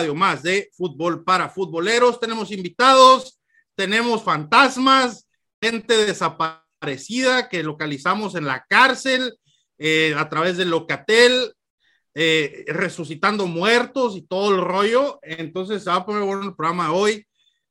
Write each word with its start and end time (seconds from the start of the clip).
radio 0.00 0.14
más 0.14 0.42
de 0.42 0.70
fútbol 0.72 1.24
para 1.24 1.50
futboleros. 1.50 2.18
Tenemos 2.18 2.50
invitados, 2.50 3.38
tenemos 3.74 4.22
fantasmas, 4.22 5.28
gente 5.60 5.94
desaparecida 6.06 7.50
que 7.50 7.62
localizamos 7.62 8.34
en 8.34 8.46
la 8.46 8.64
cárcel 8.66 9.36
eh, 9.76 10.14
a 10.16 10.26
través 10.30 10.56
del 10.56 10.70
Locatel, 10.70 11.52
eh, 12.14 12.64
resucitando 12.68 13.46
muertos 13.46 14.16
y 14.16 14.22
todo 14.22 14.54
el 14.54 14.62
rollo. 14.62 15.18
Entonces 15.22 15.84
se 15.84 15.90
va 15.90 15.96
a 15.96 16.06
poner 16.06 16.22
bueno 16.22 16.44
el 16.44 16.56
programa 16.56 16.84
de 16.84 16.90
hoy. 16.90 17.26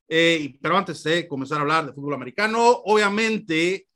Eh, 0.07 0.55
pero 0.61 0.77
antes 0.77 1.01
de 1.03 1.27
comenzar 1.27 1.57
a 1.57 1.61
hablar 1.61 1.87
de 1.87 1.93
fútbol 1.93 2.13
americano, 2.13 2.61
obviamente 2.85 3.87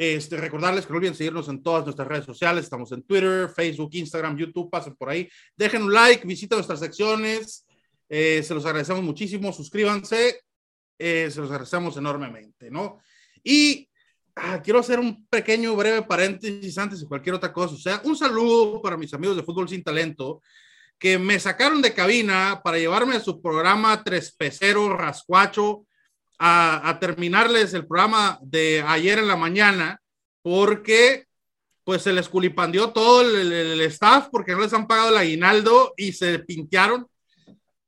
este, 0.00 0.38
recordarles 0.38 0.86
que 0.86 0.94
no 0.94 0.96
olviden 0.96 1.14
seguirnos 1.14 1.46
en 1.50 1.62
todas 1.62 1.84
nuestras 1.84 2.08
redes 2.08 2.24
sociales. 2.24 2.64
Estamos 2.64 2.90
en 2.92 3.02
Twitter, 3.02 3.50
Facebook, 3.54 3.90
Instagram, 3.92 4.34
YouTube. 4.34 4.70
Pasen 4.70 4.96
por 4.96 5.10
ahí. 5.10 5.28
Dejen 5.54 5.82
un 5.82 5.92
like, 5.92 6.26
visiten 6.26 6.56
nuestras 6.56 6.80
secciones. 6.80 7.66
Eh, 8.08 8.42
se 8.42 8.54
los 8.54 8.64
agradecemos 8.64 9.02
muchísimo. 9.02 9.52
Suscríbanse. 9.52 10.40
Eh, 10.98 11.28
se 11.30 11.38
los 11.38 11.50
agradecemos 11.50 11.98
enormemente, 11.98 12.70
¿no? 12.70 13.00
Y 13.44 13.90
ah, 14.36 14.62
quiero 14.62 14.78
hacer 14.78 14.98
un 14.98 15.26
pequeño, 15.26 15.76
breve 15.76 16.00
paréntesis 16.00 16.78
antes 16.78 17.00
de 17.02 17.06
cualquier 17.06 17.34
otra 17.34 17.52
cosa. 17.52 17.74
O 17.74 17.78
sea, 17.78 18.00
un 18.04 18.16
saludo 18.16 18.80
para 18.80 18.96
mis 18.96 19.12
amigos 19.12 19.36
de 19.36 19.42
Fútbol 19.42 19.68
Sin 19.68 19.84
Talento 19.84 20.40
que 20.98 21.18
me 21.18 21.38
sacaron 21.38 21.82
de 21.82 21.92
cabina 21.92 22.62
para 22.64 22.78
llevarme 22.78 23.16
a 23.16 23.20
su 23.20 23.42
programa 23.42 24.02
Tres 24.02 24.34
Peceros 24.34 24.96
Rascuacho 24.96 25.84
a, 26.42 26.96
terminarles 26.98 27.74
el 27.74 27.86
programa 27.86 28.38
de 28.40 28.82
ayer 28.86 29.18
en 29.18 29.28
la 29.28 29.36
mañana 29.36 30.00
porque 30.42 31.26
pues 31.84 32.02
se 32.02 32.14
les 32.14 32.28
culipandió 32.28 32.90
todo 32.90 33.20
el, 33.20 33.80
staff 33.82 34.28
porque 34.32 34.52
no 34.52 34.60
les 34.60 34.72
han 34.72 34.86
pagado 34.86 35.10
el 35.10 35.18
aguinaldo 35.18 35.92
y 35.98 36.12
se 36.12 36.38
pintearon 36.38 37.06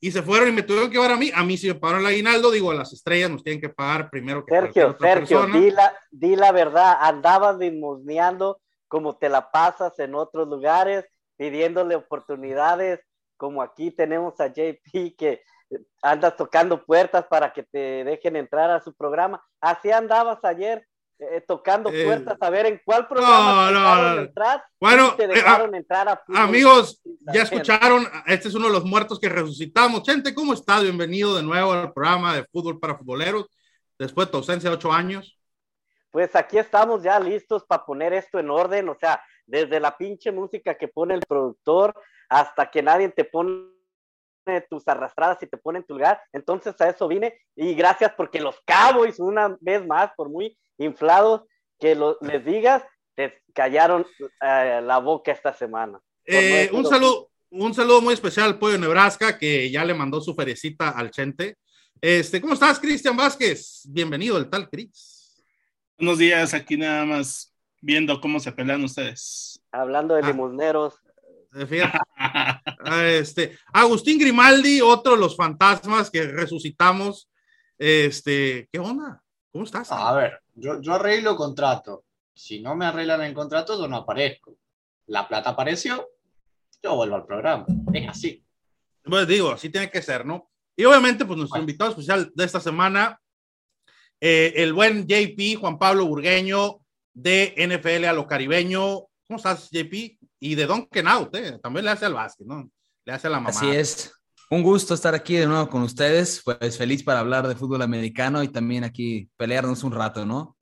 y 0.01 0.11
se 0.11 0.23
fueron 0.23 0.51
y 0.51 0.53
me 0.53 0.63
tuvieron 0.63 0.91
que 0.91 0.97
llevar 0.97 1.13
a 1.13 1.17
mí. 1.17 1.31
A 1.35 1.45
mí 1.45 1.57
si 1.57 1.69
me 1.69 1.77
pagaron 1.77 2.03
el 2.03 2.09
aguinaldo, 2.09 2.51
digo, 2.51 2.71
a 2.71 2.75
las 2.75 2.93
estrellas 2.93 3.31
nos 3.31 3.43
tienen 3.43 3.61
que 3.61 3.69
pagar 3.69 4.11
primero 4.11 4.45
que 4.45 4.55
Sergio, 4.55 4.97
Sergio, 5.01 5.47
di 5.47 5.71
la, 5.71 5.97
di 6.11 6.37
la 6.37 6.53
verdad, 6.53 6.99
andabas 7.01 7.57
limosneando 7.57 8.61
como 8.89 9.17
te 9.17 9.31
la 9.31 9.51
pasas 9.51 9.99
en 9.99 10.15
otros 10.15 10.47
lugares, 10.47 11.07
pidiéndole 11.39 11.95
oportunidades, 11.95 13.01
como 13.39 13.63
aquí 13.63 13.91
tenemos 13.91 14.39
a 14.41 14.49
JP 14.49 15.17
que 15.17 15.43
andas 16.03 16.37
tocando 16.37 16.85
puertas 16.85 17.25
para 17.27 17.53
que 17.53 17.63
te 17.63 18.05
dejen 18.05 18.37
entrar 18.37 18.71
a 18.71 18.81
su 18.81 18.95
programa. 18.95 19.43
Así 19.61 19.91
andabas 19.91 20.45
ayer, 20.45 20.87
eh, 21.19 21.41
tocando 21.47 21.91
eh, 21.91 22.05
puertas 22.05 22.37
a 22.41 22.51
ver 22.51 22.67
en 22.67 22.81
cuál 22.85 23.07
programa 23.07 23.71
no, 23.71 24.15
no, 24.15 24.21
entrar. 24.23 24.65
Bueno, 24.81 25.15
te 25.15 25.25
eh, 25.25 25.29
dejaron 25.29 25.75
entrar 25.75 26.09
a 26.09 26.23
amigos, 26.35 27.01
ya 27.33 27.43
escucharon, 27.43 28.07
este 28.27 28.49
es 28.49 28.55
uno 28.55 28.67
de 28.67 28.73
los 28.73 28.85
muertos 28.85 29.21
que 29.21 29.29
resucitamos. 29.29 30.03
Gente, 30.05 30.35
¿cómo 30.35 30.53
estás? 30.53 30.83
Bienvenido 30.83 31.37
de 31.37 31.43
nuevo 31.43 31.73
al 31.73 31.93
programa 31.93 32.35
de 32.35 32.45
fútbol 32.45 32.81
para 32.81 32.99
futboleros, 32.99 33.47
después 33.99 34.27
de 34.27 34.33
tu 34.33 34.39
ausencia 34.39 34.69
de 34.69 34.77
ocho 34.77 34.93
años. 34.93 35.39
Pues 36.11 36.35
aquí 36.35 36.59
estamos 36.59 37.03
ya 37.03 37.19
listos 37.21 37.65
para 37.65 37.87
poner 37.87 38.13
esto 38.13 38.39
en 38.39 38.51
orden, 38.51 38.89
o 38.89 38.97
sea, 38.99 39.23
desde 39.47 39.81
la 39.81 39.97
pinche 39.97 40.33
música 40.33 40.77
que 40.77 40.89
pone 40.89 41.15
el 41.15 41.23
productor 41.27 41.95
hasta 42.29 42.71
que 42.71 42.83
nadie 42.83 43.09
te 43.11 43.25
pone 43.25 43.72
tus 44.69 44.87
arrastradas 44.89 45.43
y 45.43 45.47
te 45.47 45.57
pone 45.57 45.79
en 45.79 45.85
tu 45.85 45.95
lugar. 45.95 46.21
Entonces 46.33 46.79
a 46.81 46.89
eso 46.89 47.09
vine 47.09 47.39
y 47.57 47.75
gracias 47.75 48.13
porque 48.17 48.41
los 48.41 48.61
Cowboys, 48.67 49.19
una 49.19 49.57
vez 49.61 49.87
más, 49.87 50.11
por 50.17 50.29
muy 50.29 50.57
inflados 50.79 51.43
que 51.79 51.97
les 52.21 52.45
digas, 52.45 52.83
te 53.15 53.43
callaron 53.55 54.07
eh, 54.41 54.81
la 54.83 54.99
boca 54.99 55.33
esta 55.33 55.53
semana. 55.53 56.01
Eh, 56.25 56.71
un 56.73 56.87
saludo, 56.87 57.31
un 57.51 57.75
saludo 57.75 58.01
muy 58.01 58.15
especial 58.15 58.47
al 58.47 58.59
Pollo 58.59 58.79
Nebraska 58.79 59.39
que 59.39 59.71
ya 59.71 59.85
le 59.85 59.95
mandó 59.95 60.21
su 60.21 60.35
ferecita 60.35 60.91
al 60.91 61.11
Chente. 61.11 61.57
Este, 62.01 62.41
¿cómo 62.41 62.55
estás, 62.55 62.81
Cristian 62.81 63.17
Vázquez? 63.17 63.83
Bienvenido, 63.89 64.39
el 64.39 64.49
tal 64.49 64.69
Cris. 64.69 65.45
Buenos 65.97 66.19
días, 66.19 66.55
aquí 66.55 66.77
nada 66.77 67.05
más 67.05 67.55
viendo 67.81 68.21
cómo 68.21 68.41
se 68.41 68.53
pelean 68.53 68.83
ustedes. 68.83 69.63
Hablando 69.71 70.15
de 70.15 70.23
ah. 70.25 70.27
Fíjate. 71.53 71.99
Ah, 72.17 73.07
este, 73.07 73.59
Agustín 73.73 74.19
Grimaldi, 74.19 74.81
otro 74.81 75.13
de 75.13 75.19
los 75.19 75.37
fantasmas 75.37 76.11
que 76.11 76.25
resucitamos. 76.25 77.31
Este, 77.79 78.69
¿qué 78.73 78.79
onda? 78.79 79.23
¿Cómo 79.53 79.65
estás? 79.65 79.93
A 79.93 80.13
ver, 80.15 80.41
yo, 80.55 80.81
yo 80.81 80.95
arreglo 80.95 81.37
contrato. 81.37 82.05
Si 82.35 82.61
no 82.61 82.75
me 82.75 82.87
arreglan 82.87 83.23
el 83.23 83.35
contrato, 83.35 83.79
yo 83.79 83.87
no 83.87 83.97
aparezco. 83.99 84.57
La 85.07 85.29
plata 85.29 85.51
apareció, 85.51 86.09
yo 86.83 86.97
vuelvo 86.97 87.17
al 87.17 87.27
programa. 87.27 87.67
Es 87.93 88.09
así. 88.09 88.45
Pues 89.05 89.27
digo, 89.29 89.51
así 89.51 89.69
tiene 89.69 89.91
que 89.91 90.01
ser, 90.01 90.25
¿no? 90.25 90.51
Y 90.77 90.85
obviamente, 90.85 91.25
pues 91.25 91.39
nuestro 91.39 91.61
invitado 91.61 91.91
especial 91.91 92.33
de 92.35 92.45
esta 92.45 92.61
semana, 92.61 93.21
eh, 94.21 94.55
el 94.57 94.73
buen 94.73 95.07
JP, 95.07 95.61
Juan 95.61 95.79
Pablo 95.79 96.07
Burgueño, 96.07 96.81
de 97.13 97.55
NFL 97.57 98.07
a 98.07 98.13
lo 98.13 98.27
caribeño. 98.27 99.07
¿Cómo 99.27 99.37
estás, 99.37 99.69
JP? 99.71 100.19
Y 100.43 100.57
de 100.57 100.67
Don 100.67 100.89
Out, 101.07 101.37
¿eh? 101.37 101.61
también 101.63 101.85
le 101.85 101.93
hace 101.93 102.05
al 102.05 102.15
básquet, 102.15 102.45
¿no? 102.45 102.69
Le 103.05 103.13
hace 103.13 103.29
a 103.29 103.31
la 103.31 103.37
mamá. 103.39 103.51
Así 103.51 103.71
es. 103.71 104.13
Un 104.51 104.65
gusto 104.65 104.93
estar 104.93 105.15
aquí 105.15 105.37
de 105.37 105.47
nuevo 105.47 105.69
con 105.69 105.83
ustedes, 105.83 106.43
pues 106.45 106.77
feliz 106.77 107.05
para 107.05 107.21
hablar 107.21 107.47
de 107.47 107.55
fútbol 107.55 107.81
americano 107.81 108.43
y 108.43 108.49
también 108.49 108.83
aquí 108.83 109.29
pelearnos 109.37 109.85
un 109.85 109.93
rato, 109.93 110.27
¿no? 110.27 110.57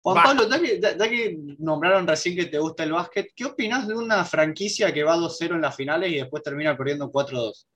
Juan 0.00 0.24
Pablo, 0.24 0.48
ya 0.48 1.08
que, 1.10 1.38
nombraron 1.58 2.06
recién 2.06 2.34
que 2.34 2.46
te 2.46 2.58
gusta 2.58 2.84
el 2.84 2.92
básquet, 2.92 3.30
¿qué 3.36 3.44
opinas 3.44 3.86
de 3.86 3.94
una 3.94 4.24
franquicia 4.24 4.90
que 4.90 5.04
va 5.04 5.18
2-0 5.18 5.56
en 5.56 5.60
las 5.60 5.76
finales 5.76 6.10
y 6.10 6.16
después 6.16 6.42
termina 6.42 6.74
perdiendo 6.74 7.12
4-2? 7.12 7.66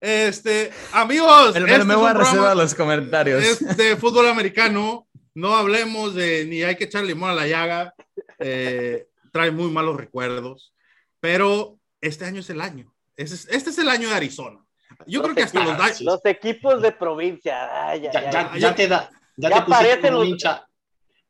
Este, 0.00 0.72
amigos, 0.92 1.54
este 1.54 1.84
me 1.84 1.94
voy 1.94 2.08
a 2.08 2.14
reservar 2.14 2.56
los 2.56 2.74
comentarios. 2.74 3.44
Este 3.44 3.96
fútbol 3.96 4.26
americano, 4.26 5.06
no 5.34 5.54
hablemos 5.54 6.16
de 6.16 6.46
ni 6.46 6.64
hay 6.64 6.74
que 6.74 6.84
echar 6.84 7.04
limón 7.04 7.30
a 7.30 7.34
la 7.34 7.46
llaga. 7.46 7.94
Eh, 8.40 9.06
trae 9.32 9.50
muy 9.50 9.70
malos 9.70 9.96
recuerdos, 9.96 10.74
pero 11.20 11.78
este 12.00 12.24
año 12.24 12.40
es 12.40 12.50
el 12.50 12.60
año. 12.60 12.92
Este 13.16 13.34
es, 13.34 13.78
el 13.78 13.88
año 13.88 14.08
de 14.08 14.14
Arizona. 14.14 14.64
Yo 15.06 15.22
creo 15.22 15.34
que 15.34 15.42
hasta 15.42 15.62
los, 15.62 16.00
los 16.00 16.24
equipos 16.24 16.80
de 16.80 16.92
provincia. 16.92 17.94
ya, 17.96 18.10
ya, 18.12 18.56
ya, 18.56 18.74
te 18.74 18.88
da, 18.88 19.10
ya, 19.36 20.00
te 20.00 20.14
un 20.14 20.26
hincha. 20.26 20.66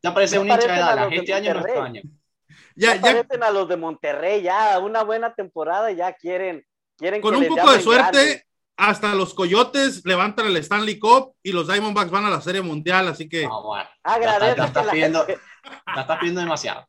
Ya 0.02 0.14
parece 0.14 0.38
un 0.38 0.48
hincha 0.48 0.72
de 0.72 0.80
Dallas. 0.80 1.08
Este 1.12 1.34
año 1.34 1.54
no 1.54 1.66
es 1.66 1.76
año. 1.76 2.02
Ya, 2.76 2.94
ya, 2.94 3.10
aparecen 3.10 3.42
a 3.42 3.50
los 3.50 3.68
de 3.68 3.76
Monterrey, 3.76 4.42
ya 4.42 4.78
una 4.78 5.02
buena 5.02 5.34
temporada, 5.34 5.90
ya 5.92 6.12
quieren, 6.14 6.64
quieren 6.96 7.20
con 7.20 7.34
un 7.34 7.46
poco 7.46 7.72
de 7.72 7.80
suerte, 7.80 8.46
hasta 8.76 9.14
los 9.14 9.34
Coyotes 9.34 10.04
levantan 10.06 10.46
el 10.46 10.56
Stanley 10.56 10.98
Cup 10.98 11.34
y 11.42 11.52
los 11.52 11.68
Diamondbacks 11.68 12.10
van 12.10 12.24
a 12.24 12.30
la 12.30 12.40
Serie 12.40 12.62
Mundial, 12.62 13.08
así 13.08 13.28
que. 13.28 13.46
No, 13.46 13.62
bueno. 13.62 13.88
Agradece. 14.02 14.56
La, 14.56 14.66
estás 14.66 14.86
pidiendo, 14.88 15.26
la 15.94 16.00
estás 16.00 16.18
pidiendo 16.18 16.40
demasiado. 16.40 16.88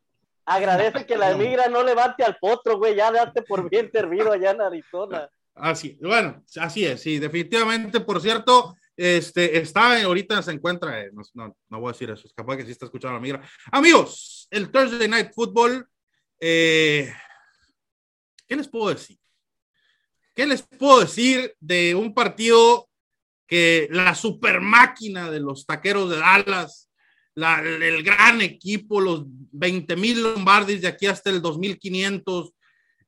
Agradece 0.53 1.05
que 1.05 1.17
la 1.17 1.35
migra 1.35 1.67
no 1.69 1.81
levante 1.81 2.23
al 2.23 2.37
potro, 2.37 2.77
güey, 2.77 2.95
ya 2.95 3.11
date 3.11 3.41
por 3.41 3.69
bien 3.69 3.89
servido 3.89 4.33
allá 4.33 4.51
en 4.51 4.61
Arizona. 4.61 5.29
Así, 5.55 5.97
bueno, 6.01 6.43
así 6.57 6.85
es, 6.85 7.01
sí, 7.01 7.19
definitivamente, 7.19 8.01
por 8.01 8.21
cierto, 8.21 8.75
este, 8.97 9.57
está, 9.57 10.01
ahorita 10.03 10.41
se 10.41 10.51
encuentra, 10.51 11.01
eh, 11.01 11.11
no, 11.13 11.55
no, 11.69 11.79
voy 11.79 11.89
a 11.89 11.93
decir 11.93 12.09
eso, 12.09 12.27
es 12.27 12.33
capaz 12.33 12.57
que 12.57 12.65
sí 12.65 12.71
está 12.71 12.85
escuchando 12.85 13.15
la 13.15 13.21
migra. 13.21 13.41
Amigos, 13.71 14.47
el 14.51 14.69
Thursday 14.69 15.07
Night 15.07 15.31
Football, 15.33 15.87
eh, 16.39 17.13
¿qué 18.45 18.55
les 18.55 18.67
puedo 18.67 18.89
decir? 18.89 19.17
¿Qué 20.35 20.45
les 20.45 20.61
puedo 20.61 20.99
decir 20.99 21.55
de 21.59 21.95
un 21.95 22.13
partido 22.13 22.89
que 23.47 23.87
la 23.91 24.15
super 24.15 24.59
máquina 24.59 25.31
de 25.31 25.39
los 25.39 25.65
taqueros 25.65 26.09
de 26.09 26.17
Dallas 26.17 26.90
el 27.35 28.03
gran 28.03 28.41
equipo, 28.41 28.99
los 28.99 29.23
20 29.25 29.95
mil 29.95 30.21
Lombardis 30.21 30.81
de 30.81 30.87
aquí 30.87 31.07
hasta 31.07 31.29
el 31.29 31.41
2500, 31.41 32.53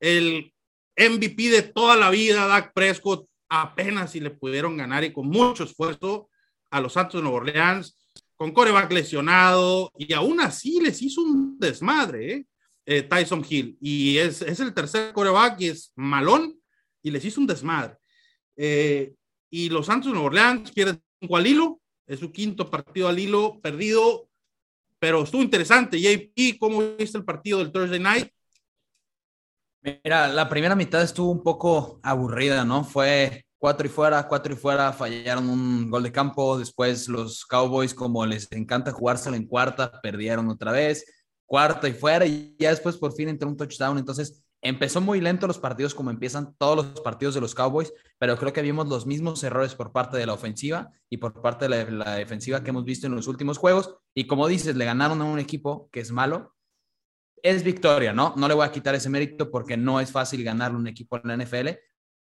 el 0.00 0.52
MVP 0.96 1.50
de 1.50 1.62
toda 1.62 1.96
la 1.96 2.10
vida, 2.10 2.46
Dak 2.46 2.72
Prescott, 2.72 3.26
apenas 3.48 4.12
si 4.12 4.20
le 4.20 4.30
pudieron 4.30 4.76
ganar 4.76 5.04
y 5.04 5.12
con 5.12 5.28
mucho 5.28 5.64
esfuerzo 5.64 6.28
a 6.70 6.80
los 6.80 6.92
Santos 6.92 7.20
de 7.20 7.22
Nueva 7.22 7.38
Orleans, 7.38 7.96
con 8.36 8.52
coreback 8.52 8.92
lesionado, 8.92 9.92
y 9.96 10.12
aún 10.12 10.40
así 10.40 10.80
les 10.80 11.00
hizo 11.02 11.22
un 11.22 11.58
desmadre, 11.58 12.32
¿eh? 12.32 12.46
Eh, 12.86 13.02
Tyson 13.02 13.44
Hill, 13.48 13.78
y 13.80 14.18
es, 14.18 14.42
el 14.42 14.74
tercer 14.74 15.14
coreback 15.14 15.58
y 15.60 15.68
es 15.68 15.92
malón, 15.96 16.60
y 17.02 17.10
les 17.10 17.24
hizo 17.24 17.40
un 17.40 17.46
desmadre. 17.46 17.96
Eh, 18.56 19.14
y 19.50 19.70
los 19.70 19.86
Santos 19.86 20.08
de 20.08 20.12
Nueva 20.12 20.26
Orleans 20.26 20.70
pierden 20.70 21.02
cinco 21.18 21.36
al 21.36 21.46
hilo, 21.46 21.80
es 22.06 22.20
su 22.20 22.30
quinto 22.32 22.70
partido 22.70 23.08
al 23.08 23.18
hilo 23.18 23.60
perdido, 23.60 24.28
pero 24.98 25.22
estuvo 25.22 25.42
interesante. 25.42 26.00
JP, 26.00 26.58
¿cómo 26.58 26.80
viste 26.96 27.18
el 27.18 27.24
partido 27.24 27.58
del 27.58 27.72
Thursday 27.72 28.00
Night? 28.00 28.30
Mira, 29.82 30.28
la 30.28 30.48
primera 30.48 30.74
mitad 30.74 31.02
estuvo 31.02 31.30
un 31.30 31.42
poco 31.42 32.00
aburrida, 32.02 32.64
¿no? 32.64 32.84
Fue 32.84 33.44
cuatro 33.58 33.86
y 33.86 33.90
fuera, 33.90 34.26
cuatro 34.28 34.52
y 34.52 34.56
fuera, 34.56 34.92
fallaron 34.92 35.48
un 35.48 35.90
gol 35.90 36.02
de 36.02 36.12
campo, 36.12 36.58
después 36.58 37.08
los 37.08 37.46
Cowboys, 37.46 37.94
como 37.94 38.24
les 38.26 38.50
encanta 38.52 38.92
jugárselo 38.92 39.36
en 39.36 39.46
cuarta, 39.46 40.00
perdieron 40.02 40.48
otra 40.50 40.72
vez, 40.72 41.04
cuarta 41.46 41.88
y 41.88 41.92
fuera, 41.94 42.26
y 42.26 42.54
ya 42.58 42.70
después 42.70 42.98
por 42.98 43.14
fin 43.14 43.30
entró 43.30 43.48
un 43.48 43.56
touchdown, 43.56 43.96
entonces 43.96 44.43
Empezó 44.66 45.02
muy 45.02 45.20
lento 45.20 45.46
los 45.46 45.58
partidos, 45.58 45.94
como 45.94 46.10
empiezan 46.10 46.54
todos 46.56 46.76
los 46.76 47.00
partidos 47.02 47.34
de 47.34 47.42
los 47.42 47.54
Cowboys, 47.54 47.92
pero 48.18 48.38
creo 48.38 48.54
que 48.54 48.62
vimos 48.62 48.88
los 48.88 49.04
mismos 49.04 49.44
errores 49.44 49.74
por 49.74 49.92
parte 49.92 50.16
de 50.16 50.24
la 50.24 50.32
ofensiva 50.32 50.90
y 51.10 51.18
por 51.18 51.42
parte 51.42 51.68
de 51.68 51.68
la, 51.68 51.90
la 51.90 52.14
defensiva 52.14 52.64
que 52.64 52.70
hemos 52.70 52.86
visto 52.86 53.06
en 53.06 53.14
los 53.14 53.26
últimos 53.26 53.58
juegos. 53.58 53.94
Y 54.14 54.26
como 54.26 54.48
dices, 54.48 54.74
le 54.74 54.86
ganaron 54.86 55.20
a 55.20 55.26
un 55.26 55.38
equipo 55.38 55.90
que 55.92 56.00
es 56.00 56.10
malo. 56.10 56.54
Es 57.42 57.62
victoria, 57.62 58.14
¿no? 58.14 58.32
No 58.38 58.48
le 58.48 58.54
voy 58.54 58.64
a 58.64 58.72
quitar 58.72 58.94
ese 58.94 59.10
mérito 59.10 59.50
porque 59.50 59.76
no 59.76 60.00
es 60.00 60.10
fácil 60.10 60.42
ganarle 60.42 60.78
un 60.78 60.86
equipo 60.86 61.18
en 61.18 61.28
la 61.28 61.36
NFL, 61.36 61.68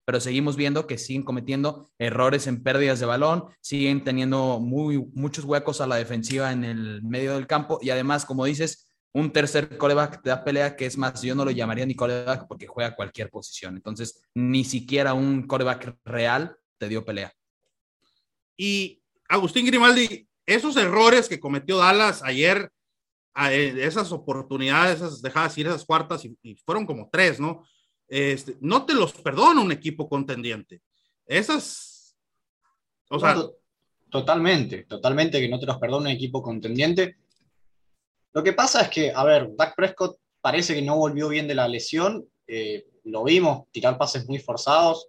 pero 0.04 0.20
seguimos 0.20 0.56
viendo 0.56 0.88
que 0.88 0.98
siguen 0.98 1.22
cometiendo 1.22 1.92
errores 2.00 2.48
en 2.48 2.64
pérdidas 2.64 3.00
de 3.00 3.06
balón, 3.06 3.46
siguen 3.62 4.04
teniendo 4.04 4.60
muy, 4.60 4.98
muchos 5.14 5.46
huecos 5.46 5.80
a 5.80 5.86
la 5.86 5.98
defensiva 5.98 6.52
en 6.52 6.64
el 6.64 7.04
medio 7.04 7.36
del 7.36 7.46
campo 7.46 7.78
y 7.84 7.92
además, 7.92 8.26
como 8.26 8.46
dices, 8.46 8.91
un 9.14 9.32
tercer 9.32 9.78
coreback 9.78 10.22
te 10.22 10.30
da 10.30 10.44
pelea 10.44 10.76
que 10.76 10.86
es 10.86 10.98
más, 10.98 11.22
yo 11.22 11.36
no 11.36 11.44
lo 11.44 11.52
llamaría 11.52 11.86
ni 11.86 11.96
coreback 11.96 12.48
porque 12.48 12.68
juega 12.68 12.96
cualquier 12.96 13.30
posición. 13.30 13.76
Entonces, 13.76 14.22
ni 14.34 14.64
siquiera 14.64 15.14
un 15.14 15.48
coreback 15.48 15.98
real 16.06 16.56
te 16.78 16.88
dio 16.88 17.04
pelea. 17.04 17.34
Y 18.58 19.02
Agustín 19.28 19.66
Grimaldi, 19.66 20.28
esos 20.46 20.78
errores 20.78 21.28
que 21.28 21.40
cometió 21.40 21.78
Dallas 21.78 22.24
ayer, 22.24 22.72
eh, 23.50 23.76
esas 23.80 24.12
oportunidades, 24.12 24.98
esas 24.98 25.22
dejadas 25.22 25.58
ir, 25.58 25.68
esas 25.68 25.86
cuartas, 25.86 26.26
y, 26.26 26.38
y 26.42 26.56
fueron 26.56 26.86
como 26.86 27.10
tres, 27.12 27.40
¿no? 27.40 27.66
Este, 28.08 28.58
no 28.60 28.86
te 28.86 28.94
los 28.94 29.14
perdona 29.14 29.62
un 29.62 29.72
equipo 29.72 30.10
contendiente. 30.10 30.82
Esas, 31.26 32.18
o 33.10 33.20
sea, 33.20 33.38
totalmente, 34.10 34.84
totalmente 34.84 35.40
que 35.40 35.48
no 35.48 35.60
te 35.60 35.66
los 35.66 35.78
perdona 35.78 36.10
un 36.10 36.16
equipo 36.16 36.44
contendiente. 36.44 37.18
Lo 38.34 38.44
que 38.44 38.54
pasa 38.54 38.82
es 38.82 38.90
que, 38.90 39.12
a 39.14 39.24
ver, 39.24 39.50
Dak 39.56 39.76
Prescott 39.76 40.18
parece 40.42 40.74
que 40.74 40.82
no 40.82 40.98
volvió 40.98 41.30
bien 41.30 41.48
de 41.48 41.56
la 41.56 41.68
lesión. 41.68 42.26
eh, 42.48 42.86
lo 43.04 43.24
vimos 43.24 43.64
tirar 43.72 43.98
pases 43.98 44.28
muy 44.28 44.40
forzados. 44.40 45.08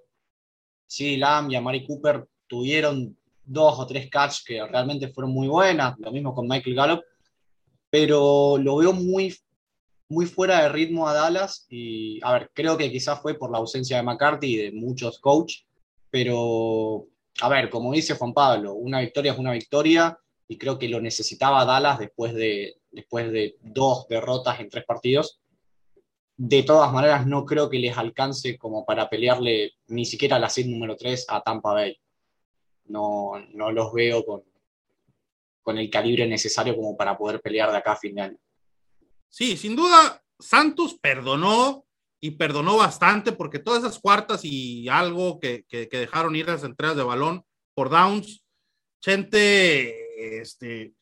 CeeDee 0.89 1.19
Lamb 1.19 1.51
y 1.51 1.57
Amari 1.57 1.87
Cooper 1.87 2.27
tuvieron 2.47 3.17
dos 3.45 3.79
o 3.79 3.87
tres 3.87 4.09
catch 4.11 4.45
que 4.47 4.67
realmente 4.67 5.09
fueron 5.09 5.33
muy 5.33 5.49
buenas. 5.49 5.99
Lo 5.99 6.11
mismo 6.11 6.35
con 6.35 6.49
Michael 6.49 6.77
Gallup. 6.77 7.05
Pero 7.91 8.57
lo 8.59 8.77
veo 8.77 8.93
muy, 8.93 9.37
muy 10.09 10.27
fuera 10.27 10.63
de 10.63 10.69
ritmo 10.71 11.07
a 11.07 11.13
Dallas. 11.13 11.67
Y, 11.69 12.19
a 12.23 12.33
ver, 12.33 12.51
creo 12.55 12.79
que 12.79 12.91
quizás 12.91 13.21
fue 13.21 13.35
por 13.35 13.51
la 13.51 13.59
ausencia 13.59 13.99
de 13.99 14.03
McCarthy 14.03 14.55
y 14.55 14.57
de 14.57 14.73
muchos 14.73 15.19
coach. 15.19 15.65
Pero 16.11 17.09
a 17.41 17.49
ver, 17.49 17.71
como 17.71 17.93
dice 17.93 18.15
Juan 18.15 18.35
Pablo, 18.35 18.75
una 18.75 19.01
victoria 19.01 19.33
es 19.33 19.39
una 19.39 19.53
victoria 19.53 20.19
y 20.49 20.59
creo 20.59 20.79
que 20.79 20.89
lo 20.89 21.01
necesitaba 21.01 21.65
Dallas 21.65 21.99
después 21.99 22.35
de, 22.35 22.77
después 22.93 23.33
de 23.33 23.57
dos 23.61 24.07
derrotas 24.09 24.61
en 24.61 24.69
tres 24.69 24.85
partidos. 24.85 25.41
De 26.37 26.63
todas 26.63 26.93
maneras, 26.93 27.27
no 27.27 27.45
creo 27.45 27.69
que 27.69 27.79
les 27.79 27.97
alcance 27.97 28.57
como 28.59 28.85
para 28.85 29.09
pelearle 29.09 29.73
ni 29.89 30.05
siquiera 30.05 30.39
la 30.39 30.49
seed 30.49 30.67
número 30.67 30.97
3 30.97 31.27
a 31.29 31.43
Tampa 31.43 31.73
Bay. 31.73 31.99
No, 32.85 33.33
no 33.53 33.71
los 33.71 33.93
veo 33.93 34.25
con, 34.25 34.43
con 35.63 35.79
el 35.79 35.89
calibre 35.91 36.27
necesario 36.27 36.77
como 36.77 36.97
para 36.97 37.17
poder 37.17 37.41
pelear 37.41 37.71
de 37.71 37.77
acá 37.77 37.93
a 37.93 37.97
fin 37.97 38.15
de 38.15 38.23
año. 38.23 38.39
Sí, 39.29 39.57
sin 39.57 39.75
duda, 39.77 40.23
Santos 40.39 40.99
perdonó 41.01 41.87
y 42.21 42.33
perdonó 42.33 42.77
bastante 42.77 43.33
porque 43.33 43.59
todas 43.59 43.83
esas 43.83 43.99
cuartas 43.99 44.45
y 44.45 44.89
algo 44.89 45.41
que, 45.41 45.65
que, 45.65 45.87
dejaron 45.87 46.37
ir 46.37 46.47
las 46.47 46.65
entregas 46.65 46.97
de 46.97 47.03
balón 47.03 47.45
por 47.75 47.91
downs, 47.91 48.45
Chente, 49.01 50.41
este, 50.41 50.95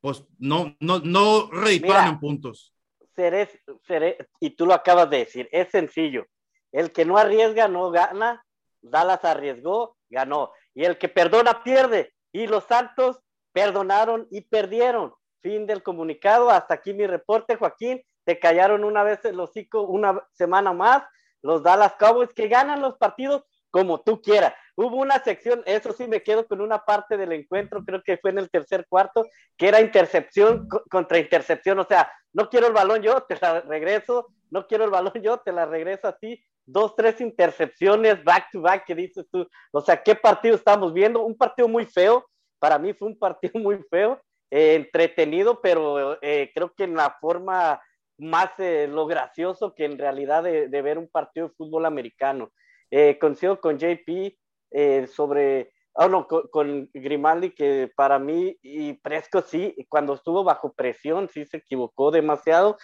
pues 0.00 0.24
no, 0.38 0.76
no, 0.80 1.00
no 1.00 1.50
redituaron 1.50 2.08
en 2.08 2.20
puntos. 2.20 2.74
seré, 3.14 3.48
seré, 3.86 4.18
y 4.40 4.50
tú 4.50 4.66
lo 4.66 4.74
acabas 4.74 5.10
de 5.10 5.18
decir, 5.18 5.48
es 5.52 5.68
sencillo. 5.70 6.26
El 6.72 6.92
que 6.92 7.04
no 7.04 7.16
arriesga 7.16 7.68
no 7.68 7.90
gana, 7.90 8.44
Dallas 8.80 9.24
arriesgó, 9.24 9.96
ganó. 10.08 10.52
Y 10.74 10.84
el 10.84 10.98
que 10.98 11.08
perdona 11.08 11.62
pierde. 11.62 12.12
Y 12.32 12.46
los 12.46 12.64
Santos 12.64 13.20
perdonaron 13.52 14.26
y 14.30 14.42
perdieron. 14.42 15.14
Fin 15.40 15.66
del 15.66 15.82
comunicado. 15.82 16.50
Hasta 16.50 16.74
aquí 16.74 16.92
mi 16.92 17.06
reporte, 17.06 17.56
Joaquín. 17.56 18.02
Te 18.24 18.38
callaron 18.38 18.84
una 18.84 19.02
vez 19.02 19.24
el 19.24 19.40
hocico 19.40 19.82
una 19.82 20.22
semana 20.32 20.72
más. 20.72 21.02
Los 21.42 21.62
Dallas 21.62 21.94
Cowboys 21.98 22.32
que 22.34 22.48
ganan 22.48 22.82
los 22.82 22.96
partidos 22.98 23.44
como 23.70 24.00
tú 24.00 24.20
quieras. 24.20 24.54
Hubo 24.80 24.96
una 24.98 25.18
sección, 25.18 25.60
eso 25.66 25.92
sí 25.92 26.06
me 26.06 26.22
quedo 26.22 26.46
con 26.46 26.60
una 26.60 26.78
parte 26.84 27.16
del 27.16 27.32
encuentro, 27.32 27.84
creo 27.84 28.00
que 28.00 28.16
fue 28.18 28.30
en 28.30 28.38
el 28.38 28.48
tercer 28.48 28.86
cuarto, 28.88 29.26
que 29.56 29.66
era 29.66 29.80
intercepción 29.80 30.68
co- 30.68 30.84
contra 30.88 31.18
intercepción, 31.18 31.80
o 31.80 31.84
sea, 31.84 32.08
no 32.32 32.48
quiero 32.48 32.68
el 32.68 32.72
balón 32.72 33.02
yo, 33.02 33.20
te 33.22 33.36
la 33.40 33.60
regreso, 33.62 34.28
no 34.50 34.68
quiero 34.68 34.84
el 34.84 34.90
balón 34.90 35.14
yo, 35.20 35.38
te 35.38 35.50
la 35.50 35.66
regreso 35.66 36.06
a 36.06 36.16
ti, 36.16 36.40
dos, 36.64 36.94
tres 36.94 37.20
intercepciones 37.20 38.22
back 38.22 38.50
to 38.52 38.60
back 38.60 38.84
que 38.86 38.94
dices 38.94 39.26
tú, 39.32 39.48
o 39.72 39.80
sea, 39.80 40.00
¿qué 40.00 40.14
partido 40.14 40.54
estamos 40.54 40.94
viendo? 40.94 41.22
Un 41.24 41.36
partido 41.36 41.66
muy 41.66 41.84
feo, 41.84 42.24
para 42.60 42.78
mí 42.78 42.92
fue 42.94 43.08
un 43.08 43.18
partido 43.18 43.58
muy 43.60 43.82
feo, 43.90 44.20
eh, 44.48 44.76
entretenido, 44.76 45.60
pero 45.60 46.18
eh, 46.22 46.52
creo 46.54 46.72
que 46.72 46.84
en 46.84 46.94
la 46.94 47.16
forma 47.20 47.82
más 48.16 48.50
eh, 48.58 48.86
lo 48.88 49.06
gracioso 49.06 49.74
que 49.74 49.86
en 49.86 49.98
realidad 49.98 50.44
de, 50.44 50.68
de 50.68 50.82
ver 50.82 50.98
un 50.98 51.08
partido 51.08 51.48
de 51.48 51.54
fútbol 51.54 51.84
americano. 51.84 52.50
Eh, 52.90 53.18
coincido 53.18 53.60
con 53.60 53.76
JP 53.78 54.38
eh, 54.70 55.06
sobre, 55.06 55.72
oh 55.92 56.08
no, 56.08 56.26
con, 56.26 56.48
con, 56.48 56.90
Grimaldi, 56.92 57.50
que 57.50 57.90
para 57.96 58.18
mí 58.18 58.56
y 58.62 58.94
Presco 58.94 59.42
sí, 59.42 59.74
cuando 59.88 60.14
estuvo 60.14 60.44
bajo 60.44 60.72
presión, 60.72 61.28
sí 61.32 61.44
se 61.46 61.58
equivocó 61.58 62.10
demasiado, 62.10 62.78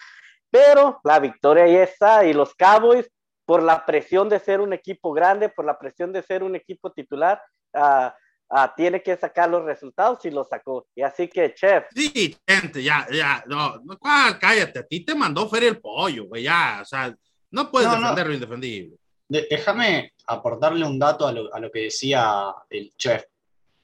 pero 0.51 1.01
la 1.05 1.19
victoria 1.19 1.65
ahí 1.65 1.77
está, 1.77 2.25
y 2.25 2.33
los 2.33 2.55
Cowboys, 2.55 3.11
por 3.45 3.63
la 3.63 3.85
presión 3.85 4.29
de 4.29 4.39
ser 4.39 4.61
un 4.61 4.73
equipo 4.73 5.13
grande, 5.13 5.49
por 5.49 5.65
la 5.65 5.79
presión 5.79 6.13
de 6.13 6.23
ser 6.23 6.43
un 6.43 6.57
equipo 6.57 6.93
titular, 6.93 7.43
uh, 7.75 8.09
uh, 8.51 8.69
tiene 8.77 9.03
que 9.03 9.17
sacar 9.17 9.51
los 9.51 9.65
resultados 9.65 10.25
y 10.25 10.31
los 10.31 10.49
sacó. 10.49 10.87
Y 10.95 11.03
así 11.03 11.29
que, 11.29 11.53
chef. 11.55 11.87
Sí, 11.95 12.37
gente, 12.47 12.83
ya, 12.83 13.07
ya, 13.13 13.45
no, 13.47 13.79
no 13.85 13.99
¿cuál? 13.99 14.39
cállate, 14.39 14.79
a 14.79 14.87
ti 14.87 15.05
te 15.05 15.15
mandó 15.15 15.49
Feria 15.49 15.69
el 15.69 15.81
pollo, 15.81 16.27
güey, 16.27 16.45
ya, 16.45 16.79
o 16.83 16.85
sea, 16.85 17.15
no 17.51 17.71
puedes 17.71 17.89
no, 17.89 17.97
defender 17.97 18.25
no. 18.25 18.29
lo 18.29 18.35
indefendible. 18.35 18.97
De, 19.35 19.49
déjame 19.51 20.13
aportarle 20.27 20.87
un 20.87 20.97
dato 20.97 21.27
a 21.27 21.33
lo, 21.33 21.53
a 21.53 21.59
lo, 21.59 21.71
que 21.71 21.81
decía 21.81 22.55
el 22.71 22.93
chef, 22.97 23.25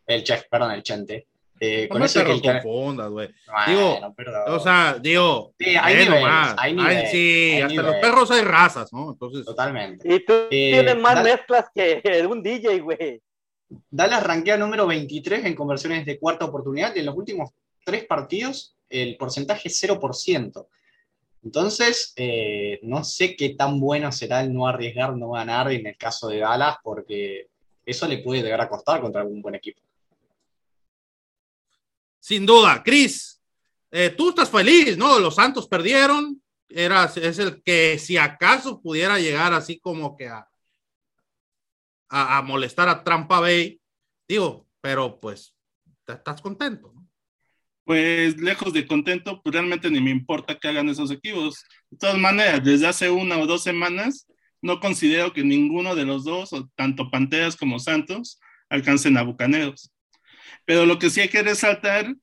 el 0.07 0.23
chef, 0.23 0.45
perdón, 0.49 0.71
el 0.71 0.83
chente. 0.85 1.27
Eh, 1.59 1.89
no 1.89 1.95
con 1.95 2.03
eso 2.05 2.25
que 2.25 2.31
el 2.31 2.41
confundas, 2.41 3.11
güey. 3.11 3.29
Bueno, 3.47 3.97
digo, 3.99 4.15
perdón. 4.15 4.43
o 4.47 4.61
sea, 4.61 4.97
digo, 5.01 5.53
sí, 5.59 5.77
hay 5.77 5.97
niveles, 5.97 6.23
más. 6.23 6.55
hay 6.57 6.73
niveles, 6.73 7.05
hay, 7.05 7.11
sí, 7.11 7.19
hay 7.19 7.63
hasta 7.63 7.69
niveles. 7.69 7.93
los 7.93 8.01
perros 8.01 8.31
hay 8.31 8.43
razas, 8.43 8.93
¿no? 8.93 9.11
Entonces, 9.11 9.45
totalmente. 9.45 10.15
Y 10.15 10.25
tú 10.25 10.33
eh, 10.33 10.49
tienes 10.51 10.99
más 10.99 11.23
mezclas 11.23 11.67
que 11.75 12.01
un 12.31 12.43
DJ, 12.43 12.79
güey. 12.79 13.21
Dallas 13.91 14.23
rankea 14.23 14.57
número 14.57 14.87
23 14.87 15.45
en 15.45 15.55
conversiones 15.55 16.07
de 16.07 16.19
cuarta 16.19 16.45
oportunidad 16.45 16.95
y 16.95 17.01
en 17.01 17.07
los 17.07 17.17
últimos 17.17 17.51
tres 17.85 18.05
partidos 18.05 18.77
el 18.89 19.17
porcentaje 19.17 19.69
es 19.69 19.83
0%. 19.83 20.67
Entonces, 21.43 22.13
eh, 22.17 22.81
no 22.83 23.03
sé 23.03 23.35
qué 23.35 23.51
tan 23.51 23.81
bueno 23.81 24.13
será 24.13 24.43
el 24.43 24.53
no 24.53 24.67
arriesgar, 24.67 25.17
no 25.17 25.31
ganar 25.31 25.73
en 25.73 25.87
el 25.87 25.97
caso 25.97 26.29
de 26.29 26.39
Dallas, 26.39 26.77
porque 26.83 27.49
eso 27.85 28.07
le 28.07 28.19
puede 28.19 28.43
llegar 28.43 28.61
a 28.61 28.69
costar 28.69 29.01
contra 29.01 29.23
algún 29.23 29.41
buen 29.41 29.55
equipo. 29.55 29.81
Sin 32.19 32.45
duda, 32.45 32.83
Cris, 32.83 33.41
eh, 33.91 34.11
tú 34.11 34.29
estás 34.29 34.51
feliz, 34.51 34.99
¿no? 34.99 35.19
Los 35.19 35.37
Santos 35.37 35.67
perdieron, 35.67 36.43
era, 36.69 37.05
es 37.05 37.39
el 37.39 37.63
que 37.63 37.99
si 37.99 38.19
acaso 38.19 38.81
pudiera 38.81 39.19
llegar 39.19 39.55
así 39.55 39.81
como 39.81 40.17
que 40.17 40.29
a, 40.29 40.47
a, 42.11 42.39
a 42.39 42.43
molestar 42.43 42.89
a 42.91 43.03
Trampa 43.03 43.41
Bay, 43.41 43.81
digo, 44.29 44.69
pero 44.83 45.19
pues 45.19 45.55
estás 46.07 46.43
contento, 46.43 46.93
¿no? 46.95 47.00
Pues 47.91 48.41
lejos 48.41 48.73
de 48.73 48.87
contento, 48.87 49.43
pues 49.43 49.53
realmente 49.53 49.91
ni 49.91 50.01
me 50.01 50.13
importa 50.13 50.57
que 50.57 50.69
hagan 50.69 50.89
esos 50.89 51.11
equipos. 51.11 51.65
De 51.91 51.99
todas 51.99 52.19
maneras, 52.19 52.63
desde 52.63 52.87
hace 52.87 53.11
una 53.11 53.37
o 53.37 53.49
dos 53.49 53.65
semanas, 53.65 54.29
no 54.63 54.79
considero 54.79 55.33
que 55.33 55.43
ninguno 55.43 55.97
de 55.97 56.05
los 56.05 56.23
dos, 56.23 56.51
tanto 56.77 57.11
Panteras 57.11 57.57
como 57.57 57.81
Santos, 57.81 58.39
alcancen 58.69 59.17
a 59.17 59.23
Bucaneros. 59.23 59.91
Pero 60.65 60.87
lo 60.87 61.01
que 61.01 61.11
sí 61.11 61.21
hay 61.21 61.31
que 61.31 61.43
resaltar 61.43 62.15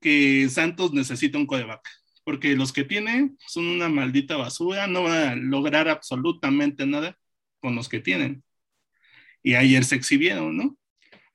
que 0.00 0.48
Santos 0.48 0.94
necesita 0.94 1.36
un 1.36 1.46
coreback, 1.46 1.86
porque 2.24 2.56
los 2.56 2.72
que 2.72 2.84
tienen 2.84 3.36
son 3.46 3.66
una 3.66 3.90
maldita 3.90 4.38
basura, 4.38 4.86
no 4.86 5.02
van 5.02 5.28
a 5.28 5.36
lograr 5.36 5.86
absolutamente 5.86 6.86
nada 6.86 7.18
con 7.60 7.74
los 7.74 7.90
que 7.90 8.00
tienen. 8.00 8.42
Y 9.42 9.52
ayer 9.52 9.84
se 9.84 9.96
exhibieron, 9.96 10.56
¿no? 10.56 10.78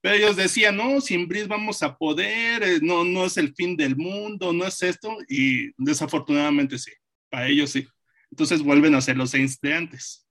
Pero 0.02 0.16
ellos 0.16 0.36
decían, 0.36 0.78
no, 0.78 1.02
sin 1.02 1.28
Brice 1.28 1.48
vamos 1.48 1.84
a 1.84 1.98
poder, 1.98 2.64
eh, 2.64 2.80
no, 2.82 3.04
no 3.04 3.26
es 3.26 3.38
el 3.38 3.54
fin 3.54 3.76
del 3.76 3.98
mundo, 3.98 4.54
no 4.54 4.66
es 4.66 4.82
esto, 4.82 5.18
y 5.28 5.72
desafortunadamente 5.78 6.78
sí, 6.78 6.92
para 7.30 7.48
ellos 7.48 7.72
sí. 7.72 7.86
Entonces 8.32 8.62
vuelven 8.62 8.96
a 8.96 9.02
ser 9.02 9.18
los 9.18 9.32
Saints 9.32 9.60
de 9.60 9.74
antes. 9.74 10.26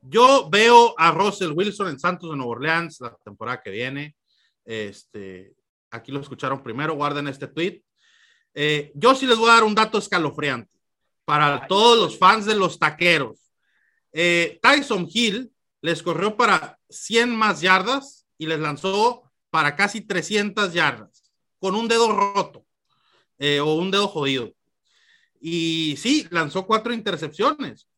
Yo 0.00 0.48
veo 0.50 0.94
a 0.98 1.10
Russell 1.10 1.52
Wilson 1.52 1.88
en 1.88 2.00
Santos 2.00 2.30
de 2.30 2.36
Nueva 2.36 2.52
Orleans 2.52 3.00
la 3.00 3.16
temporada 3.24 3.60
que 3.60 3.70
viene. 3.70 4.16
Este, 4.64 5.54
aquí 5.90 6.10
lo 6.10 6.20
escucharon 6.20 6.62
primero, 6.62 6.94
guarden 6.94 7.28
este 7.28 7.48
tweet. 7.48 7.82
Eh, 8.54 8.90
yo 8.94 9.14
sí 9.14 9.26
les 9.26 9.38
voy 9.38 9.50
a 9.50 9.54
dar 9.54 9.64
un 9.64 9.74
dato 9.74 9.98
escalofriante 9.98 10.70
para 11.24 11.66
todos 11.66 11.98
los 11.98 12.18
fans 12.18 12.46
de 12.46 12.54
los 12.54 12.78
taqueros. 12.78 13.52
Eh, 14.12 14.58
Tyson 14.62 15.08
Hill 15.12 15.52
les 15.80 16.02
corrió 16.02 16.36
para 16.36 16.78
100 16.88 17.34
más 17.34 17.60
yardas 17.60 18.21
y 18.42 18.46
les 18.46 18.58
lanzó 18.58 19.30
para 19.50 19.76
casi 19.76 20.00
300 20.00 20.72
yardas 20.72 21.32
con 21.60 21.76
un 21.76 21.86
dedo 21.86 22.10
roto 22.10 22.66
eh, 23.38 23.60
o 23.60 23.74
un 23.74 23.92
dedo 23.92 24.08
jodido. 24.08 24.52
Y 25.40 25.94
sí, 25.96 26.26
lanzó 26.30 26.66
cuatro 26.66 26.92
intercepciones, 26.92 27.88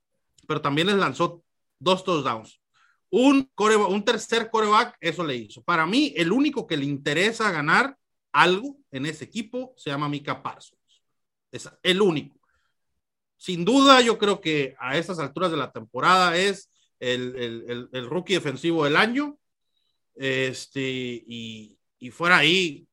pero 0.46 0.60
también 0.60 0.88
les 0.88 0.96
lanzó 0.96 1.42
dos 1.78 2.04
touchdowns. 2.04 2.60
Un, 3.08 3.50
un 3.88 4.04
tercer 4.04 4.50
coreback, 4.50 4.98
eso 5.00 5.24
le 5.24 5.34
hizo. 5.34 5.62
Para 5.62 5.86
mí, 5.86 6.12
el 6.14 6.30
único 6.30 6.66
que 6.66 6.76
le 6.76 6.84
interesa 6.84 7.50
ganar 7.50 7.96
algo 8.30 8.76
en 8.90 9.06
ese 9.06 9.24
equipo 9.24 9.72
se 9.78 9.88
llama 9.88 10.10
Mika 10.10 10.42
Parsons. 10.42 11.02
Es 11.50 11.70
el 11.82 12.02
único. 12.02 12.38
Sin 13.38 13.64
duda, 13.64 14.02
yo 14.02 14.18
creo 14.18 14.42
que 14.42 14.74
a 14.78 14.98
estas 14.98 15.18
alturas 15.18 15.50
de 15.50 15.56
la 15.56 15.72
temporada 15.72 16.36
es 16.36 16.70
el, 17.00 17.88
el, 17.90 18.10
rookie 18.10 18.34
defensivo 18.34 18.84
del 18.84 18.96
año. 18.96 19.38
Este, 20.14 20.80
y, 20.80 21.78
fuera 22.12 22.38
ahí, 22.38 22.86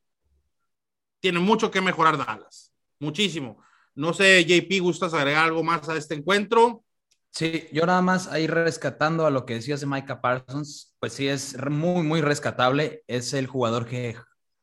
tiene 1.20 1.40
mucho 1.40 1.70
que 1.70 1.82
mejorar 1.82 2.18
Dallas. 2.18 2.74
Muchísimo. 3.00 3.62
No 3.94 4.14
sé, 4.14 4.46
JP, 4.46 4.82
¿gustas 4.82 5.14
agregar 5.14 5.46
algo 5.46 5.64
más 5.64 5.88
a 5.90 5.98
este 5.98 6.16
encuentro? 6.16 6.84
Sí, 7.30 7.68
yo 7.72 7.86
nada 7.86 8.02
más 8.02 8.28
ahí 8.28 8.48
rescatando 8.48 9.26
a 9.26 9.32
lo 9.32 9.46
que 9.46 9.56
decías 9.56 9.82
de 9.82 9.88
Micah 9.88 10.22
Parsons, 10.22 10.96
pues 11.00 11.14
sí 11.14 11.28
es 11.28 11.58
muy, 11.70 12.04
muy 12.04 12.22
rescatable. 12.22 13.04
Es 13.08 13.34
el 13.34 13.48
jugador 13.48 13.86
que 13.86 14.16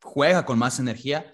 juega 0.02 0.44
con 0.44 0.58
más 0.58 0.78
energía 0.78 1.32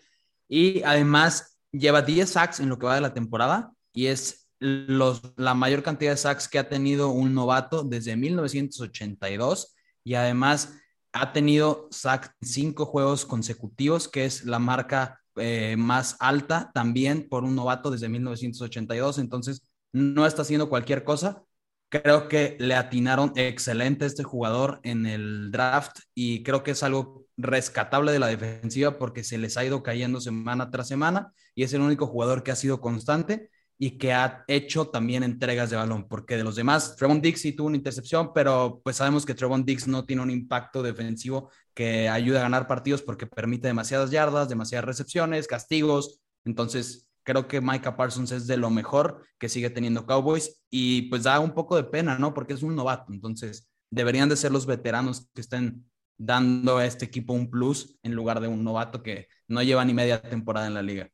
y 0.48 0.82
además 0.82 1.58
lleva 1.72 2.02
10 2.02 2.28
sacks 2.28 2.60
en 2.60 2.68
lo 2.68 2.78
que 2.78 2.86
va 2.86 2.94
de 2.94 3.00
la 3.00 3.14
temporada 3.14 3.72
y 3.92 4.06
es 4.06 4.48
los, 4.58 5.22
la 5.36 5.54
mayor 5.54 5.82
cantidad 5.82 6.12
de 6.12 6.16
sacks 6.16 6.48
que 6.48 6.58
ha 6.58 6.68
tenido 6.68 7.10
un 7.10 7.34
novato 7.34 7.82
desde 7.82 8.16
1982 8.16 9.74
y 10.04 10.14
además 10.14 10.74
ha 11.14 11.32
tenido 11.32 11.88
sack 11.90 12.34
cinco 12.42 12.86
juegos 12.86 13.24
consecutivos, 13.24 14.08
que 14.08 14.24
es 14.24 14.44
la 14.44 14.58
marca 14.58 15.20
eh, 15.36 15.76
más 15.78 16.16
alta 16.20 16.70
también 16.74 17.28
por 17.28 17.44
un 17.44 17.54
novato 17.54 17.90
desde 17.90 18.08
1982. 18.08 19.18
Entonces, 19.18 19.62
no 19.92 20.26
está 20.26 20.42
haciendo 20.42 20.68
cualquier 20.68 21.04
cosa. 21.04 21.44
Creo 21.88 22.28
que 22.28 22.56
le 22.58 22.74
atinaron 22.74 23.32
excelente 23.36 24.04
a 24.04 24.08
este 24.08 24.24
jugador 24.24 24.80
en 24.82 25.06
el 25.06 25.52
draft 25.52 26.00
y 26.14 26.42
creo 26.42 26.64
que 26.64 26.72
es 26.72 26.82
algo 26.82 27.26
rescatable 27.36 28.10
de 28.10 28.18
la 28.18 28.26
defensiva 28.26 28.98
porque 28.98 29.22
se 29.22 29.38
les 29.38 29.56
ha 29.56 29.64
ido 29.64 29.84
cayendo 29.84 30.20
semana 30.20 30.70
tras 30.72 30.88
semana 30.88 31.32
y 31.54 31.62
es 31.62 31.72
el 31.72 31.82
único 31.82 32.08
jugador 32.08 32.42
que 32.42 32.50
ha 32.50 32.56
sido 32.56 32.80
constante 32.80 33.50
y 33.78 33.98
que 33.98 34.12
ha 34.12 34.44
hecho 34.46 34.88
también 34.88 35.22
entregas 35.22 35.70
de 35.70 35.76
balón, 35.76 36.08
porque 36.08 36.36
de 36.36 36.44
los 36.44 36.56
demás, 36.56 36.96
Trevon 36.96 37.20
Dix 37.20 37.40
sí 37.40 37.52
tuvo 37.52 37.68
una 37.68 37.76
intercepción, 37.76 38.32
pero 38.32 38.80
pues 38.84 38.96
sabemos 38.96 39.26
que 39.26 39.34
Trevon 39.34 39.64
Dix 39.64 39.88
no 39.88 40.04
tiene 40.04 40.22
un 40.22 40.30
impacto 40.30 40.82
defensivo 40.82 41.50
que 41.74 42.08
ayude 42.08 42.38
a 42.38 42.42
ganar 42.42 42.66
partidos 42.68 43.02
porque 43.02 43.26
permite 43.26 43.66
demasiadas 43.66 44.10
yardas, 44.10 44.48
demasiadas 44.48 44.84
recepciones, 44.84 45.48
castigos, 45.48 46.20
entonces 46.44 47.08
creo 47.24 47.48
que 47.48 47.60
Micah 47.60 47.96
Parsons 47.96 48.30
es 48.32 48.46
de 48.46 48.56
lo 48.56 48.70
mejor 48.70 49.24
que 49.38 49.48
sigue 49.48 49.70
teniendo 49.70 50.06
Cowboys 50.06 50.62
y 50.70 51.02
pues 51.08 51.24
da 51.24 51.40
un 51.40 51.52
poco 51.52 51.76
de 51.76 51.84
pena, 51.84 52.18
¿no? 52.18 52.34
Porque 52.34 52.52
es 52.52 52.62
un 52.62 52.76
novato, 52.76 53.12
entonces 53.12 53.68
deberían 53.90 54.28
de 54.28 54.36
ser 54.36 54.52
los 54.52 54.66
veteranos 54.66 55.28
que 55.34 55.40
estén 55.40 55.84
dando 56.16 56.78
a 56.78 56.86
este 56.86 57.04
equipo 57.06 57.32
un 57.32 57.50
plus 57.50 57.98
en 58.02 58.14
lugar 58.14 58.40
de 58.40 58.48
un 58.48 58.62
novato 58.62 59.02
que 59.02 59.28
no 59.48 59.62
lleva 59.62 59.84
ni 59.84 59.94
media 59.94 60.22
temporada 60.22 60.66
en 60.66 60.74
la 60.74 60.82
liga. 60.82 61.10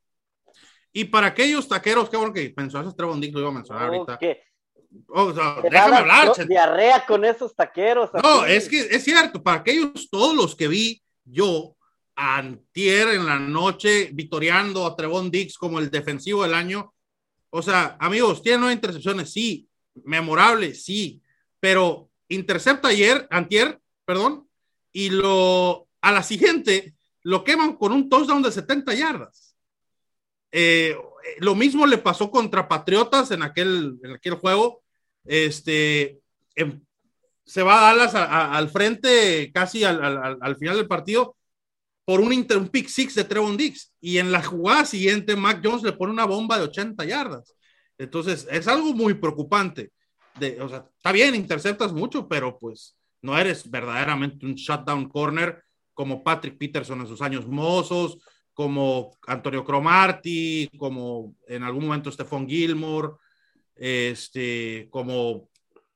Y 0.93 1.05
para 1.05 1.29
aquellos 1.29 1.69
taqueros, 1.69 2.09
qué 2.11 2.17
bueno 2.17 2.33
que 2.33 2.53
mencionaste 2.57 2.97
Trevon 2.97 3.21
Dix, 3.21 3.33
lo 3.33 3.41
iba 3.41 3.51
a 3.51 3.53
mencionar 3.53 3.85
ahorita. 3.85 4.19
Déjame 5.71 5.97
hablar. 5.97 6.47
Diarrea 6.47 7.07
con 7.07 7.25
esos 7.25 7.55
taqueros. 7.55 8.11
No, 8.23 8.45
es 8.45 8.69
que 8.69 8.81
es 8.81 9.05
cierto, 9.05 9.43
para 9.43 9.59
aquellos, 9.59 10.09
todos 10.11 10.35
los 10.35 10.57
que 10.57 10.69
vi 10.69 11.03
yo 11.25 11.77
antier 12.17 13.09
en 13.09 13.25
la 13.25 13.39
noche, 13.39 14.11
vitoreando 14.13 14.85
a 14.85 14.97
Trevon 14.97 15.31
Dix 15.31 15.57
como 15.57 15.79
el 15.79 15.91
defensivo 15.91 16.43
del 16.43 16.55
año. 16.55 16.93
O 17.51 17.63
sea, 17.63 17.97
amigos, 18.01 18.43
tiene 18.43 18.59
nueve 18.59 18.75
intercepciones, 18.75 19.33
sí, 19.33 19.69
memorable, 20.05 20.75
sí, 20.75 21.21
pero 21.59 22.11
intercepta 22.29 22.89
ayer, 22.89 23.27
antier, 23.31 23.81
perdón, 24.05 24.49
y 24.93 25.11
lo 25.11 25.89
a 26.01 26.13
la 26.13 26.23
siguiente 26.23 26.95
lo 27.23 27.45
queman 27.45 27.77
con 27.77 27.93
un 27.93 28.09
touchdown 28.09 28.43
de 28.43 28.53
70 28.53 28.95
yardas. 28.95 29.50
Eh, 30.53 30.97
lo 31.39 31.55
mismo 31.55 31.87
le 31.87 31.99
pasó 31.99 32.31
contra 32.31 32.69
Patriotas 32.69 33.31
en 33.31 33.43
aquel, 33.43 33.99
juego. 34.41 34.83
Este, 35.25 36.21
em, 36.55 36.81
se 37.45 37.63
va 37.63 37.79
a 37.79 37.95
Dallas 37.95 38.15
al 38.15 38.69
frente 38.71 39.51
casi 39.53 39.85
al, 39.85 40.57
final 40.59 40.77
del 40.77 40.89
partido 40.89 41.37
por 42.05 42.21
un, 42.21 42.33
inter, 42.33 42.59
un 42.59 42.69
pick 42.69 42.89
six 42.89 43.15
de 43.15 43.25
Trevon 43.25 43.57
Dix. 43.57 43.93
Y 44.01 44.19
en 44.19 44.33
la 44.33 44.43
jugada 44.43 44.85
siguiente, 44.85 45.37
Mac 45.37 45.61
Jones 45.63 45.83
le 45.83 45.93
pone 45.93 46.13
una 46.13 46.27
bomba 46.27 46.59
de 46.59 46.65
80 46.65 47.05
yardas. 47.05 47.55
Entonces, 47.99 48.47
es 48.51 48.67
algo 48.67 48.95
muy 48.95 49.15
preocupante. 49.15 49.93
De, 50.39 50.61
o 50.61 50.69
sea, 50.69 50.87
está 50.97 51.13
bien, 51.13 51.35
interceptas 51.35 51.93
mucho, 51.93 52.29
pero 52.29 52.59
pues 52.59 52.97
no 53.23 53.37
eres 53.39 53.69
verdaderamente 53.71 54.47
un 54.47 54.55
shutdown 54.55 55.09
corner 55.09 55.63
como 55.93 56.25
Patrick 56.25 56.57
Peterson 56.57 57.01
en 57.01 57.07
sus 57.07 57.21
años 57.21 57.47
mozos, 57.47 58.19
como 58.61 59.17
Antonio 59.27 59.65
Cromarty, 59.65 60.69
como 60.77 61.35
en 61.47 61.63
algún 61.63 61.87
momento 61.87 62.13
Stephon 62.13 62.47
Gilmore, 62.47 63.15
este, 63.75 64.87
como 64.91 65.49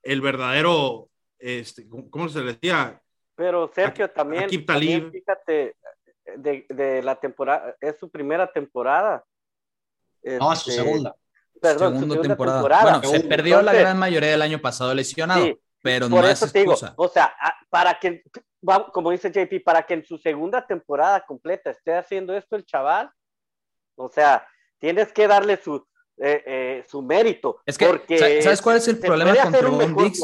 el 0.03 0.23
verdadero, 0.23 1.11
este, 1.39 1.87
¿cómo 2.09 2.27
se 2.31 2.41
le 2.41 2.55
decía? 2.55 2.99
Pero 3.35 3.71
Sergio 3.75 4.11
también, 4.11 4.49
fíjate, 4.49 5.77
de, 6.39 7.03
la 7.05 7.17
temporada, 7.17 7.77
es 7.83 7.99
su 8.01 8.09
primera 8.09 8.51
temporada. 8.51 9.23
No, 10.23 10.51
es 10.51 10.61
su 10.61 10.71
este, 10.71 10.83
segunda. 10.83 11.15
Perdón, 11.61 11.99
segunda, 11.99 12.23
temporada. 12.23 12.63
Bueno, 12.63 13.03
se 13.03 13.21
perdió 13.25 13.61
la 13.61 13.75
gran 13.75 13.99
mayoría 13.99 14.31
del 14.31 14.41
año 14.41 14.59
pasado 14.59 14.95
lesionado, 14.95 15.59
pero 15.83 16.09
no 16.09 16.27
es 16.27 16.41
excusa. 16.41 16.95
o 16.97 17.09
sea, 17.09 17.37
para 17.69 17.99
que 17.99 18.23
como 18.93 19.11
dice 19.11 19.31
JP, 19.31 19.63
para 19.65 19.85
que 19.85 19.95
en 19.95 20.05
su 20.05 20.19
segunda 20.19 20.67
temporada 20.67 21.25
completa 21.27 21.71
esté 21.71 21.95
haciendo 21.95 22.35
esto 22.35 22.57
el 22.57 22.65
chaval, 22.65 23.11
o 23.97 24.09
sea, 24.09 24.47
tienes 24.79 25.13
que 25.13 25.29
darle 25.29 25.57
su, 25.57 25.77
eh, 26.19 26.43
eh, 26.47 26.85
su 26.89 27.03
mérito. 27.03 27.61
Es 27.67 27.79
que, 27.79 27.87
porque 27.87 28.43
¿sabes 28.43 28.63
cuál 28.63 28.77
es 28.77 28.89
el 28.89 28.99
problema 28.99 29.43
con 29.43 29.53
Trevon 29.53 29.97
Diggs? 29.97 30.23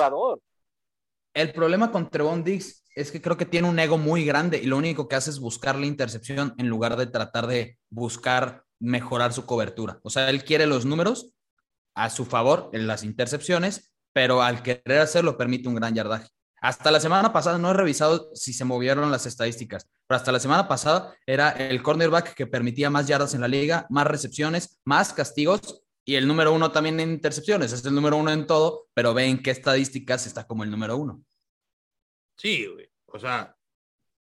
El 1.32 1.52
problema 1.52 1.92
con 1.92 2.10
Trevon 2.10 2.44
Diggs 2.44 2.84
es 2.94 3.12
que 3.12 3.22
creo 3.22 3.36
que 3.36 3.46
tiene 3.46 3.68
un 3.68 3.78
ego 3.78 3.98
muy 3.98 4.24
grande 4.24 4.58
y 4.58 4.66
lo 4.66 4.76
único 4.76 5.08
que 5.08 5.16
hace 5.16 5.30
es 5.30 5.38
buscar 5.38 5.76
la 5.76 5.86
intercepción 5.86 6.54
en 6.58 6.68
lugar 6.68 6.96
de 6.96 7.06
tratar 7.06 7.46
de 7.46 7.78
buscar 7.88 8.64
mejorar 8.80 9.32
su 9.32 9.46
cobertura. 9.46 10.00
O 10.02 10.10
sea, 10.10 10.28
él 10.30 10.44
quiere 10.44 10.66
los 10.66 10.84
números 10.84 11.32
a 11.94 12.10
su 12.10 12.24
favor 12.24 12.70
en 12.72 12.86
las 12.86 13.04
intercepciones, 13.04 13.92
pero 14.12 14.42
al 14.42 14.62
querer 14.62 14.98
hacerlo 14.98 15.36
permite 15.36 15.68
un 15.68 15.76
gran 15.76 15.94
yardaje. 15.94 16.28
Hasta 16.60 16.90
la 16.90 17.00
semana 17.00 17.32
pasada, 17.32 17.58
no 17.58 17.70
he 17.70 17.74
revisado 17.74 18.30
si 18.34 18.52
se 18.52 18.66
movieron 18.66 19.10
las 19.10 19.24
estadísticas, 19.24 19.88
pero 20.06 20.16
hasta 20.16 20.30
la 20.30 20.40
semana 20.40 20.68
pasada 20.68 21.16
era 21.26 21.50
el 21.50 21.82
cornerback 21.82 22.34
que 22.34 22.46
permitía 22.46 22.90
más 22.90 23.06
yardas 23.06 23.32
en 23.34 23.40
la 23.40 23.48
liga, 23.48 23.86
más 23.88 24.06
recepciones, 24.06 24.78
más 24.84 25.14
castigos 25.14 25.82
y 26.04 26.16
el 26.16 26.26
número 26.26 26.52
uno 26.52 26.70
también 26.70 27.00
en 27.00 27.12
intercepciones. 27.12 27.72
Es 27.72 27.84
el 27.84 27.94
número 27.94 28.16
uno 28.16 28.30
en 28.30 28.46
todo, 28.46 28.88
pero 28.92 29.14
ven 29.14 29.42
qué 29.42 29.52
estadísticas 29.52 30.26
está 30.26 30.46
como 30.46 30.64
el 30.64 30.70
número 30.70 30.96
uno. 30.96 31.22
Sí, 32.36 32.66
O 33.06 33.18
sea. 33.18 33.56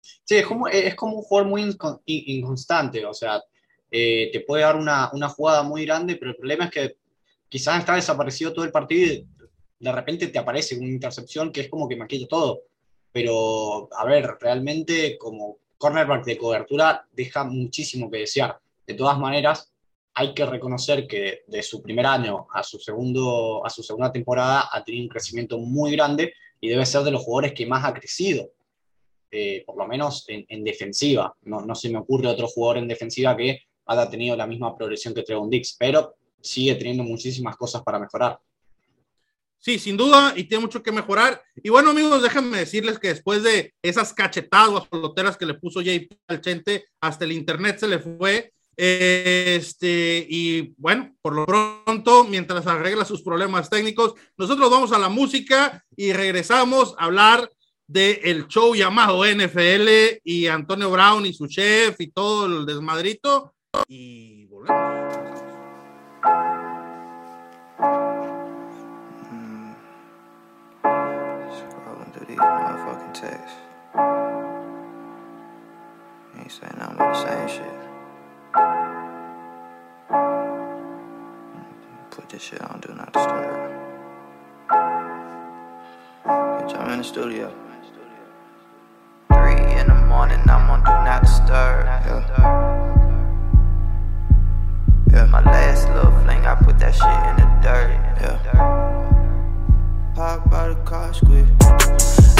Sí, 0.00 0.36
es 0.36 0.46
como, 0.46 0.68
es 0.68 0.94
como 0.94 1.16
un 1.16 1.22
jugador 1.22 1.50
muy 1.50 1.76
inconstante. 2.06 3.04
O 3.04 3.14
sea, 3.14 3.42
eh, 3.90 4.30
te 4.32 4.40
puede 4.40 4.62
dar 4.62 4.76
una, 4.76 5.10
una 5.12 5.28
jugada 5.28 5.62
muy 5.62 5.84
grande, 5.84 6.16
pero 6.16 6.30
el 6.30 6.36
problema 6.36 6.66
es 6.66 6.70
que 6.70 6.96
quizás 7.48 7.80
está 7.80 7.94
desaparecido 7.94 8.52
todo 8.52 8.64
el 8.64 8.70
partido 8.70 9.12
y 9.12 9.28
de 9.80 9.92
repente 9.92 10.28
te 10.28 10.38
aparece 10.38 10.76
una 10.76 10.88
intercepción 10.88 11.52
que 11.52 11.62
es 11.62 11.68
como 11.68 11.88
que 11.88 11.96
maquilla 11.96 12.26
todo. 12.28 12.62
Pero, 13.12 13.88
a 13.92 14.04
ver, 14.04 14.36
realmente 14.40 15.16
como 15.16 15.58
cornerback 15.78 16.24
de 16.24 16.36
cobertura 16.38 17.06
deja 17.12 17.44
muchísimo 17.44 18.10
que 18.10 18.18
desear. 18.18 18.58
De 18.86 18.94
todas 18.94 19.18
maneras, 19.18 19.72
hay 20.14 20.34
que 20.34 20.44
reconocer 20.44 21.06
que 21.06 21.42
de 21.46 21.62
su 21.62 21.80
primer 21.80 22.04
año 22.04 22.48
a 22.52 22.62
su, 22.62 22.78
segundo, 22.78 23.64
a 23.64 23.70
su 23.70 23.82
segunda 23.82 24.10
temporada 24.10 24.68
ha 24.72 24.82
tenido 24.82 25.04
un 25.04 25.08
crecimiento 25.08 25.58
muy 25.58 25.92
grande 25.92 26.34
y 26.60 26.68
debe 26.68 26.84
ser 26.84 27.02
de 27.02 27.12
los 27.12 27.22
jugadores 27.22 27.52
que 27.52 27.66
más 27.66 27.84
ha 27.84 27.94
crecido, 27.94 28.50
eh, 29.30 29.62
por 29.64 29.76
lo 29.76 29.86
menos 29.86 30.24
en, 30.26 30.64
defensiva. 30.64 31.34
No, 31.42 31.60
no, 31.60 31.74
se 31.74 31.88
me 31.88 31.98
ocurre 31.98 32.26
otro 32.26 32.48
jugador 32.48 32.78
en 32.78 32.88
defensiva 32.88 33.36
que 33.36 33.60
haya 33.86 34.10
tenido 34.10 34.36
la 34.36 34.46
misma 34.46 34.76
progresión 34.76 35.14
que 35.14 35.22
Trevon 35.22 35.48
Dix, 35.48 35.76
pero 35.78 36.16
sigue 36.40 36.74
teniendo 36.74 37.04
muchísimas 37.04 37.56
cosas 37.56 37.82
para 37.82 38.00
mejorar. 38.00 38.40
Sí, 39.58 39.78
sin 39.78 39.96
duda, 39.96 40.34
y 40.36 40.44
tiene 40.44 40.62
mucho 40.62 40.82
que 40.82 40.92
mejorar. 40.92 41.42
Y 41.56 41.68
bueno, 41.68 41.90
amigos, 41.90 42.22
déjenme 42.22 42.58
decirles 42.58 42.98
que 42.98 43.08
después 43.08 43.42
de 43.42 43.74
esas 43.82 44.14
cachetadas 44.14 44.86
peloteras 44.86 45.36
que 45.36 45.46
le 45.46 45.54
puso 45.54 45.80
JP 45.80 46.12
al 46.28 46.40
Chente, 46.40 46.86
hasta 47.00 47.24
el 47.24 47.32
internet 47.32 47.78
se 47.78 47.88
le 47.88 47.98
fue. 47.98 48.52
Este, 48.76 50.24
y 50.28 50.72
bueno, 50.76 51.12
por 51.20 51.34
lo 51.34 51.44
pronto, 51.44 52.22
mientras 52.22 52.64
arregla 52.68 53.04
sus 53.04 53.22
problemas 53.22 53.68
técnicos, 53.68 54.14
nosotros 54.36 54.70
vamos 54.70 54.92
a 54.92 54.98
la 54.98 55.08
música 55.08 55.84
y 55.96 56.12
regresamos 56.12 56.94
a 56.96 57.06
hablar 57.06 57.50
del 57.88 58.20
el 58.22 58.46
show 58.46 58.76
llamado 58.76 59.24
NFL 59.24 60.20
y 60.22 60.46
Antonio 60.46 60.90
Brown 60.92 61.26
y 61.26 61.32
su 61.32 61.48
chef 61.48 62.00
y 62.00 62.12
todo 62.12 62.46
el 62.46 62.66
desmadrito. 62.66 63.54
Y 63.88 64.46
volvemos. 64.46 64.97
Through 72.38 72.46
these 72.46 72.54
motherfucking 72.54 73.14
texts. 73.14 73.58
Ain't 76.38 76.52
saying 76.52 76.76
nothing 76.78 76.96
but 76.98 77.12
the 77.12 77.18
same 77.26 77.48
shit. 77.48 77.76
Put 82.10 82.28
this 82.28 82.42
shit 82.42 82.62
on 82.62 82.78
Do 82.78 82.94
Not 82.94 83.12
Disturb. 83.12 83.70
Bitch, 86.24 86.78
I'm 86.78 86.90
in 86.92 86.98
the 86.98 87.04
studio. 87.04 87.52
Three 89.32 89.60
in 89.80 89.88
the 89.88 89.94
morning, 90.06 90.38
I'm 90.48 90.70
on 90.70 90.84
Do 90.84 90.92
Not 90.92 91.22
Disturb. 91.22 91.86
Yeah. 91.86 92.22
Yeah. 95.10 95.26
My 95.26 95.42
last 95.42 95.88
little 95.88 96.12
fling, 96.22 96.46
I 96.46 96.54
put 96.54 96.78
that 96.78 96.94
shit 96.94 97.04
in 97.30 97.36
the 97.36 97.46
dirt. 97.62 97.90
Yeah. 98.20 99.07
Pop 100.18 100.52
out 100.52 100.74
the 100.74 100.82
car, 100.82 101.14
squeeze. 101.14 101.46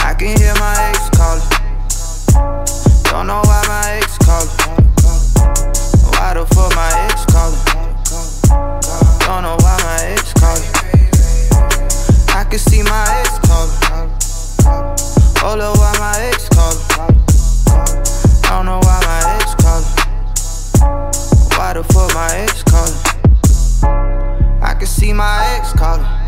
I 0.03 0.13
can 0.13 0.37
hear 0.37 0.53
my 0.55 0.75
ex 0.91 1.09
calling. 1.15 1.47
Don't 3.05 3.29
know 3.29 3.41
why 3.45 3.63
my 3.69 4.03
ex 4.03 4.19
calling. 4.19 4.51
Why 6.11 6.35
the 6.35 6.45
fuck 6.57 6.75
my 6.75 6.91
ex 7.07 7.25
calling? 7.31 7.63
Don't 9.21 9.43
know 9.45 9.57
why 9.61 9.79
my 9.87 9.99
ex 10.11 10.33
calling. 10.35 10.67
I 12.35 12.43
can 12.51 12.59
see 12.59 12.83
my 12.83 13.07
ex 13.21 13.39
calling. 13.47 13.71
Hold 15.39 15.61
up, 15.61 15.79
why 15.79 15.95
my 16.01 16.19
ex 16.33 16.49
calling? 16.49 16.83
Don't 18.43 18.67
know 18.67 18.81
why 18.83 18.99
my 19.07 19.21
ex 19.39 19.55
calling. 19.55 19.87
Why 21.57 21.75
the 21.75 21.85
fuck 21.85 22.13
my 22.13 22.39
ex 22.39 22.65
calling? 22.65 22.99
I 24.65 24.75
can 24.75 24.89
see 24.89 25.13
my 25.13 25.47
ex 25.57 25.73
calling. 25.75 26.19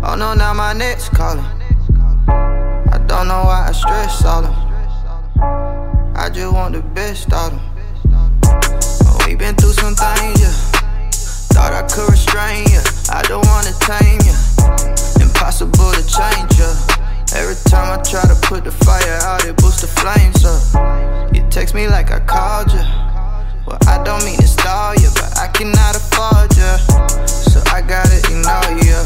Oh 0.00 0.14
no, 0.14 0.32
now 0.32 0.54
my 0.54 0.72
next 0.72 1.08
calling. 1.08 1.44
I 2.28 3.02
don't 3.08 3.26
know 3.26 3.42
why 3.42 3.66
I 3.68 3.72
stress 3.72 4.24
all 4.24 4.42
them. 4.42 4.54
I 6.14 6.30
just 6.30 6.52
want 6.52 6.74
the 6.74 6.82
best 6.94 7.32
out 7.32 7.50
them. 7.50 7.60
Oh, 9.04 9.18
we 9.26 9.34
been 9.34 9.56
through 9.56 9.72
some 9.72 9.96
things, 9.96 10.40
yeah. 10.40 10.54
Thought 11.50 11.72
I 11.72 11.82
could 11.82 12.10
restrain 12.10 12.64
ya. 12.70 12.80
I 13.10 13.22
don't 13.26 13.44
wanna 13.46 13.74
tame 13.82 14.22
ya. 14.22 14.34
Impossible 15.20 15.90
to 15.90 16.02
change 16.06 16.58
ya. 16.58 16.70
Every 17.34 17.58
time 17.68 17.98
I 17.98 18.00
try 18.02 18.22
to 18.22 18.38
put 18.46 18.64
the 18.64 18.70
fire 18.70 19.18
out, 19.26 19.44
it 19.44 19.56
boosts 19.56 19.82
the 19.82 19.88
flames 19.88 20.44
up. 20.46 21.34
You 21.34 21.42
text 21.50 21.74
me 21.74 21.88
like 21.88 22.12
I 22.12 22.20
called 22.20 22.72
ya. 22.72 22.86
Well, 23.66 23.78
I 23.88 24.00
don't 24.04 24.24
mean 24.24 24.38
to 24.38 24.46
stall 24.46 24.94
ya, 24.94 25.10
but 25.14 25.36
I 25.38 25.48
cannot 25.48 25.96
afford 25.96 26.56
ya. 26.56 26.78
So 27.26 27.60
I 27.74 27.82
gotta 27.82 28.18
ignore 28.30 28.78
ya. 28.86 29.02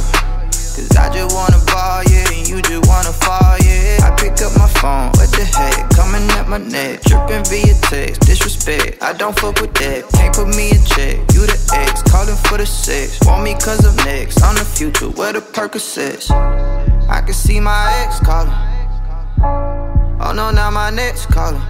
Cause 0.74 0.96
I 0.96 1.12
just 1.12 1.34
wanna 1.34 1.60
ball, 1.66 2.02
yeah, 2.04 2.32
and 2.32 2.48
you 2.48 2.62
just 2.62 2.88
wanna 2.88 3.12
fall, 3.12 3.56
yeah. 3.60 4.08
I 4.08 4.10
pick 4.16 4.40
up 4.40 4.56
my 4.56 4.68
phone, 4.80 5.12
what 5.20 5.30
the 5.30 5.44
heck? 5.44 5.90
Coming 5.90 6.24
at 6.30 6.48
my 6.48 6.58
neck, 6.58 7.02
tripping 7.02 7.44
via 7.44 7.74
text, 7.82 8.22
disrespect. 8.22 9.02
I 9.02 9.12
don't 9.12 9.38
fuck 9.38 9.60
with 9.60 9.74
that, 9.74 10.08
can't 10.12 10.34
put 10.34 10.48
me 10.48 10.70
in 10.70 10.82
check. 10.84 11.18
You 11.34 11.44
the 11.44 11.58
ex, 11.74 12.02
calling 12.10 12.36
for 12.36 12.56
the 12.56 12.64
sex. 12.66 13.18
Want 13.26 13.44
me 13.44 13.52
cause 13.52 13.84
I'm 13.84 13.96
next, 14.04 14.42
on 14.42 14.54
the 14.54 14.64
future, 14.64 15.10
where 15.10 15.34
the 15.34 15.40
Percocets. 15.40 16.30
I 17.10 17.20
can 17.20 17.34
see 17.34 17.60
my 17.60 17.92
ex 18.04 18.20
calling. 18.20 18.52
Oh 20.24 20.32
no, 20.34 20.50
now 20.52 20.70
my 20.70 20.90
next 20.90 21.26
calling. 21.26 21.60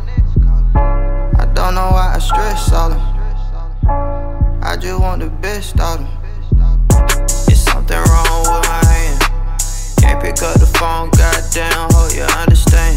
I 0.74 1.50
don't 1.54 1.74
know 1.74 1.90
why 1.90 2.14
I 2.14 2.18
stress 2.18 2.72
all 2.72 2.90
them. 2.90 3.00
I 4.62 4.76
just 4.76 5.00
want 5.00 5.22
the 5.22 5.28
best 5.28 5.80
out 5.80 5.98
them. 5.98 6.08
It's 7.48 7.60
something 7.60 7.96
wrong 7.96 8.40
with 8.40 8.68
my 8.68 8.81
pick 10.22 10.40
up 10.40 10.54
the 10.54 10.70
phone, 10.78 11.10
goddamn, 11.18 11.90
hope 11.90 12.14
you 12.14 12.22
understand. 12.38 12.94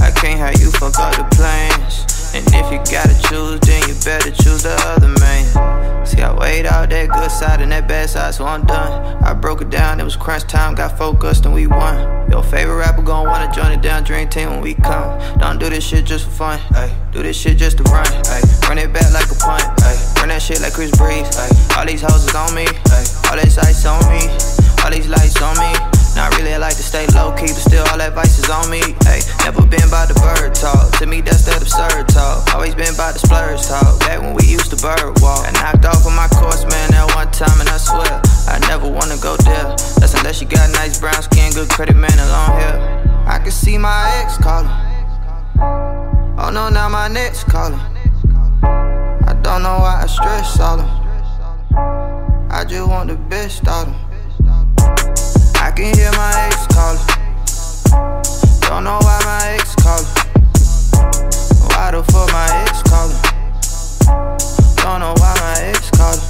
I 0.00 0.10
can't 0.10 0.40
have 0.40 0.58
you 0.58 0.70
fuck 0.72 0.98
up 0.98 1.12
the 1.14 1.28
plans. 1.36 2.32
And 2.32 2.44
if 2.48 2.72
you 2.72 2.80
gotta 2.92 3.16
choose, 3.28 3.60
then 3.60 3.80
you 3.88 3.94
better 4.04 4.30
choose 4.30 4.62
the 4.64 4.74
other 4.88 5.12
man. 5.20 6.06
See, 6.06 6.22
I 6.22 6.32
weighed 6.32 6.66
out 6.66 6.88
that 6.90 7.08
good 7.08 7.30
side 7.30 7.60
and 7.60 7.70
that 7.72 7.86
bad 7.86 8.08
side, 8.08 8.34
so 8.34 8.46
I'm 8.46 8.64
done. 8.64 9.22
I 9.22 9.34
broke 9.34 9.60
it 9.60 9.70
down, 9.70 10.00
it 10.00 10.04
was 10.04 10.16
crunch 10.16 10.44
time, 10.44 10.74
got 10.74 10.96
focused 10.96 11.44
and 11.44 11.54
we 11.54 11.66
won. 11.66 12.30
Your 12.30 12.42
favorite 12.42 12.76
rapper 12.76 13.02
gon' 13.02 13.26
wanna 13.26 13.52
join 13.52 13.70
the 13.70 13.76
down 13.76 14.04
dream 14.04 14.28
team 14.28 14.48
when 14.50 14.62
we 14.62 14.74
come. 14.74 15.20
Don't 15.38 15.58
do 15.58 15.68
this 15.68 15.84
shit 15.84 16.06
just 16.06 16.24
for 16.24 16.30
fun, 16.30 16.60
ay. 16.72 16.90
Do 17.12 17.22
this 17.22 17.36
shit 17.36 17.58
just 17.58 17.76
to 17.78 17.82
run, 17.84 18.06
ay. 18.32 18.40
Run 18.68 18.78
it 18.78 18.92
back 18.92 19.12
like 19.12 19.30
a 19.30 19.36
punt, 19.36 19.64
ay. 19.84 19.96
Run 20.16 20.28
that 20.28 20.40
shit 20.40 20.60
like 20.62 20.72
Chris 20.72 20.90
Breeze, 20.96 21.28
ay. 21.36 21.50
All 21.76 21.84
these 21.84 22.00
houses 22.00 22.34
on 22.34 22.54
me, 22.54 22.64
ay. 22.64 23.04
All 23.28 23.36
this 23.36 23.58
ice 23.58 23.84
on 23.84 24.00
me, 24.08 24.24
all 24.82 24.90
these 24.90 25.08
lights 25.08 25.40
on 25.42 25.56
me. 25.58 26.05
Not 26.16 26.32
really, 26.38 26.54
I 26.54 26.56
like 26.56 26.74
to 26.76 26.82
stay 26.82 27.06
low 27.12 27.36
key, 27.36 27.52
but 27.52 27.60
still 27.60 27.84
all 27.92 27.98
that 27.98 28.14
vice 28.16 28.40
is 28.40 28.48
on 28.48 28.72
me. 28.72 28.80
Hey, 29.04 29.20
never 29.44 29.60
been 29.60 29.84
by 29.92 30.08
the 30.08 30.16
bird 30.16 30.56
talk. 30.56 30.88
To 30.96 31.04
me, 31.04 31.20
that's 31.20 31.44
that 31.44 31.60
absurd 31.60 32.08
talk. 32.08 32.48
Always 32.56 32.74
been 32.74 32.96
by 32.96 33.12
the 33.12 33.20
splurge 33.20 33.60
talk. 33.68 34.00
Back 34.00 34.24
when 34.24 34.32
we 34.32 34.48
used 34.48 34.72
to 34.72 34.80
bird 34.80 35.20
walk. 35.20 35.44
I 35.44 35.52
knocked 35.60 35.84
off 35.84 36.08
on 36.08 36.16
my 36.16 36.24
course, 36.32 36.64
man, 36.64 36.96
that 36.96 37.04
one 37.12 37.28
time, 37.36 37.60
and 37.60 37.68
I 37.68 37.76
swear 37.76 38.08
I 38.48 38.56
never 38.64 38.88
wanna 38.88 39.20
go 39.20 39.36
there. 39.44 39.76
That's 40.00 40.16
unless 40.16 40.40
you 40.40 40.48
got 40.48 40.64
nice 40.72 40.98
brown 40.98 41.20
skin, 41.20 41.52
good 41.52 41.68
credit, 41.68 41.94
man, 42.00 42.16
and 42.16 42.30
long 42.32 42.52
hair. 42.64 42.80
I 43.28 43.36
can 43.38 43.52
see 43.52 43.76
my 43.76 44.08
ex 44.24 44.40
calling. 44.40 44.72
Oh 46.40 46.48
no, 46.48 46.72
now 46.72 46.88
my 46.88 47.08
next 47.08 47.44
calling. 47.44 47.78
I 48.64 49.36
don't 49.44 49.60
know 49.60 49.84
why 49.84 50.00
I 50.00 50.06
stress 50.08 50.58
all 50.60 50.78
them. 50.80 50.88
I 52.48 52.64
just 52.64 52.88
want 52.88 53.10
the 53.12 53.16
best 53.28 53.68
out 53.68 53.88
of 53.88 53.92
them. 53.92 54.05
I 55.76 55.78
can 55.78 55.94
hear 55.94 56.10
my 56.12 56.32
ex 56.46 56.66
calling. 56.68 57.06
Don't 58.62 58.84
know 58.84 58.98
why 59.02 59.20
my 59.26 59.56
ex 59.56 59.74
calling. 59.74 60.06
Why 61.68 61.90
the 61.90 62.02
fuck 62.02 62.32
my 62.32 62.48
ex 62.64 62.82
calling? 62.88 63.20
Don't 64.76 65.00
know 65.00 65.12
why 65.18 65.34
my 65.38 65.60
ex 65.68 65.90
calling. 65.90 66.26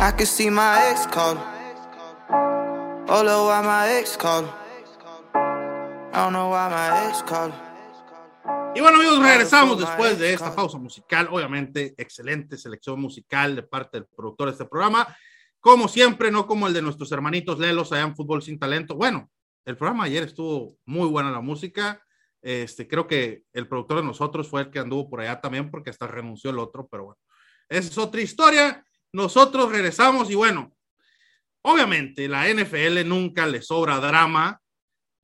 I 0.00 0.10
can 0.10 0.26
see 0.26 0.50
my 0.50 0.84
ex 0.90 1.06
calling. 1.06 1.40
Oh, 3.08 3.22
look, 3.22 3.46
why 3.50 3.62
my 3.62 3.88
ex 3.90 4.16
calling? 4.16 4.50
I 5.32 6.24
don't 6.24 6.32
know 6.32 6.48
why 6.48 6.68
my 6.68 7.06
ex 7.06 7.22
calling. 7.22 7.54
Y 8.74 8.80
bueno, 8.80 8.98
amigos, 8.98 9.20
regresamos 9.20 9.78
después 9.78 10.18
de 10.18 10.32
esta 10.32 10.52
pausa 10.52 10.78
musical. 10.78 11.28
Obviamente, 11.30 11.94
excelente 11.96 12.58
selección 12.58 13.00
musical 13.00 13.54
de 13.54 13.62
parte 13.62 13.98
del 13.98 14.06
productor 14.06 14.48
de 14.48 14.54
este 14.54 14.64
programa. 14.64 15.06
Como 15.60 15.88
siempre, 15.88 16.30
no 16.30 16.46
como 16.46 16.66
el 16.66 16.74
de 16.74 16.82
nuestros 16.82 17.10
hermanitos 17.12 17.58
Lelos 17.58 17.92
allá 17.92 18.02
en 18.02 18.16
Fútbol 18.16 18.42
Sin 18.42 18.58
Talento. 18.58 18.94
Bueno, 18.94 19.30
el 19.64 19.76
programa 19.76 20.04
ayer 20.04 20.22
estuvo 20.22 20.76
muy 20.84 21.08
buena 21.08 21.30
la 21.30 21.40
música. 21.40 22.02
Este, 22.40 22.86
creo 22.86 23.08
que 23.08 23.42
el 23.52 23.66
productor 23.66 23.98
de 23.98 24.04
nosotros 24.04 24.48
fue 24.48 24.62
el 24.62 24.70
que 24.70 24.78
anduvo 24.78 25.10
por 25.10 25.20
allá 25.20 25.40
también 25.40 25.70
porque 25.70 25.90
hasta 25.90 26.06
renunció 26.06 26.50
el 26.50 26.60
otro, 26.60 26.86
pero 26.86 27.06
bueno, 27.06 27.20
esa 27.68 27.90
es 27.90 27.98
otra 27.98 28.20
historia. 28.20 28.84
Nosotros 29.12 29.72
regresamos 29.72 30.30
y 30.30 30.36
bueno, 30.36 30.76
obviamente 31.62 32.28
la 32.28 32.48
NFL 32.48 33.04
nunca 33.04 33.46
le 33.46 33.62
sobra 33.62 33.98
drama, 33.98 34.60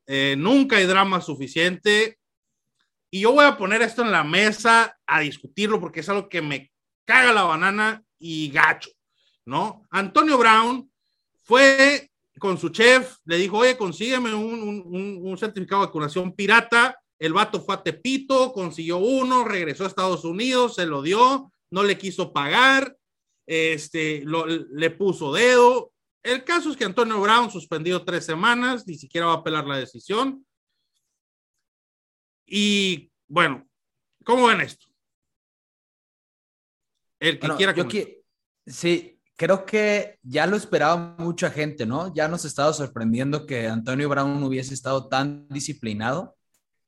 eh, 0.07 0.35
nunca 0.37 0.77
hay 0.77 0.87
drama 0.87 1.21
suficiente. 1.21 2.19
Y 3.11 3.21
yo 3.21 3.33
voy 3.33 3.45
a 3.45 3.57
poner 3.57 3.83
esto 3.83 4.03
en 4.03 4.11
la 4.11 4.25
mesa 4.25 4.99
a 5.07 5.21
discutirlo 5.21 5.79
porque 5.79 6.01
es 6.01 6.09
algo 6.09 6.29
que 6.29 6.43
me 6.43 6.73
caga 7.05 7.33
la 7.33 7.43
banana 7.45 8.03
y 8.19 8.51
gacho, 8.51 8.91
¿no? 9.47 9.87
Antonio 9.91 10.39
Brown 10.39 10.91
fue 11.43 12.11
con 12.39 12.59
su 12.59 12.71
chef, 12.71 13.17
le 13.25 13.37
dijo, 13.37 13.59
oye, 13.59 13.77
consígueme 13.77 14.35
un, 14.35 14.63
un, 14.63 15.19
un 15.23 15.39
certificado 15.39 15.83
de 15.83 15.87
vacunación 15.87 16.33
pirata. 16.33 16.99
El 17.19 17.33
vato 17.33 17.61
fue 17.61 17.75
a 17.77 17.83
Tepito, 17.83 18.53
consiguió 18.53 18.99
uno, 18.99 19.45
regresó 19.45 19.85
a 19.85 19.89
Estados 19.89 20.25
Unidos, 20.25 20.75
se 20.75 20.87
lo 20.87 21.03
dio, 21.03 21.53
no 21.71 21.85
le 21.85 21.97
quiso 21.97 22.33
pagar, 22.33 22.97
este, 23.47 24.23
lo, 24.25 24.47
le 24.47 24.91
puso 24.91 25.33
dedo. 25.33 25.93
El 26.25 26.43
caso 26.45 26.71
es 26.71 26.77
que 26.77 26.85
Antonio 26.85 27.21
Brown 27.21 27.51
suspendido 27.51 28.05
tres 28.05 28.25
semanas, 28.25 28.87
ni 28.87 28.97
siquiera 28.97 29.27
va 29.29 29.35
a 29.35 29.37
apelar 29.37 29.67
la 29.67 29.77
decisión. 29.77 30.45
Y 32.47 33.11
bueno, 33.29 33.69
¿cómo 34.25 34.47
ven 34.47 34.61
esto? 34.61 34.87
El 37.21 37.35
que 37.39 37.47
Bueno, 37.47 37.57
quiera 37.57 37.75
yo 37.75 37.85
qui- 37.85 38.19
sí, 38.67 39.12
creo 39.43 39.67
que 39.67 40.21
ya 40.23 40.47
lo 40.47 40.57
esperaba 40.57 41.17
mucha 41.19 41.51
gente, 41.51 41.85
¿no? 41.85 42.15
Ya 42.15 42.29
nos 42.29 42.45
estaba 42.45 42.73
sorprendiendo 42.73 43.45
que 43.45 43.67
Antonio 43.67 44.09
Brown 44.09 44.41
hubiese 44.45 44.73
estado 44.73 45.09
tan 45.09 45.49
disciplinado. 45.49 46.37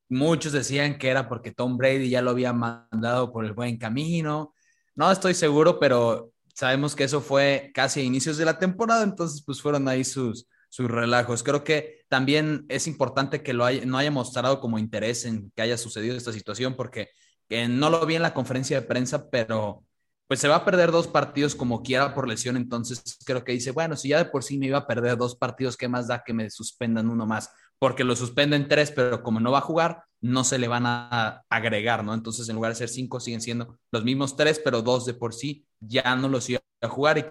muchos 0.09 0.53
decían 0.53 0.99
que 0.99 1.09
era 1.09 1.29
porque 1.29 1.51
Tom 1.53 1.77
Brady 1.77 2.09
ya 2.11 2.23
lo 2.23 2.31
había 2.31 2.53
mandado 2.53 3.33
por 3.33 3.45
el 3.45 3.55
buen 3.55 3.77
camino. 3.79 4.55
No 4.95 5.11
estoy 5.11 5.35
seguro, 5.35 5.81
pero 5.81 6.33
sabemos 6.55 6.95
que 6.95 7.05
eso 7.05 7.21
fue 7.21 7.73
casi 7.75 8.01
a 8.01 8.05
inicios 8.05 8.37
de 8.37 8.45
la 8.45 8.59
temporada, 8.61 9.03
entonces 9.03 9.43
pues 9.45 9.61
fueron 9.61 9.89
ahí 9.89 10.05
sus, 10.05 10.47
sus 10.69 10.89
relajos. 10.89 11.43
Creo 11.43 11.65
que 11.65 12.05
también 12.09 12.67
es 12.69 12.87
importante 12.87 13.43
que 13.43 13.53
lo 13.53 13.69
no 13.85 13.99
haya 13.99 14.13
mostrado 14.13 14.61
como 14.61 14.79
interés 14.79 15.25
en 15.25 15.51
que 15.57 15.63
haya 15.63 15.77
sucedido 15.77 16.17
esta 16.17 16.33
situación, 16.33 16.77
porque 16.77 17.09
que 17.49 17.67
no 17.67 17.91
lo 17.91 18.07
vi 18.07 18.15
en 18.15 18.23
la 18.23 18.35
conferencia 18.35 18.81
de 18.81 18.87
prensa, 18.87 19.29
pero 19.29 19.85
pues 20.27 20.41
se 20.41 20.49
va 20.49 20.57
a 20.57 20.65
perder 20.65 20.91
dos 20.91 21.07
partidos 21.07 21.55
como 21.55 21.83
quiera 21.83 22.15
por 22.15 22.27
lesión, 22.29 22.57
entonces 22.57 23.03
creo 23.27 23.45
que 23.45 23.53
dice, 23.53 23.73
bueno, 23.73 23.97
si 23.97 24.09
ya 24.09 24.19
de 24.19 24.25
por 24.25 24.43
sí 24.43 24.59
me 24.59 24.67
iba 24.67 24.79
a 24.79 24.87
perder 24.87 25.17
dos 25.17 25.37
partidos, 25.37 25.77
¿qué 25.77 25.89
más 25.89 26.09
da 26.09 26.23
que 26.25 26.33
me 26.33 26.51
suspendan 26.51 27.11
uno 27.11 27.27
más? 27.27 27.51
Porque 27.79 28.05
lo 28.05 28.17
suspenden 28.17 28.69
tres, 28.69 28.91
pero 28.91 29.23
como 29.23 29.41
no 29.41 29.53
va 29.53 29.59
a 29.59 29.63
jugar, 29.63 30.05
no 30.21 30.45
se 30.45 30.59
le 30.59 30.69
van 30.69 30.85
a 30.87 31.45
agregar, 31.51 32.03
¿no? 32.05 32.15
Entonces 32.15 32.49
en 32.49 32.57
lugar 32.57 32.73
de 32.73 32.77
ser 32.77 32.89
cinco, 32.89 33.21
siguen 33.21 33.43
siendo 33.43 33.79
los 33.91 34.05
mismos 34.05 34.37
tres, 34.37 34.61
pero 34.65 34.81
dos 34.81 35.05
de 35.05 35.15
por 35.15 35.35
sí 35.35 35.67
ya 35.81 36.17
no 36.17 36.29
los 36.29 36.49
iba 36.49 36.61
a 36.81 36.89
jugar 36.89 37.19
y 37.19 37.25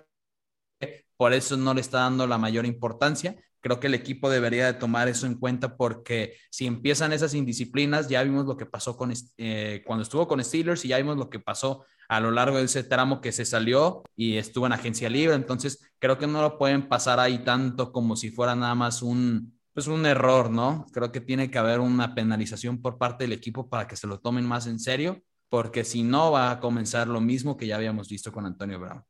por 1.18 1.34
eso 1.34 1.58
no 1.58 1.74
le 1.74 1.82
está 1.82 2.00
dando 2.00 2.28
la 2.28 2.38
mayor 2.38 2.66
importancia. 2.66 3.36
Creo 3.64 3.80
que 3.80 3.88
el 3.88 3.94
equipo 3.94 4.30
debería 4.30 4.66
de 4.66 4.74
tomar 4.74 5.08
eso 5.08 5.26
en 5.26 5.36
cuenta 5.36 5.78
porque 5.78 6.36
si 6.52 6.66
empiezan 6.68 7.14
esas 7.14 7.34
indisciplinas, 7.34 8.10
ya 8.10 8.22
vimos 8.22 8.46
lo 8.46 8.58
que 8.58 8.66
pasó 8.66 8.98
con, 8.98 9.14
eh, 9.38 9.82
cuando 9.86 10.04
estuvo 10.04 10.28
con 10.28 10.44
Steelers 10.44 10.84
y 10.84 10.90
ya 10.90 10.98
vimos 10.98 11.16
lo 11.16 11.30
que 11.30 11.40
pasó 11.40 11.86
a 12.10 12.20
lo 12.20 12.30
largo 12.32 12.58
de 12.58 12.66
ese 12.66 12.84
tramo 12.84 13.22
que 13.22 13.32
se 13.32 13.46
salió 13.46 14.04
y 14.18 14.36
estuvo 14.36 14.66
en 14.66 14.74
agencia 14.74 15.10
libre. 15.10 15.36
Entonces, 15.36 15.94
creo 15.98 16.18
que 16.18 16.28
no 16.28 16.42
lo 16.42 16.58
pueden 16.58 16.90
pasar 16.90 17.22
ahí 17.22 17.38
tanto 17.46 17.94
como 17.94 18.18
si 18.18 18.32
fuera 18.32 18.54
nada 18.54 18.76
más 18.76 19.02
un, 19.02 19.58
pues 19.74 19.88
un 19.88 20.06
error, 20.06 20.52
¿no? 20.52 20.86
Creo 20.92 21.14
que 21.14 21.22
tiene 21.22 21.50
que 21.50 21.58
haber 21.58 21.80
una 21.80 22.14
penalización 22.14 22.82
por 22.82 22.98
parte 22.98 23.24
del 23.24 23.32
equipo 23.32 23.70
para 23.70 23.88
que 23.88 23.96
se 23.96 24.08
lo 24.08 24.20
tomen 24.20 24.46
más 24.46 24.68
en 24.68 24.78
serio, 24.78 25.22
porque 25.48 25.86
si 25.86 26.04
no 26.04 26.34
va 26.34 26.52
a 26.52 26.60
comenzar 26.60 27.08
lo 27.08 27.22
mismo 27.22 27.56
que 27.56 27.68
ya 27.68 27.78
habíamos 27.78 28.10
visto 28.10 28.30
con 28.30 28.46
Antonio 28.46 28.78
Brown. 28.78 29.06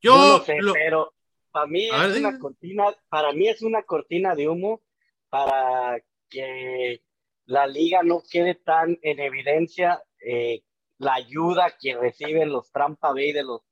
Yo, 0.00 0.16
no 0.16 0.44
sé, 0.46 0.56
pero 0.72 1.12
para 1.52 1.66
mí 1.66 1.88
es 1.88 2.18
una 2.18 2.38
cortina, 2.38 2.84
para 3.08 3.32
mí 3.32 3.48
es 3.48 3.62
una 3.62 3.82
cortina 3.82 4.34
de 4.34 4.48
humo 4.48 4.80
para 5.28 6.00
que 6.28 7.02
la 7.46 7.66
liga 7.66 8.02
no 8.02 8.22
quede 8.30 8.54
tan 8.54 8.98
en 9.02 9.20
evidencia 9.20 10.02
eh, 10.24 10.62
la 10.98 11.14
ayuda 11.14 11.74
que 11.80 11.96
reciben 11.96 12.50
los 12.50 12.70
Trampa 12.70 13.12
Bay 13.12 13.32
de 13.32 13.42
los, 13.42 13.62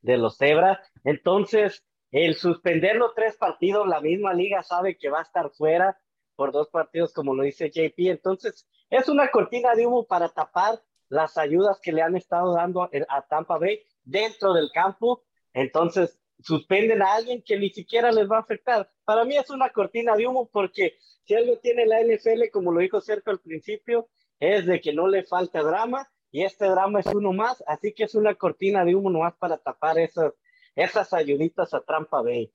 de 0.00 0.16
los 0.16 0.36
Zebras. 0.38 0.78
Entonces, 1.04 1.84
el 2.12 2.36
suspender 2.36 2.96
los 2.96 3.14
tres 3.14 3.36
partidos, 3.36 3.86
la 3.86 4.00
misma 4.00 4.32
liga 4.32 4.62
sabe 4.62 4.96
que 4.96 5.10
va 5.10 5.18
a 5.18 5.22
estar 5.22 5.50
fuera 5.50 5.98
por 6.36 6.52
dos 6.52 6.68
partidos, 6.68 7.12
como 7.12 7.34
lo 7.34 7.42
dice 7.42 7.70
JP. 7.70 7.98
Entonces, 8.10 8.66
es 8.88 9.08
una 9.08 9.30
cortina 9.30 9.74
de 9.74 9.86
humo 9.86 10.06
para 10.06 10.28
tapar 10.28 10.80
las 11.08 11.36
ayudas 11.38 11.80
que 11.82 11.92
le 11.92 12.02
han 12.02 12.16
estado 12.16 12.54
dando 12.54 12.88
a, 13.08 13.22
Tampa 13.22 13.58
Bay 13.58 13.82
dentro 14.04 14.52
del 14.52 14.70
campo. 14.72 15.24
Entonces, 15.52 16.18
suspenden 16.42 17.02
a 17.02 17.14
alguien 17.14 17.42
que 17.42 17.58
ni 17.58 17.70
siquiera 17.70 18.12
les 18.12 18.30
va 18.30 18.38
a 18.38 18.40
afectar. 18.40 18.90
Para 19.04 19.24
mí 19.24 19.36
es 19.36 19.50
una 19.50 19.70
cortina 19.70 20.16
de 20.16 20.26
humo 20.26 20.48
porque 20.52 20.98
si 21.24 21.34
algo 21.34 21.58
tiene 21.58 21.86
la 21.86 22.00
NFL, 22.00 22.50
como 22.52 22.72
lo 22.72 22.80
dijo 22.80 23.00
Sergio 23.00 23.32
al 23.32 23.40
principio, 23.40 24.08
es 24.38 24.66
de 24.66 24.80
que 24.80 24.92
no 24.92 25.08
le 25.08 25.24
falta 25.24 25.62
drama 25.62 26.08
y 26.30 26.42
este 26.42 26.66
drama 26.66 27.00
es 27.00 27.06
uno 27.06 27.32
más, 27.32 27.62
así 27.66 27.92
que 27.92 28.04
es 28.04 28.14
una 28.14 28.34
cortina 28.34 28.84
de 28.84 28.94
humo 28.94 29.10
nomás 29.10 29.34
para 29.38 29.56
tapar 29.56 29.98
esas, 29.98 30.32
esas 30.74 31.12
ayuditas 31.12 31.72
a 31.72 31.80
Trampa 31.80 32.22
Bay. 32.22 32.52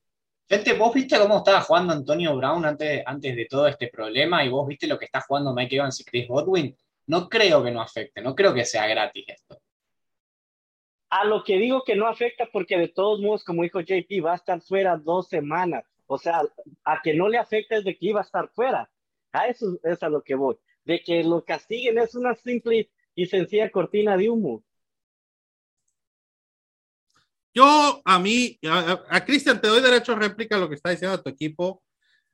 Gente, 0.48 0.74
vos 0.74 0.92
viste 0.94 1.18
cómo 1.18 1.38
estaba 1.38 1.60
jugando 1.62 1.92
Antonio 1.92 2.36
Brown 2.36 2.64
antes, 2.64 3.02
antes 3.06 3.34
de 3.34 3.46
todo 3.46 3.66
este 3.66 3.88
problema 3.88 4.44
y 4.44 4.50
vos 4.50 4.66
viste 4.66 4.86
lo 4.86 4.98
que 4.98 5.06
está 5.06 5.20
jugando 5.20 5.54
Mike 5.54 5.76
Evans 5.76 6.00
y 6.00 6.04
Chris 6.04 6.28
Godwin. 6.28 6.76
No 7.06 7.28
creo 7.28 7.62
que 7.64 7.70
no 7.70 7.80
afecte, 7.80 8.20
no 8.20 8.34
creo 8.34 8.54
que 8.54 8.64
sea 8.64 8.86
gratis 8.86 9.24
esto. 9.28 9.58
A 11.12 11.26
lo 11.26 11.44
que 11.44 11.58
digo 11.58 11.84
que 11.84 11.94
no 11.94 12.06
afecta 12.06 12.48
porque 12.50 12.78
de 12.78 12.88
todos 12.88 13.20
modos, 13.20 13.44
como 13.44 13.64
dijo 13.64 13.80
JP, 13.82 14.24
va 14.24 14.32
a 14.32 14.36
estar 14.36 14.62
fuera 14.62 14.96
dos 14.96 15.28
semanas. 15.28 15.84
O 16.06 16.16
sea, 16.16 16.40
a 16.84 17.02
que 17.02 17.12
no 17.12 17.28
le 17.28 17.36
afecta 17.36 17.76
es 17.76 17.84
de 17.84 17.98
que 17.98 18.06
iba 18.06 18.20
a 18.20 18.24
estar 18.24 18.48
fuera. 18.54 18.90
A 19.30 19.46
eso 19.46 19.78
es 19.82 20.02
a 20.02 20.08
lo 20.08 20.22
que 20.22 20.34
voy. 20.34 20.56
De 20.86 21.02
que 21.02 21.22
lo 21.22 21.44
castiguen 21.44 21.98
es 21.98 22.14
una 22.14 22.34
simple 22.34 22.90
y 23.14 23.26
sencilla 23.26 23.70
cortina 23.70 24.16
de 24.16 24.30
humo. 24.30 24.64
Yo, 27.52 28.00
a 28.06 28.18
mí, 28.18 28.58
a, 28.66 29.22
Cristian, 29.26 29.60
te 29.60 29.68
doy 29.68 29.82
derecho 29.82 30.12
a 30.12 30.18
réplica 30.18 30.56
a 30.56 30.60
lo 30.60 30.70
que 30.70 30.76
está 30.76 30.88
diciendo 30.88 31.22
tu 31.22 31.28
equipo. 31.28 31.82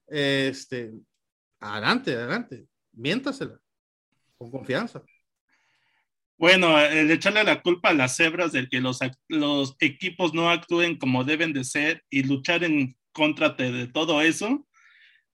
Este, 0.06 0.92
adelante, 1.58 2.14
adelante, 2.14 2.68
miéntasela, 2.92 3.58
con 4.36 4.52
confianza. 4.52 5.02
Bueno, 6.38 6.78
el 6.80 7.10
echarle 7.10 7.42
la 7.42 7.62
culpa 7.62 7.88
a 7.88 7.94
las 7.94 8.16
cebras 8.16 8.52
de 8.52 8.68
que 8.68 8.80
los, 8.80 9.00
los 9.28 9.74
equipos 9.80 10.34
no 10.34 10.50
actúen 10.50 10.96
como 10.96 11.24
deben 11.24 11.52
de 11.52 11.64
ser 11.64 12.04
y 12.10 12.22
luchar 12.22 12.62
en 12.62 12.96
contra 13.12 13.50
de 13.50 13.88
todo 13.88 14.22
eso, 14.22 14.64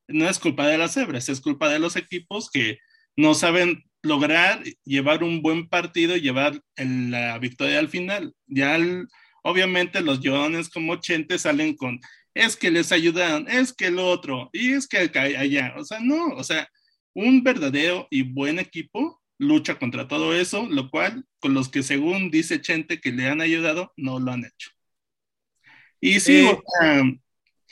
no 0.08 0.28
es 0.28 0.38
culpa 0.38 0.66
de 0.66 0.78
las 0.78 0.94
cebras, 0.94 1.28
es 1.28 1.42
culpa 1.42 1.68
de 1.68 1.78
los 1.78 1.96
equipos 1.96 2.50
que 2.50 2.78
no 3.16 3.34
saben 3.34 3.84
lograr 4.02 4.62
llevar 4.84 5.22
un 5.24 5.42
buen 5.42 5.68
partido 5.68 6.16
y 6.16 6.22
llevar 6.22 6.60
la 6.76 7.38
victoria 7.38 7.80
al 7.80 7.88
final. 7.88 8.34
Ya 8.46 8.78
obviamente 9.42 10.00
los 10.00 10.20
llorones 10.20 10.70
como 10.70 10.96
Chente 10.96 11.38
salen 11.38 11.76
con, 11.76 12.00
es 12.32 12.56
que 12.56 12.70
les 12.70 12.92
ayudaron, 12.92 13.46
es 13.48 13.74
que 13.74 13.86
el 13.88 13.98
otro, 13.98 14.48
y 14.54 14.72
es 14.72 14.88
que 14.88 14.98
allá, 14.98 15.74
o 15.76 15.84
sea, 15.84 16.00
no, 16.00 16.28
o 16.28 16.44
sea, 16.44 16.68
un 17.14 17.42
verdadero 17.42 18.08
y 18.10 18.22
buen 18.22 18.58
equipo 18.58 19.22
lucha 19.38 19.78
contra 19.78 20.08
todo 20.08 20.34
eso, 20.34 20.66
lo 20.70 20.90
cual 20.90 21.24
con 21.40 21.54
los 21.54 21.68
que 21.68 21.82
según 21.82 22.30
dice 22.30 22.60
Chente 22.60 23.00
que 23.00 23.12
le 23.12 23.28
han 23.28 23.40
ayudado, 23.40 23.92
no 23.96 24.18
lo 24.20 24.32
han 24.32 24.44
hecho. 24.44 24.70
Y 26.00 26.20
sí, 26.20 26.48
eh, 26.82 27.18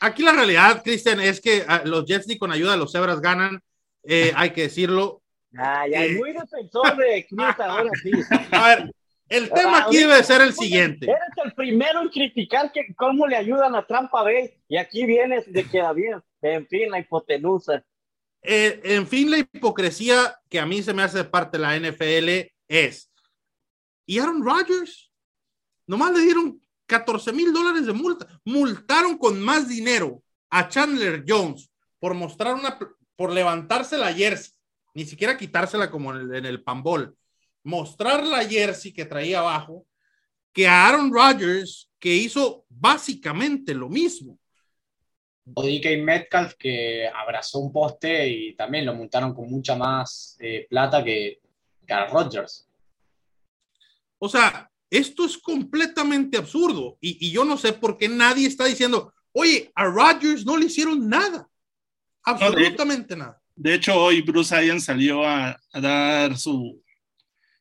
aquí 0.01 0.23
la 0.23 0.33
realidad, 0.33 0.83
Cristian, 0.83 1.21
es 1.21 1.41
que 1.41 1.65
ah, 1.69 1.83
los 1.85 2.07
Jets 2.07 2.27
ni 2.27 2.39
con 2.39 2.51
ayuda 2.51 2.73
de 2.73 2.79
los 2.79 2.93
Cebras 2.93 3.21
ganan, 3.21 3.61
eh, 4.05 4.33
hay 4.35 4.51
que 4.51 4.63
decirlo, 4.63 5.23
Ay, 5.57 5.95
ay, 5.95 6.15
muy 6.15 6.33
defensor 6.33 6.97
de 6.97 7.27
Chris 7.29 7.39
ahora 7.61 7.91
sí. 8.03 8.11
A 8.51 8.69
ver, 8.69 8.93
el 9.29 9.51
tema 9.51 9.85
aquí 9.85 9.99
debe 9.99 10.23
ser 10.23 10.41
el 10.41 10.53
siguiente. 10.53 11.07
Eres 11.07 11.45
el 11.45 11.53
primero 11.53 12.01
en 12.01 12.09
criticar 12.09 12.73
que 12.73 12.95
cómo 12.95 13.27
le 13.27 13.37
ayudan 13.37 13.75
a 13.75 13.87
Trampa 13.87 14.23
Bay 14.23 14.55
y 14.69 14.77
aquí 14.77 15.05
vienes 15.05 15.51
de 15.53 15.65
que 15.65 15.83
bien. 15.95 16.23
En 16.41 16.67
fin, 16.67 16.91
la 16.91 16.99
hipotenusa. 16.99 17.85
Eh, 18.43 18.81
en 18.85 19.07
fin, 19.07 19.31
la 19.31 19.39
hipocresía 19.39 20.37
que 20.49 20.59
a 20.59 20.67
mí 20.67 20.83
se 20.83 20.93
me 20.93 21.03
hace 21.03 21.25
parte 21.25 21.59
de 21.59 21.63
la 21.63 21.77
NFL 21.77 22.53
es, 22.69 23.11
¿y 24.07 24.19
Aaron 24.19 24.45
Rodgers? 24.45 25.13
Nomás 25.87 26.13
le 26.13 26.21
dieron 26.21 26.61
14 26.87 27.33
mil 27.33 27.53
dólares 27.53 27.87
de 27.87 27.93
multa. 27.93 28.27
Multaron 28.45 29.17
con 29.17 29.41
más 29.41 29.69
dinero 29.69 30.23
a 30.51 30.69
Chandler 30.69 31.25
Jones 31.27 31.71
por 31.99 32.15
mostrar 32.15 32.55
una, 32.55 32.79
por 33.17 33.33
levantarse 33.33 33.97
la 33.97 34.13
jersey 34.13 34.53
ni 34.95 35.05
siquiera 35.05 35.37
quitársela 35.37 35.91
como 35.91 36.15
en 36.15 36.21
el, 36.21 36.35
en 36.35 36.47
el 36.47 36.65
mostrar 37.65 38.27
la 38.27 38.45
jersey 38.45 38.93
que 38.93 39.05
traía 39.05 39.41
abajo, 39.41 39.87
que 40.53 40.67
a 40.67 40.87
Aaron 40.87 41.13
Rodgers, 41.13 41.91
que 41.99 42.15
hizo 42.15 42.67
básicamente 42.69 43.75
lo 43.75 43.89
mismo. 43.89 44.39
O 45.55 45.63
DK 45.63 46.03
Metcalf, 46.03 46.55
que 46.55 47.09
abrazó 47.09 47.59
un 47.59 47.73
poste 47.73 48.29
y 48.29 48.55
también 48.55 48.87
lo 48.87 48.95
montaron 48.95 49.35
con 49.35 49.51
mucha 49.51 49.75
más 49.75 50.37
eh, 50.41 50.67
plata 50.69 51.03
que, 51.03 51.41
que 51.87 51.93
a 51.93 52.07
Rodgers. 52.07 52.69
O 54.19 54.29
sea, 54.29 54.71
esto 54.89 55.25
es 55.25 55.37
completamente 55.39 56.39
absurdo 56.39 56.97
y, 57.01 57.27
y, 57.27 57.33
yo 57.33 57.45
no 57.45 57.57
sé 57.57 57.73
por 57.73 57.99
qué 57.99 58.09
nadie 58.09 58.47
está 58.47 58.67
diciendo, 58.67 59.13
oye, 59.33 59.73
a 59.75 59.87
Rodgers 59.87 60.45
no 60.45 60.57
le 60.57 60.67
hicieron 60.67 61.09
nada, 61.09 61.49
absolutamente 62.23 63.17
nada. 63.17 63.43
De 63.55 63.75
hecho, 63.75 63.95
hoy 63.95 64.23
Bruce 64.23 64.55
Arians 64.55 64.85
salió 64.85 65.25
a, 65.25 65.59
dar 65.73 66.37
su, 66.37 66.83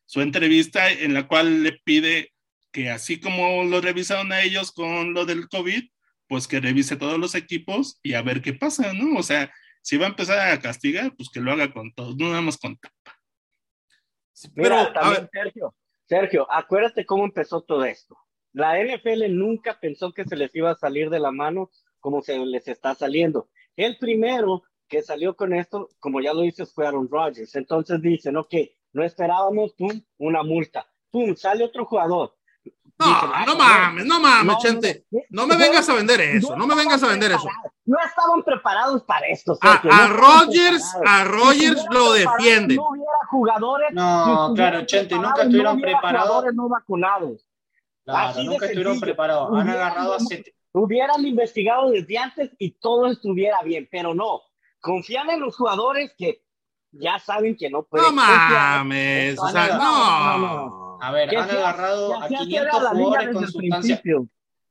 su 0.06 0.20
entrevista 0.20 0.90
en 0.90 1.14
la 1.14 1.26
cual 1.26 1.62
le 1.62 1.72
pide 1.84 2.32
que 2.70 2.90
así 2.90 3.20
como 3.20 3.64
lo 3.64 3.80
revisaron 3.80 4.32
a 4.32 4.42
ellos 4.42 4.72
con 4.72 5.12
lo 5.12 5.26
del 5.26 5.48
COVID, 5.48 5.84
pues 6.32 6.48
que 6.48 6.60
revise 6.60 6.96
todos 6.96 7.18
los 7.18 7.34
equipos 7.34 8.00
y 8.02 8.14
a 8.14 8.22
ver 8.22 8.40
qué 8.40 8.54
pasa, 8.54 8.94
¿no? 8.94 9.18
O 9.18 9.22
sea, 9.22 9.52
si 9.82 9.98
va 9.98 10.06
a 10.06 10.08
empezar 10.08 10.38
a 10.50 10.58
castigar, 10.58 11.14
pues 11.14 11.28
que 11.28 11.40
lo 11.40 11.52
haga 11.52 11.70
con 11.70 11.92
todos, 11.92 12.16
no 12.16 12.30
nada 12.30 12.40
más 12.40 12.56
con 12.56 12.74
tapa. 12.78 13.20
Pero 14.54 14.90
también, 14.94 15.28
Sergio, 15.30 15.74
Sergio, 16.06 16.50
acuérdate 16.50 17.04
cómo 17.04 17.26
empezó 17.26 17.60
todo 17.60 17.84
esto. 17.84 18.16
La 18.54 18.82
NFL 18.82 19.28
nunca 19.28 19.78
pensó 19.78 20.14
que 20.14 20.24
se 20.24 20.36
les 20.36 20.56
iba 20.56 20.70
a 20.70 20.74
salir 20.74 21.10
de 21.10 21.20
la 21.20 21.32
mano 21.32 21.70
como 22.00 22.22
se 22.22 22.38
les 22.38 22.66
está 22.66 22.94
saliendo. 22.94 23.50
El 23.76 23.98
primero 23.98 24.62
que 24.88 25.02
salió 25.02 25.36
con 25.36 25.52
esto, 25.52 25.90
como 25.98 26.22
ya 26.22 26.32
lo 26.32 26.40
dices, 26.40 26.72
fue 26.72 26.86
Aaron 26.86 27.10
Rodgers. 27.10 27.54
Entonces 27.56 28.00
dicen, 28.00 28.38
ok, 28.38 28.54
no 28.94 29.04
esperábamos, 29.04 29.74
pum, 29.74 30.00
una 30.16 30.42
multa. 30.42 30.90
Pum, 31.10 31.36
sale 31.36 31.62
otro 31.62 31.84
jugador. 31.84 32.34
No, 33.06 33.46
no 33.46 33.56
mames, 33.56 34.04
no 34.06 34.20
mames, 34.20 34.56
gente. 34.62 35.04
No, 35.30 35.46
me 35.46 35.56
vengas 35.56 35.88
a 35.88 35.94
vender 35.94 36.20
eso, 36.20 36.56
no, 36.56 36.66
me 36.66 36.74
vengas 36.74 37.02
a 37.02 37.06
vender 37.08 37.32
eso. 37.32 37.48
no 37.84 37.96
estaban 38.06 38.42
preparados 38.42 39.02
para 39.04 39.26
esto. 39.28 39.56
A, 39.60 39.72
Sergio, 39.72 39.90
no 39.90 39.96
a 39.96 40.04
estaban 40.06 40.16
Rogers, 40.46 40.96
a 41.06 41.24
Rogers 41.24 41.80
Si 41.82 41.86
lo 41.94 42.12
defienden. 42.12 42.76
No 42.76 42.88
hubiera 42.90 43.12
jugadores. 43.30 43.88
No, 43.92 44.48
si 44.50 44.54
claro, 44.54 44.86
Chente, 44.86 45.08
preparados, 45.08 45.30
nunca 45.30 45.42
estuvieron 45.42 45.76
no 45.76 45.82
preparados. 45.82 46.44
no 46.54 46.68
vacunados. 46.68 47.46
Claro, 48.04 48.28
Así 48.30 48.46
nunca 48.46 48.66
estuvieron 48.66 49.00
preparados. 49.00 49.48
Han 49.48 49.54
Hubieran- 49.54 49.70
agarrado 49.76 50.14
a 50.14 50.18
siete. 50.20 50.54
Hubieran 50.72 51.26
investigado 51.26 51.90
desde 51.90 52.16
antes 52.18 52.50
y 52.58 52.70
todo 52.78 53.06
estuviera 53.06 53.60
bien, 53.62 53.88
pero 53.90 54.14
no. 54.14 54.40
Confían 54.80 55.28
en 55.30 55.40
los 55.40 55.56
jugadores 55.56 56.12
que 56.16 56.42
ya 56.92 57.18
saben 57.18 57.56
que 57.56 57.68
no 57.70 57.82
pueden. 57.82 58.06
No 58.06 58.12
mames, 58.12 59.38
o 59.38 59.44
No, 59.46 59.50
sea, 59.52 59.66
no, 59.78 60.38
no, 60.38 60.38
no. 60.38 60.98
A 61.02 61.10
ver, 61.10 61.36
han 61.36 61.50
agarrado 61.50 62.14
a 62.14 62.24
así 62.24 62.34
era 62.34 62.44
500 62.44 62.82
la 62.82 62.92
liga 62.92 63.04
jugadores 63.04 63.34
con 63.34 63.48
sustancias. 63.48 64.00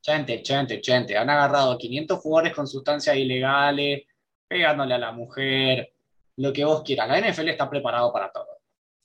Chente, 0.01 0.41
chente, 0.41 0.81
chente. 0.81 1.17
Han 1.17 1.29
agarrado 1.29 1.71
a 1.73 1.77
500 1.77 2.19
jugadores 2.19 2.55
con 2.55 2.67
sustancias 2.67 3.15
ilegales, 3.15 4.03
pegándole 4.47 4.93
a 4.93 4.97
la 4.97 5.11
mujer, 5.11 5.93
lo 6.37 6.51
que 6.53 6.63
vos 6.65 6.81
quieras. 6.83 7.07
La 7.09 7.19
NFL 7.19 7.49
está 7.49 7.69
preparado 7.69 8.11
para 8.13 8.31
todo. 8.31 8.47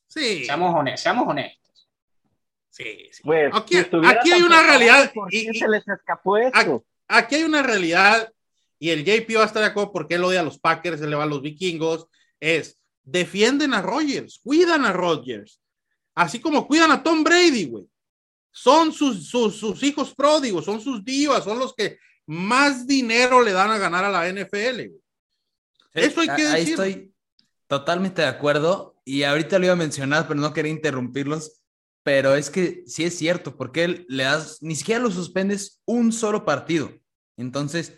Sí, 0.09 0.44
Seamos 0.44 0.74
honestos. 0.74 1.00
Seamos 1.02 1.29
honestos. 1.29 1.88
sí, 2.70 3.09
sí. 3.11 3.22
Pues, 3.24 3.50
Aquí- 3.55 3.74
si 3.74 3.81
aquí 4.07 4.33
hay 4.33 4.42
una 4.42 4.62
realidad 4.62 5.11
¿Por 5.12 5.33
y- 5.35 5.44
qué 5.46 5.50
y- 5.52 5.59
se 5.59 5.68
les 5.68 5.87
escapó 5.88 6.37
esto? 6.37 6.85
Aquí 7.09 7.35
hay 7.37 7.42
una 7.44 7.62
realidad 7.62 8.33
y 8.79 8.90
el 8.90 9.05
JP 9.05 9.37
va 9.37 9.42
a 9.42 9.46
estar 9.46 9.62
de 9.62 9.68
acuerdo 9.68 9.92
porque 9.92 10.14
él 10.16 10.24
odia 10.24 10.40
a 10.40 10.44
los 10.44 10.59
Packers, 10.59 11.00
él 11.00 11.11
le 11.11 11.16
va 11.16 11.24
a 11.24 11.26
los 11.26 11.42
vikingos, 11.42 12.07
es 12.40 12.79
defienden 13.07 13.73
a 13.73 13.81
Rogers, 13.81 14.40
cuidan 14.42 14.85
a 14.85 14.92
Rogers, 14.92 15.62
así 16.14 16.40
como 16.40 16.66
cuidan 16.66 16.90
a 16.90 17.03
Tom 17.03 17.25
Brady, 17.25 17.64
güey. 17.66 17.88
Son 18.51 18.92
sus, 18.92 19.29
sus, 19.29 19.57
sus 19.57 19.83
hijos 19.83 20.14
pródigos, 20.14 20.64
son 20.64 20.81
sus 20.81 21.05
divas, 21.05 21.45
son 21.45 21.59
los 21.59 21.75
que 21.75 21.99
más 22.27 22.87
dinero 22.87 23.42
le 23.42 23.53
dan 23.53 23.71
a 23.71 23.79
ganar 23.79 24.05
a 24.05 24.11
la 24.11 24.29
NFL. 24.29 24.88
güey. 24.88 25.01
Eso 25.95 26.21
hay 26.21 26.27
que 26.29 26.47
Ahí 26.47 26.64
decirlo. 26.64 26.85
estoy 26.85 27.14
totalmente 27.69 28.23
de 28.23 28.29
acuerdo 28.29 29.01
y 29.05 29.23
ahorita 29.23 29.59
lo 29.59 29.66
iba 29.66 29.75
a 29.75 29.77
mencionar, 29.77 30.27
pero 30.27 30.40
no 30.40 30.53
quería 30.53 30.73
interrumpirlos. 30.73 31.61
Pero 32.03 32.35
es 32.37 32.51
que 32.51 32.85
sí 32.87 33.05
es 33.05 33.16
cierto, 33.19 33.57
porque 33.57 33.85
él 33.85 34.07
le 34.09 34.25
das, 34.25 34.59
ni 34.62 34.77
siquiera 34.77 35.01
lo 35.01 35.11
suspendes 35.11 35.81
un 35.87 36.12
solo 36.12 36.45
partido. 36.45 36.92
Entonces, 37.37 37.95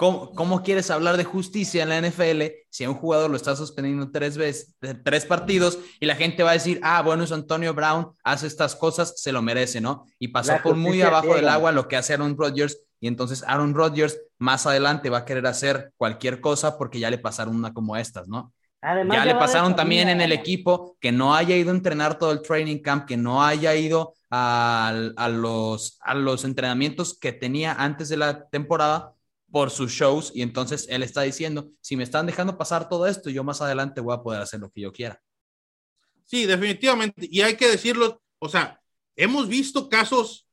¿cómo, 0.00 0.32
cómo 0.32 0.62
quieres 0.62 0.90
hablar 0.90 1.18
de 1.18 1.24
justicia 1.24 1.82
en 1.82 1.90
la 1.90 2.00
NFL 2.00 2.42
si 2.70 2.84
a 2.84 2.88
un 2.88 2.96
jugador 2.96 3.28
lo 3.28 3.36
está 3.36 3.54
suspendiendo 3.54 4.10
tres 4.10 4.38
veces, 4.38 4.74
tres 5.04 5.26
partidos 5.26 5.78
y 6.00 6.06
la 6.06 6.16
gente 6.16 6.42
va 6.42 6.52
a 6.52 6.54
decir, 6.54 6.80
ah, 6.82 7.02
bueno, 7.02 7.24
es 7.24 7.32
Antonio 7.32 7.74
Brown, 7.74 8.10
hace 8.24 8.46
estas 8.46 8.74
cosas, 8.74 9.20
se 9.20 9.30
lo 9.30 9.42
merece, 9.42 9.82
¿no? 9.82 10.06
Y 10.18 10.28
pasó 10.28 10.54
por 10.62 10.74
muy 10.74 11.02
abajo 11.02 11.34
del 11.34 11.50
agua 11.50 11.70
lo 11.70 11.86
que 11.86 11.96
hace 11.96 12.14
Aaron 12.14 12.34
Rodgers 12.38 12.80
y 12.98 13.08
entonces 13.08 13.44
Aaron 13.46 13.74
Rodgers 13.74 14.18
más 14.38 14.66
adelante 14.66 15.10
va 15.10 15.18
a 15.18 15.24
querer 15.26 15.46
hacer 15.46 15.92
cualquier 15.98 16.40
cosa 16.40 16.78
porque 16.78 16.98
ya 16.98 17.10
le 17.10 17.18
pasaron 17.18 17.54
una 17.54 17.74
como 17.74 17.94
estas, 17.94 18.26
¿no? 18.26 18.54
Además, 18.80 19.18
ya 19.18 19.26
le 19.26 19.34
pasaron 19.34 19.76
también 19.76 20.08
en 20.08 20.22
el 20.22 20.32
equipo 20.32 20.96
que 20.98 21.12
no 21.12 21.34
haya 21.34 21.54
ido 21.54 21.70
a 21.70 21.74
entrenar 21.74 22.16
todo 22.16 22.32
el 22.32 22.40
training 22.40 22.78
camp, 22.78 23.06
que 23.06 23.18
no 23.18 23.44
haya 23.44 23.76
ido 23.76 24.14
a, 24.30 24.94
a 25.16 25.28
los, 25.28 25.98
a 26.00 26.14
los 26.14 26.44
entrenamientos 26.46 27.18
que 27.18 27.32
tenía 27.32 27.74
antes 27.74 28.08
de 28.08 28.16
la 28.16 28.48
temporada 28.48 29.12
por 29.50 29.70
sus 29.70 29.92
shows 29.92 30.32
y 30.34 30.42
entonces 30.42 30.86
él 30.88 31.02
está 31.02 31.22
diciendo, 31.22 31.70
si 31.80 31.96
me 31.96 32.04
están 32.04 32.26
dejando 32.26 32.56
pasar 32.56 32.88
todo 32.88 33.06
esto, 33.06 33.30
yo 33.30 33.44
más 33.44 33.60
adelante 33.60 34.00
voy 34.00 34.14
a 34.14 34.22
poder 34.22 34.40
hacer 34.42 34.60
lo 34.60 34.70
que 34.70 34.82
yo 34.82 34.92
quiera. 34.92 35.20
Sí, 36.24 36.46
definitivamente. 36.46 37.26
Y 37.28 37.40
hay 37.40 37.56
que 37.56 37.68
decirlo, 37.68 38.22
o 38.38 38.48
sea, 38.48 38.80
hemos 39.16 39.48
visto 39.48 39.88
casos, 39.88 40.46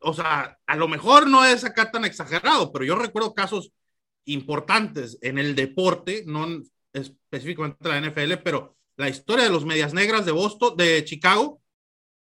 o 0.00 0.12
sea, 0.12 0.58
a 0.66 0.76
lo 0.76 0.88
mejor 0.88 1.28
no 1.28 1.44
es 1.44 1.64
acá 1.64 1.90
tan 1.90 2.04
exagerado, 2.04 2.72
pero 2.72 2.84
yo 2.84 2.96
recuerdo 2.96 3.34
casos 3.34 3.72
importantes 4.24 5.18
en 5.22 5.38
el 5.38 5.54
deporte, 5.54 6.24
no 6.26 6.46
específicamente 6.92 7.88
la 7.88 8.00
NFL, 8.00 8.42
pero 8.42 8.76
la 8.96 9.08
historia 9.08 9.44
de 9.44 9.50
los 9.50 9.64
Medias 9.64 9.94
Negras 9.94 10.26
de 10.26 10.32
Boston, 10.32 10.76
de 10.76 11.04
Chicago, 11.04 11.62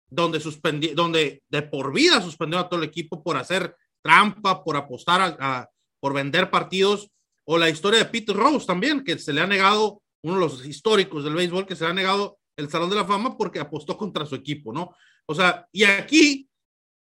donde 0.08 0.40
suspendí, 0.40 0.88
donde 0.88 1.42
de 1.48 1.62
por 1.62 1.92
vida 1.92 2.20
suspendió 2.22 2.58
a 2.58 2.68
todo 2.68 2.80
el 2.80 2.88
equipo 2.88 3.22
por 3.22 3.36
hacer 3.36 3.76
trampa, 4.02 4.62
por 4.64 4.76
apostar, 4.76 5.20
a, 5.20 5.36
a, 5.38 5.70
por 6.00 6.14
vender 6.14 6.50
partidos, 6.50 7.10
o 7.44 7.58
la 7.58 7.70
historia 7.70 8.00
de 8.00 8.06
Pete 8.06 8.32
Rose 8.32 8.66
también, 8.66 9.04
que 9.04 9.18
se 9.18 9.32
le 9.32 9.40
ha 9.40 9.46
negado, 9.46 10.02
uno 10.22 10.34
de 10.34 10.40
los 10.40 10.66
históricos 10.66 11.24
del 11.24 11.34
béisbol, 11.34 11.66
que 11.66 11.76
se 11.76 11.84
le 11.84 11.90
ha 11.90 11.94
negado 11.94 12.38
el 12.56 12.68
Salón 12.68 12.90
de 12.90 12.96
la 12.96 13.04
Fama 13.04 13.36
porque 13.36 13.60
apostó 13.60 13.96
contra 13.96 14.26
su 14.26 14.34
equipo, 14.34 14.72
¿no? 14.72 14.94
O 15.26 15.34
sea, 15.34 15.68
y 15.72 15.84
aquí 15.84 16.48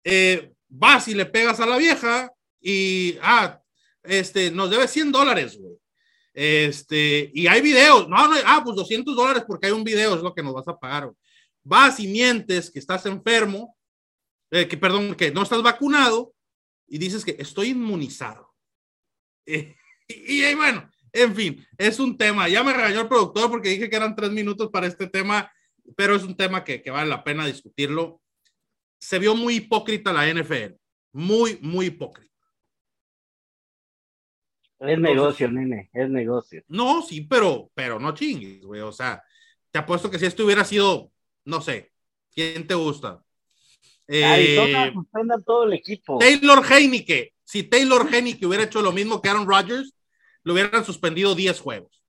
eh, 0.04 0.54
vas 0.68 1.08
y 1.08 1.16
le 1.16 1.26
pegas 1.26 1.60
a 1.60 1.66
la 1.66 1.78
vieja 1.78 2.32
y, 2.62 3.18
ah, 3.22 3.60
este, 4.04 4.52
nos 4.52 4.70
debe 4.70 4.88
100 4.88 5.12
dólares, 5.12 5.58
güey. 5.60 5.76
Este, 6.34 7.32
y 7.34 7.48
hay 7.48 7.62
videos, 7.62 8.10
no, 8.10 8.28
no, 8.28 8.36
ah, 8.46 8.62
pues 8.64 8.76
200 8.76 9.16
dólares 9.16 9.44
porque 9.48 9.68
hay 9.68 9.72
un 9.72 9.86
video, 9.86 10.16
es 10.16 10.22
lo 10.22 10.34
que 10.34 10.44
nos 10.44 10.54
vas 10.54 10.68
a 10.68 10.78
pagar. 10.78 11.10
Vas 11.64 12.00
y 12.00 12.08
mientes 12.08 12.70
que 12.70 12.80
estás 12.80 13.06
enfermo, 13.06 13.78
eh, 14.52 14.68
que 14.68 14.78
perdón, 14.78 15.16
que 15.16 15.32
no 15.32 15.44
estás 15.44 15.64
vacunado 15.64 16.34
y 16.88 16.98
dices 16.98 17.24
que 17.24 17.38
estoy 17.40 17.70
inmunizado. 17.70 18.45
Y, 20.08 20.44
y, 20.44 20.54
bueno, 20.54 20.88
en 21.12 21.36
fin, 21.36 21.66
es 21.80 22.00
un 22.00 22.16
tema. 22.16 22.48
Ya 22.48 22.64
me 22.64 22.74
regañó 22.74 23.02
el 23.02 23.08
productor 23.08 23.50
porque 23.50 23.70
dije 23.70 23.90
que 23.90 23.96
eran 23.96 24.16
tres 24.16 24.30
minutos 24.30 24.70
para 24.70 24.86
este 24.86 25.08
tema, 25.08 25.52
pero 25.96 26.16
es 26.16 26.22
un 26.22 26.38
tema 26.38 26.64
que, 26.64 26.84
que 26.84 26.92
vale 26.92 27.10
la 27.10 27.24
pena 27.24 27.48
discutirlo. 27.48 28.22
Se 29.00 29.18
vio 29.18 29.34
muy 29.34 29.56
hipócrita 29.56 30.14
la 30.14 30.32
NFL, 30.32 30.76
muy, 31.12 31.58
muy 31.64 31.88
hipócrita. 31.88 32.36
Es 34.80 35.00
negocio, 35.00 35.50
nene, 35.50 35.90
es 35.94 36.10
negocio. 36.10 36.64
No, 36.68 37.02
sí, 37.02 37.22
pero, 37.22 37.72
pero 37.74 38.00
no 38.00 38.14
chingues, 38.14 38.62
güey. 38.66 38.82
O 38.82 38.92
sea, 38.92 39.24
te 39.72 39.80
apuesto 39.80 40.12
que 40.12 40.20
si 40.20 40.26
esto 40.26 40.46
hubiera 40.46 40.66
sido, 40.66 41.12
no 41.46 41.62
sé, 41.62 41.94
¿quién 42.34 42.68
te 42.68 42.76
gusta? 42.76 43.24
Eh, 44.08 44.24
Arizona 44.24 44.94
suspendan 44.94 45.44
todo 45.44 45.64
el 45.64 45.74
equipo. 45.74 46.20
Taylor 46.20 46.62
Heineke. 46.70 47.35
Si 47.46 47.64
Taylor 47.64 48.08
Heineke 48.12 48.46
hubiera 48.46 48.66
hecho 48.66 48.82
lo 48.82 48.92
mismo 48.92 49.22
que 49.22 49.30
Aaron 49.30 49.48
Rodgers, 49.48 49.94
lo 50.44 50.54
hubieran 50.54 50.84
suspendido 50.84 51.34
10 51.34 51.60
juegos. 51.62 52.04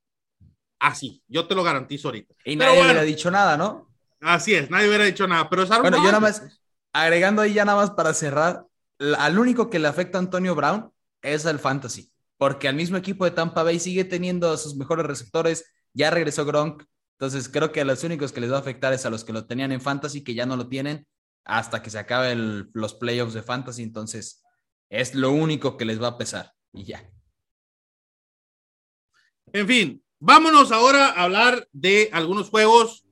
Así, 0.79 1.23
yo 1.29 1.47
te 1.47 1.55
lo 1.55 1.63
garantizo 1.63 2.09
ahorita. 2.09 2.35
Y 2.45 2.57
nadie 2.57 2.77
bueno, 2.77 2.85
hubiera 2.91 3.03
dicho 3.03 3.31
nada, 3.31 3.57
¿no? 3.57 3.89
Así 4.21 4.55
es, 4.55 4.71
nadie 4.71 4.89
hubiera 4.89 5.05
dicho 5.05 5.29
nada. 5.29 5.49
Pero 5.49 5.63
es 5.63 5.71
Aaron 5.71 5.83
bueno, 5.83 5.99
Rodgers. 5.99 6.13
yo 6.15 6.21
nada 6.21 6.33
más, 6.33 6.61
agregando 6.93 7.43
ahí 7.43 7.55
ya 7.55 7.65
nada 7.65 7.79
más 7.79 7.93
para 7.93 8.13
cerrar, 8.13 8.65
al 8.99 9.39
único 9.39 9.71
que 9.71 9.79
le 9.79 9.89
afecta 9.89 10.19
a 10.19 10.23
Antonio 10.23 10.55
Brown 10.55 10.91
es 11.23 11.47
al 11.47 11.59
fantasy 11.61 12.11
porque 12.39 12.69
al 12.69 12.75
mismo 12.75 12.97
equipo 12.97 13.25
de 13.25 13.31
Tampa 13.31 13.63
Bay 13.63 13.79
sigue 13.79 14.05
teniendo 14.05 14.51
a 14.51 14.57
sus 14.57 14.77
mejores 14.77 15.07
receptores, 15.07 15.65
ya 15.93 16.11
regresó 16.11 16.45
Gronk, 16.45 16.85
entonces 17.19 17.49
creo 17.49 17.73
que 17.73 17.81
a 17.81 17.85
los 17.85 18.05
únicos 18.05 18.33
que 18.33 18.41
les 18.41 18.53
va 18.53 18.57
a 18.57 18.61
afectar 18.61 18.93
es 18.93 19.07
a 19.07 19.11
los 19.11 19.25
que 19.25 19.33
lo 19.33 19.47
tenían 19.47 19.73
en 19.73 19.81
Fantasy, 19.81 20.23
que 20.23 20.35
ya 20.35 20.47
no 20.47 20.57
lo 20.57 20.69
tienen 20.69 21.07
hasta 21.45 21.81
que 21.81 21.91
se 21.91 21.99
acaben 21.99 22.69
los 22.73 22.95
playoffs 22.95 23.35
de 23.35 23.43
Fantasy, 23.43 23.83
entonces 23.83 24.43
es 24.89 25.15
lo 25.15 25.33
único 25.33 25.77
que 25.77 25.85
les 25.85 26.01
va 26.01 26.09
a 26.09 26.19
pesar 26.19 26.53
y 26.73 26.85
ya. 26.85 27.09
En 29.53 29.67
fin, 29.67 30.05
vámonos 30.19 30.73
ahora 30.73 31.09
a 31.09 31.25
hablar 31.25 31.69
de 31.73 32.11
algunos 32.13 32.51
juegos. 32.51 33.05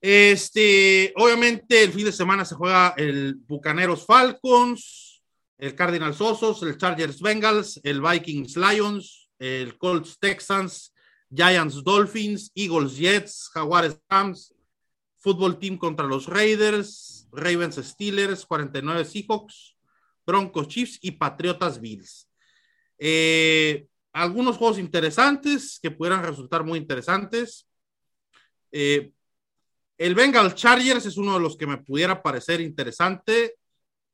Este, 0.00 1.12
obviamente 1.16 1.82
el 1.82 1.92
fin 1.92 2.04
de 2.04 2.12
semana 2.12 2.44
se 2.44 2.54
juega 2.54 2.94
el 2.96 3.36
Bucaneros 3.46 4.04
Falcons, 4.04 5.22
el 5.58 5.74
Cardinals 5.74 6.20
Osos, 6.20 6.62
el 6.62 6.76
Chargers 6.76 7.20
Bengals, 7.20 7.80
el 7.82 8.00
Vikings 8.00 8.56
Lions, 8.56 9.30
el 9.38 9.78
Colts 9.78 10.18
Texans, 10.18 10.92
Giants 11.30 11.82
Dolphins, 11.82 12.52
Eagles 12.54 12.96
Jets, 12.96 13.50
Jaguares 13.52 13.98
Rams, 14.08 14.54
Fútbol 15.18 15.58
Team 15.58 15.76
contra 15.76 16.06
los 16.06 16.26
Raiders, 16.26 17.28
Ravens 17.32 17.76
Steelers, 17.76 18.46
49 18.46 19.04
Seahawks, 19.04 19.75
Broncos 20.26 20.68
Chiefs 20.68 20.98
y 21.00 21.12
Patriotas 21.12 21.80
Bills. 21.80 22.28
Eh, 22.98 23.86
algunos 24.12 24.56
juegos 24.56 24.78
interesantes 24.78 25.78
que 25.80 25.90
pudieran 25.90 26.24
resultar 26.24 26.64
muy 26.64 26.78
interesantes. 26.78 27.68
Eh, 28.72 29.12
el 29.98 30.14
Bengal 30.14 30.54
Chargers 30.54 31.06
es 31.06 31.16
uno 31.16 31.34
de 31.34 31.40
los 31.40 31.56
que 31.56 31.66
me 31.66 31.78
pudiera 31.78 32.22
parecer 32.22 32.60
interesante 32.60 33.54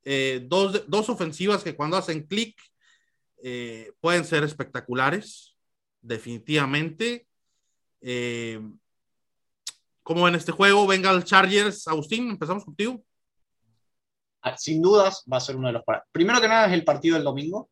eh, 0.03 0.45
dos, 0.45 0.83
dos, 0.87 1.09
ofensivas 1.09 1.63
que 1.63 1.75
cuando 1.75 1.97
hacen 1.97 2.27
clic 2.27 2.61
pueden 3.99 4.23
ser 4.23 4.45
espectaculares, 4.45 5.57
definitivamente. 6.01 7.27
¿Cómo 10.01 10.23
ven 10.23 10.35
este 10.35 10.53
juego? 10.53 10.87
Venga 10.87 11.11
el 11.11 11.25
Chargers, 11.25 11.85
Agustín, 11.89 12.29
empezamos 12.29 12.63
contigo. 12.63 13.03
Ah, 14.43 14.57
Sin 14.57 14.81
dudas 14.81 15.23
va 15.31 15.37
a 15.37 15.39
ser 15.39 15.55
uno 15.55 15.67
de 15.67 15.73
los. 15.73 15.83
Primero 16.11 16.41
que 16.41 16.47
nada 16.47 16.67
es 16.67 16.73
el 16.73 16.83
partido 16.83 17.15
del 17.15 17.23
domingo, 17.23 17.69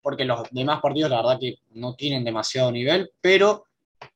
porque 0.00 0.24
los 0.24 0.48
demás 0.50 0.80
partidos 0.80 1.10
la 1.10 1.18
verdad 1.18 1.38
que 1.40 1.56
no 1.72 1.94
tienen 1.94 2.24
demasiado 2.24 2.70
nivel, 2.70 3.10
pero 3.20 3.64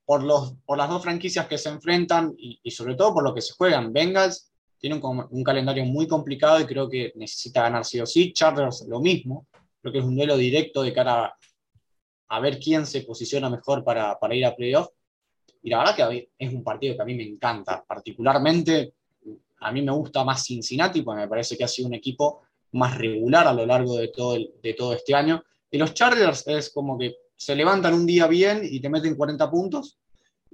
por, 0.05 0.23
los, 0.23 0.55
por 0.65 0.79
las 0.79 0.89
dos 0.89 1.03
franquicias 1.03 1.47
que 1.47 1.59
se 1.59 1.69
enfrentan 1.69 2.33
y, 2.39 2.61
y 2.63 2.71
sobre 2.71 2.95
todo 2.95 3.13
por 3.15 3.25
lo 3.25 3.35
que 3.35 3.43
se 3.43 3.55
juegan, 3.55 3.93
Bengals 3.93 4.51
tiene 4.79 4.97
un, 4.97 5.27
un, 5.29 5.45
calendario 5.45 5.85
muy 5.85 6.07
complicado 6.07 6.61
y 6.61 6.67
creo 6.67 6.89
que 6.89 7.13
necesita 7.17 7.63
ganar 7.63 7.85
sí 7.85 8.01
o 8.01 8.07
sí. 8.07 8.33
Chargers 8.33 8.87
lo 8.89 9.01
mismo, 9.01 9.47
creo 9.81 9.93
que 9.93 9.99
es 9.99 10.05
un 10.05 10.17
duelo 10.17 10.37
directo 10.37 10.83
de 10.83 10.93
cara 10.93 11.37
a 12.29 12.41
ver 12.41 12.59
quién 12.59 12.87
se 12.87 13.03
posiciona 13.03 13.51
mejor 13.51 13.83
para, 13.83 14.19
para 14.19 14.35
ir 14.35 14.47
a 14.47 14.55
playoff. 14.55 14.89
Y 15.63 15.71
la 15.71 15.79
verdad 15.79 15.97
que 16.11 16.31
es 16.39 16.53
un 16.53 16.63
partido 16.63 16.95
que 16.95 17.03
a 17.03 17.07
mí 17.07 17.15
me 17.15 17.25
encanta. 17.25 17.83
Particularmente, 17.87 18.95
a 19.65 19.73
mí 19.73 19.83
me 19.83 19.93
gusta 19.93 20.25
más 20.25 20.45
Cincinnati, 20.45 21.03
porque 21.03 21.23
me 21.23 21.29
parece 21.29 21.57
que 21.57 21.65
ha 21.65 21.69
sido 21.69 21.89
un 21.89 21.95
equipo 21.95 22.43
más 22.73 22.97
regular 22.97 23.47
a 23.47 23.53
lo 23.53 23.65
largo 23.65 23.97
de 23.97 24.09
todo, 24.09 24.37
de 24.63 24.75
todo 24.75 24.93
este 24.93 25.15
año. 25.15 25.43
Y 25.71 25.79
los 25.79 25.95
Chargers 25.95 26.47
es 26.47 26.71
como 26.71 26.99
que 26.99 27.17
se 27.37 27.57
levantan 27.57 27.95
un 27.95 28.07
día 28.07 28.27
bien 28.27 28.61
y 28.63 28.81
te 28.81 28.89
meten 28.89 29.17
40 29.17 29.51
puntos, 29.51 29.99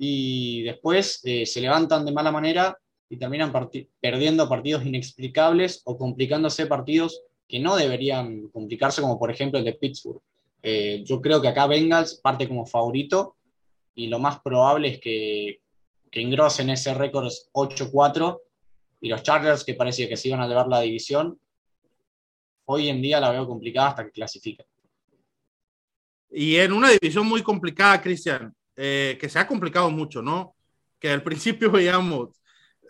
y 0.02 0.62
después 0.62 1.20
eh, 1.24 1.44
se 1.44 1.60
levantan 1.60 2.06
de 2.06 2.12
mala 2.12 2.32
manera 2.32 2.78
y 3.10 3.18
terminan 3.18 3.52
perdiendo 4.00 4.48
partidos 4.48 4.86
inexplicables 4.86 5.82
o 5.84 5.98
complicándose 5.98 6.66
partidos 6.66 7.20
que 7.46 7.58
no 7.58 7.76
deberían 7.76 8.48
complicarse, 8.48 9.02
como 9.02 9.18
por 9.18 9.30
ejemplo 9.30 9.58
el 9.58 9.64
de 9.66 9.74
Pittsburgh. 9.74 10.22
Eh, 10.62 11.02
yo 11.04 11.20
creo 11.20 11.42
que 11.42 11.48
acá 11.48 11.66
Bengals 11.66 12.14
parte 12.14 12.48
como 12.48 12.64
favorito 12.64 13.36
y 13.94 14.06
lo 14.06 14.18
más 14.18 14.40
probable 14.40 14.88
es 14.88 15.00
que, 15.00 15.60
que 16.10 16.22
engrosen 16.22 16.70
ese 16.70 16.94
récord 16.94 17.30
8-4 17.52 18.40
y 19.00 19.08
los 19.08 19.22
Chargers, 19.22 19.64
que 19.64 19.74
parecía 19.74 20.08
que 20.08 20.16
se 20.16 20.28
iban 20.28 20.40
a 20.40 20.48
llevar 20.48 20.68
la 20.68 20.80
división, 20.80 21.38
hoy 22.66 22.88
en 22.88 23.00
día 23.00 23.20
la 23.20 23.30
veo 23.30 23.46
complicada 23.46 23.88
hasta 23.88 24.04
que 24.04 24.12
clasifiquen. 24.12 24.66
Y 26.30 26.56
en 26.56 26.72
una 26.72 26.90
división 26.90 27.26
muy 27.26 27.42
complicada, 27.42 28.00
Cristian, 28.00 28.54
eh, 28.76 29.18
que 29.20 29.28
se 29.28 29.38
ha 29.38 29.46
complicado 29.46 29.90
mucho, 29.90 30.22
¿no? 30.22 30.54
Que 30.98 31.10
al 31.10 31.22
principio 31.24 31.70
veíamos 31.70 32.40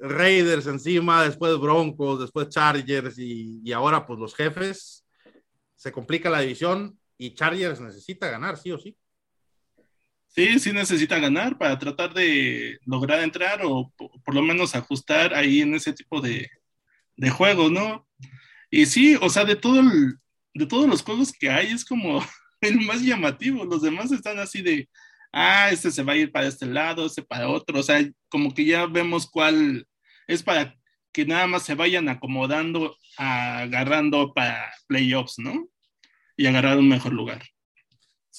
Raiders 0.01 0.67
encima, 0.67 1.25
después 1.25 1.59
Broncos, 1.59 2.21
después 2.21 2.49
Chargers 2.49 3.19
y, 3.19 3.61
y 3.65 3.73
ahora 3.73 4.07
pues 4.07 4.19
los 4.19 4.35
jefes. 4.35 5.05
Se 5.77 5.93
complica 5.93 6.29
la 6.29 6.41
división 6.41 6.99
y 7.17 7.35
Chargers 7.35 7.81
necesita 7.81 8.29
ganar, 8.29 8.59
sí 8.59 8.73
o 8.73 8.79
sí. 8.79 8.97
Sí, 10.31 10.59
sí 10.61 10.73
necesita 10.73 11.19
ganar 11.19 11.59
para 11.59 11.79
tratar 11.79 12.15
de 12.15 12.79
lograr 12.87 13.21
entrar 13.21 13.61
o 13.65 13.93
por 13.97 14.35
lo 14.35 14.43
menos 14.43 14.75
ajustar 14.75 15.35
ahí 15.35 15.61
en 15.61 15.75
ese 15.75 15.93
tipo 15.93 16.21
de, 16.21 16.49
de 17.17 17.31
juegos, 17.31 17.71
¿no? 17.73 18.07
Y 18.71 18.87
sí, 18.87 19.17
o 19.21 19.29
sea, 19.29 19.45
de 19.45 19.57
todo 19.57 19.83
de 20.55 20.67
todos 20.67 20.89
los 20.89 21.03
juegos 21.03 21.33
que 21.33 21.51
hay 21.51 21.69
es 21.69 21.85
como 21.85 22.25
el 22.61 22.81
más 22.81 23.03
llamativo. 23.03 23.65
Los 23.65 23.83
demás 23.83 24.13
están 24.13 24.39
así 24.39 24.63
de, 24.63 24.89
ah, 25.33 25.71
este 25.71 25.91
se 25.91 26.03
va 26.03 26.15
a 26.15 26.17
ir 26.17 26.33
para 26.33 26.47
este 26.47 26.67
lado, 26.67 27.07
este 27.07 27.23
para 27.23 27.49
otro, 27.49 27.81
o 27.81 27.83
sea, 27.83 28.01
como 28.29 28.55
que 28.55 28.65
ya 28.65 28.87
vemos 28.87 29.29
cuál 29.29 29.87
es 30.27 30.43
para 30.43 30.77
que 31.13 31.27
nada 31.27 31.47
más 31.47 31.65
se 31.65 31.75
vayan 31.75 32.09
acomodando, 32.09 32.97
agarrando 33.17 34.33
para 34.33 34.73
playoffs, 34.87 35.39
¿no? 35.39 35.69
Y 36.37 36.47
agarrar 36.47 36.79
un 36.79 36.89
mejor 36.89 37.13
lugar. 37.13 37.43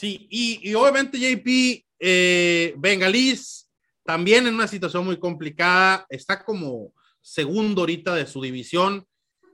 Sí, 0.01 0.27
y, 0.31 0.73
obviamente 0.73 1.19
JP, 1.19 1.85
eh, 1.99 2.73
Bengalís, 2.75 3.69
también 4.03 4.47
en 4.47 4.55
una 4.55 4.67
situación 4.67 5.05
muy 5.05 5.19
complicada, 5.19 6.07
está 6.09 6.43
como 6.43 6.95
segundo 7.21 7.81
ahorita 7.83 8.15
de 8.15 8.25
su 8.25 8.41
división 8.41 9.05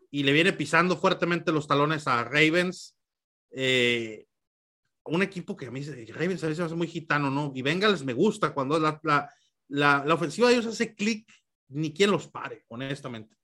y 0.10 0.24
le 0.24 0.32
viene 0.32 0.54
pisando 0.54 0.96
fuertemente 0.96 1.52
los 1.52 1.68
talones 1.68 2.08
a 2.08 2.24
Ravens. 2.24 2.96
Eh, 3.52 4.26
un 5.04 5.22
equipo 5.22 5.58
que 5.58 5.66
a 5.66 5.72
mí 5.72 5.82
Ravens 5.82 6.46
a 6.46 6.48
veces 6.48 6.64
hace 6.64 6.76
muy 6.76 6.88
gitano, 6.88 7.30
¿no? 7.30 7.52
Y 7.54 7.62
Bengals 7.62 8.06
me 8.06 8.14
gusta 8.14 8.54
cuando 8.54 8.80
la, 8.80 9.02
la, 9.04 9.30
la, 9.68 10.06
la 10.06 10.14
ofensiva 10.14 10.48
de 10.48 10.54
ellos 10.54 10.68
hace 10.68 10.96
clic, 10.96 11.30
ni 11.68 11.94
quien 11.94 12.10
los 12.10 12.30
pare, 12.30 12.64
honestamente. 12.70 13.37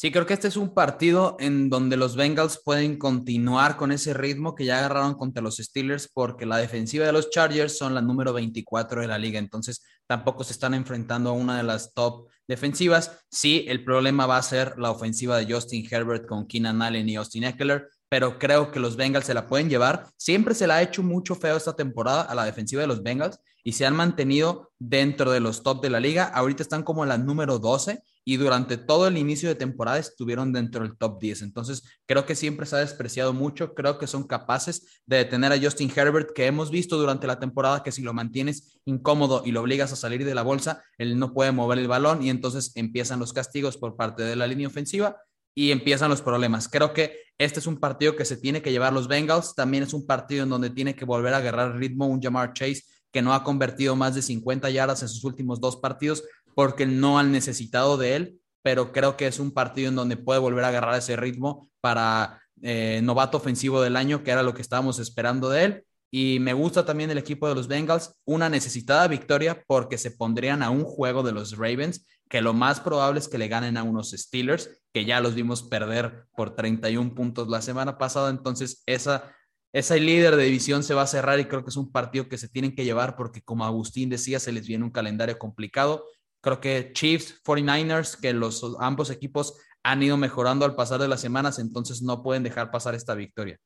Sí, 0.00 0.12
creo 0.12 0.26
que 0.26 0.34
este 0.34 0.46
es 0.46 0.56
un 0.56 0.74
partido 0.74 1.36
en 1.40 1.68
donde 1.70 1.96
los 1.96 2.14
Bengals 2.14 2.62
pueden 2.64 2.98
continuar 2.98 3.76
con 3.76 3.90
ese 3.90 4.14
ritmo 4.14 4.54
que 4.54 4.64
ya 4.64 4.78
agarraron 4.78 5.14
contra 5.14 5.42
los 5.42 5.56
Steelers 5.56 6.06
porque 6.06 6.46
la 6.46 6.58
defensiva 6.58 7.04
de 7.04 7.10
los 7.10 7.30
Chargers 7.30 7.76
son 7.76 7.96
la 7.96 8.00
número 8.00 8.32
24 8.32 9.00
de 9.00 9.08
la 9.08 9.18
liga, 9.18 9.40
entonces 9.40 9.82
tampoco 10.06 10.44
se 10.44 10.52
están 10.52 10.74
enfrentando 10.74 11.30
a 11.30 11.32
una 11.32 11.56
de 11.56 11.64
las 11.64 11.94
top 11.94 12.28
defensivas. 12.46 13.24
Sí, 13.28 13.64
el 13.66 13.82
problema 13.82 14.26
va 14.26 14.36
a 14.36 14.42
ser 14.44 14.78
la 14.78 14.92
ofensiva 14.92 15.36
de 15.36 15.52
Justin 15.52 15.84
Herbert 15.90 16.28
con 16.28 16.46
Keenan 16.46 16.80
Allen 16.80 17.08
y 17.08 17.16
Austin 17.16 17.42
Eckler, 17.42 17.88
pero 18.08 18.38
creo 18.38 18.70
que 18.70 18.78
los 18.78 18.94
Bengals 18.94 19.26
se 19.26 19.34
la 19.34 19.48
pueden 19.48 19.68
llevar. 19.68 20.06
Siempre 20.16 20.54
se 20.54 20.68
la 20.68 20.76
ha 20.76 20.82
hecho 20.82 21.02
mucho 21.02 21.34
feo 21.34 21.56
esta 21.56 21.74
temporada 21.74 22.22
a 22.22 22.36
la 22.36 22.44
defensiva 22.44 22.82
de 22.82 22.86
los 22.86 23.02
Bengals 23.02 23.40
y 23.64 23.72
se 23.72 23.84
han 23.84 23.96
mantenido 23.96 24.70
dentro 24.78 25.32
de 25.32 25.40
los 25.40 25.64
top 25.64 25.82
de 25.82 25.90
la 25.90 25.98
liga. 25.98 26.22
Ahorita 26.26 26.62
están 26.62 26.84
como 26.84 27.04
la 27.04 27.18
número 27.18 27.58
12 27.58 28.00
y 28.28 28.36
durante 28.36 28.76
todo 28.76 29.08
el 29.08 29.16
inicio 29.16 29.48
de 29.48 29.54
temporada 29.54 29.98
estuvieron 29.98 30.52
dentro 30.52 30.82
del 30.82 30.98
top 30.98 31.18
10. 31.18 31.40
Entonces, 31.40 31.82
creo 32.04 32.26
que 32.26 32.34
siempre 32.34 32.66
se 32.66 32.76
ha 32.76 32.80
despreciado 32.80 33.32
mucho. 33.32 33.72
Creo 33.72 33.96
que 33.96 34.06
son 34.06 34.24
capaces 34.24 35.00
de 35.06 35.16
detener 35.16 35.50
a 35.50 35.58
Justin 35.58 35.90
Herbert, 35.96 36.32
que 36.34 36.44
hemos 36.44 36.70
visto 36.70 36.98
durante 36.98 37.26
la 37.26 37.38
temporada 37.38 37.82
que 37.82 37.90
si 37.90 38.02
lo 38.02 38.12
mantienes 38.12 38.80
incómodo 38.84 39.40
y 39.46 39.52
lo 39.52 39.62
obligas 39.62 39.94
a 39.94 39.96
salir 39.96 40.26
de 40.26 40.34
la 40.34 40.42
bolsa, 40.42 40.84
él 40.98 41.18
no 41.18 41.32
puede 41.32 41.52
mover 41.52 41.78
el 41.78 41.88
balón 41.88 42.22
y 42.22 42.28
entonces 42.28 42.72
empiezan 42.74 43.18
los 43.18 43.32
castigos 43.32 43.78
por 43.78 43.96
parte 43.96 44.22
de 44.24 44.36
la 44.36 44.46
línea 44.46 44.68
ofensiva 44.68 45.16
y 45.54 45.70
empiezan 45.70 46.10
los 46.10 46.20
problemas. 46.20 46.68
Creo 46.68 46.92
que 46.92 47.16
este 47.38 47.60
es 47.60 47.66
un 47.66 47.80
partido 47.80 48.14
que 48.14 48.26
se 48.26 48.36
tiene 48.36 48.60
que 48.60 48.72
llevar 48.72 48.92
los 48.92 49.08
Bengals. 49.08 49.54
También 49.54 49.84
es 49.84 49.94
un 49.94 50.06
partido 50.06 50.42
en 50.42 50.50
donde 50.50 50.68
tiene 50.68 50.94
que 50.94 51.06
volver 51.06 51.32
a 51.32 51.38
agarrar 51.38 51.78
ritmo 51.78 52.06
un 52.06 52.20
Jamar 52.20 52.52
Chase 52.52 52.82
que 53.10 53.22
no 53.22 53.32
ha 53.32 53.42
convertido 53.42 53.96
más 53.96 54.14
de 54.14 54.22
50 54.22 54.68
yardas 54.70 55.02
en 55.02 55.08
sus 55.08 55.24
últimos 55.24 55.60
dos 55.60 55.76
partidos 55.76 56.22
porque 56.58 56.86
no 56.86 57.20
han 57.20 57.30
necesitado 57.30 57.96
de 57.98 58.16
él, 58.16 58.40
pero 58.64 58.90
creo 58.90 59.16
que 59.16 59.28
es 59.28 59.38
un 59.38 59.52
partido 59.52 59.90
en 59.90 59.94
donde 59.94 60.16
puede 60.16 60.40
volver 60.40 60.64
a 60.64 60.68
agarrar 60.70 60.98
ese 60.98 61.14
ritmo 61.14 61.70
para 61.80 62.42
eh, 62.62 62.98
novato 63.00 63.36
ofensivo 63.36 63.80
del 63.80 63.94
año, 63.94 64.24
que 64.24 64.32
era 64.32 64.42
lo 64.42 64.54
que 64.54 64.62
estábamos 64.62 64.98
esperando 64.98 65.50
de 65.50 65.64
él. 65.64 65.84
Y 66.10 66.40
me 66.40 66.54
gusta 66.54 66.84
también 66.84 67.12
el 67.12 67.18
equipo 67.18 67.48
de 67.48 67.54
los 67.54 67.68
Bengals, 67.68 68.12
una 68.24 68.48
necesitada 68.48 69.06
victoria 69.06 69.62
porque 69.68 69.98
se 69.98 70.10
pondrían 70.10 70.64
a 70.64 70.70
un 70.70 70.82
juego 70.82 71.22
de 71.22 71.30
los 71.30 71.56
Ravens, 71.56 72.08
que 72.28 72.42
lo 72.42 72.54
más 72.54 72.80
probable 72.80 73.20
es 73.20 73.28
que 73.28 73.38
le 73.38 73.46
ganen 73.46 73.76
a 73.76 73.84
unos 73.84 74.10
Steelers, 74.10 74.82
que 74.92 75.04
ya 75.04 75.20
los 75.20 75.36
vimos 75.36 75.62
perder 75.62 76.24
por 76.34 76.56
31 76.56 77.14
puntos 77.14 77.46
la 77.46 77.62
semana 77.62 77.98
pasada. 77.98 78.30
Entonces, 78.30 78.82
esa, 78.84 79.32
ese 79.72 80.00
líder 80.00 80.34
de 80.34 80.46
división 80.46 80.82
se 80.82 80.94
va 80.94 81.02
a 81.02 81.06
cerrar 81.06 81.38
y 81.38 81.44
creo 81.44 81.62
que 81.62 81.70
es 81.70 81.76
un 81.76 81.92
partido 81.92 82.28
que 82.28 82.36
se 82.36 82.48
tienen 82.48 82.74
que 82.74 82.84
llevar 82.84 83.14
porque, 83.14 83.42
como 83.42 83.64
Agustín 83.64 84.08
decía, 84.08 84.40
se 84.40 84.50
les 84.50 84.66
viene 84.66 84.84
un 84.84 84.90
calendario 84.90 85.38
complicado. 85.38 86.04
Creo 86.40 86.60
que 86.60 86.92
Chiefs, 86.92 87.42
49ers, 87.42 88.18
que 88.20 88.32
los 88.32 88.64
ambos 88.80 89.10
equipos 89.10 89.54
han 89.82 90.02
ido 90.02 90.16
mejorando 90.16 90.64
al 90.64 90.74
pasar 90.74 91.00
de 91.00 91.08
las 91.08 91.20
semanas, 91.20 91.58
entonces 91.58 92.02
no 92.02 92.22
pueden 92.22 92.42
dejar 92.42 92.70
pasar 92.70 92.94
esta 92.94 93.14
victoria. 93.14 93.58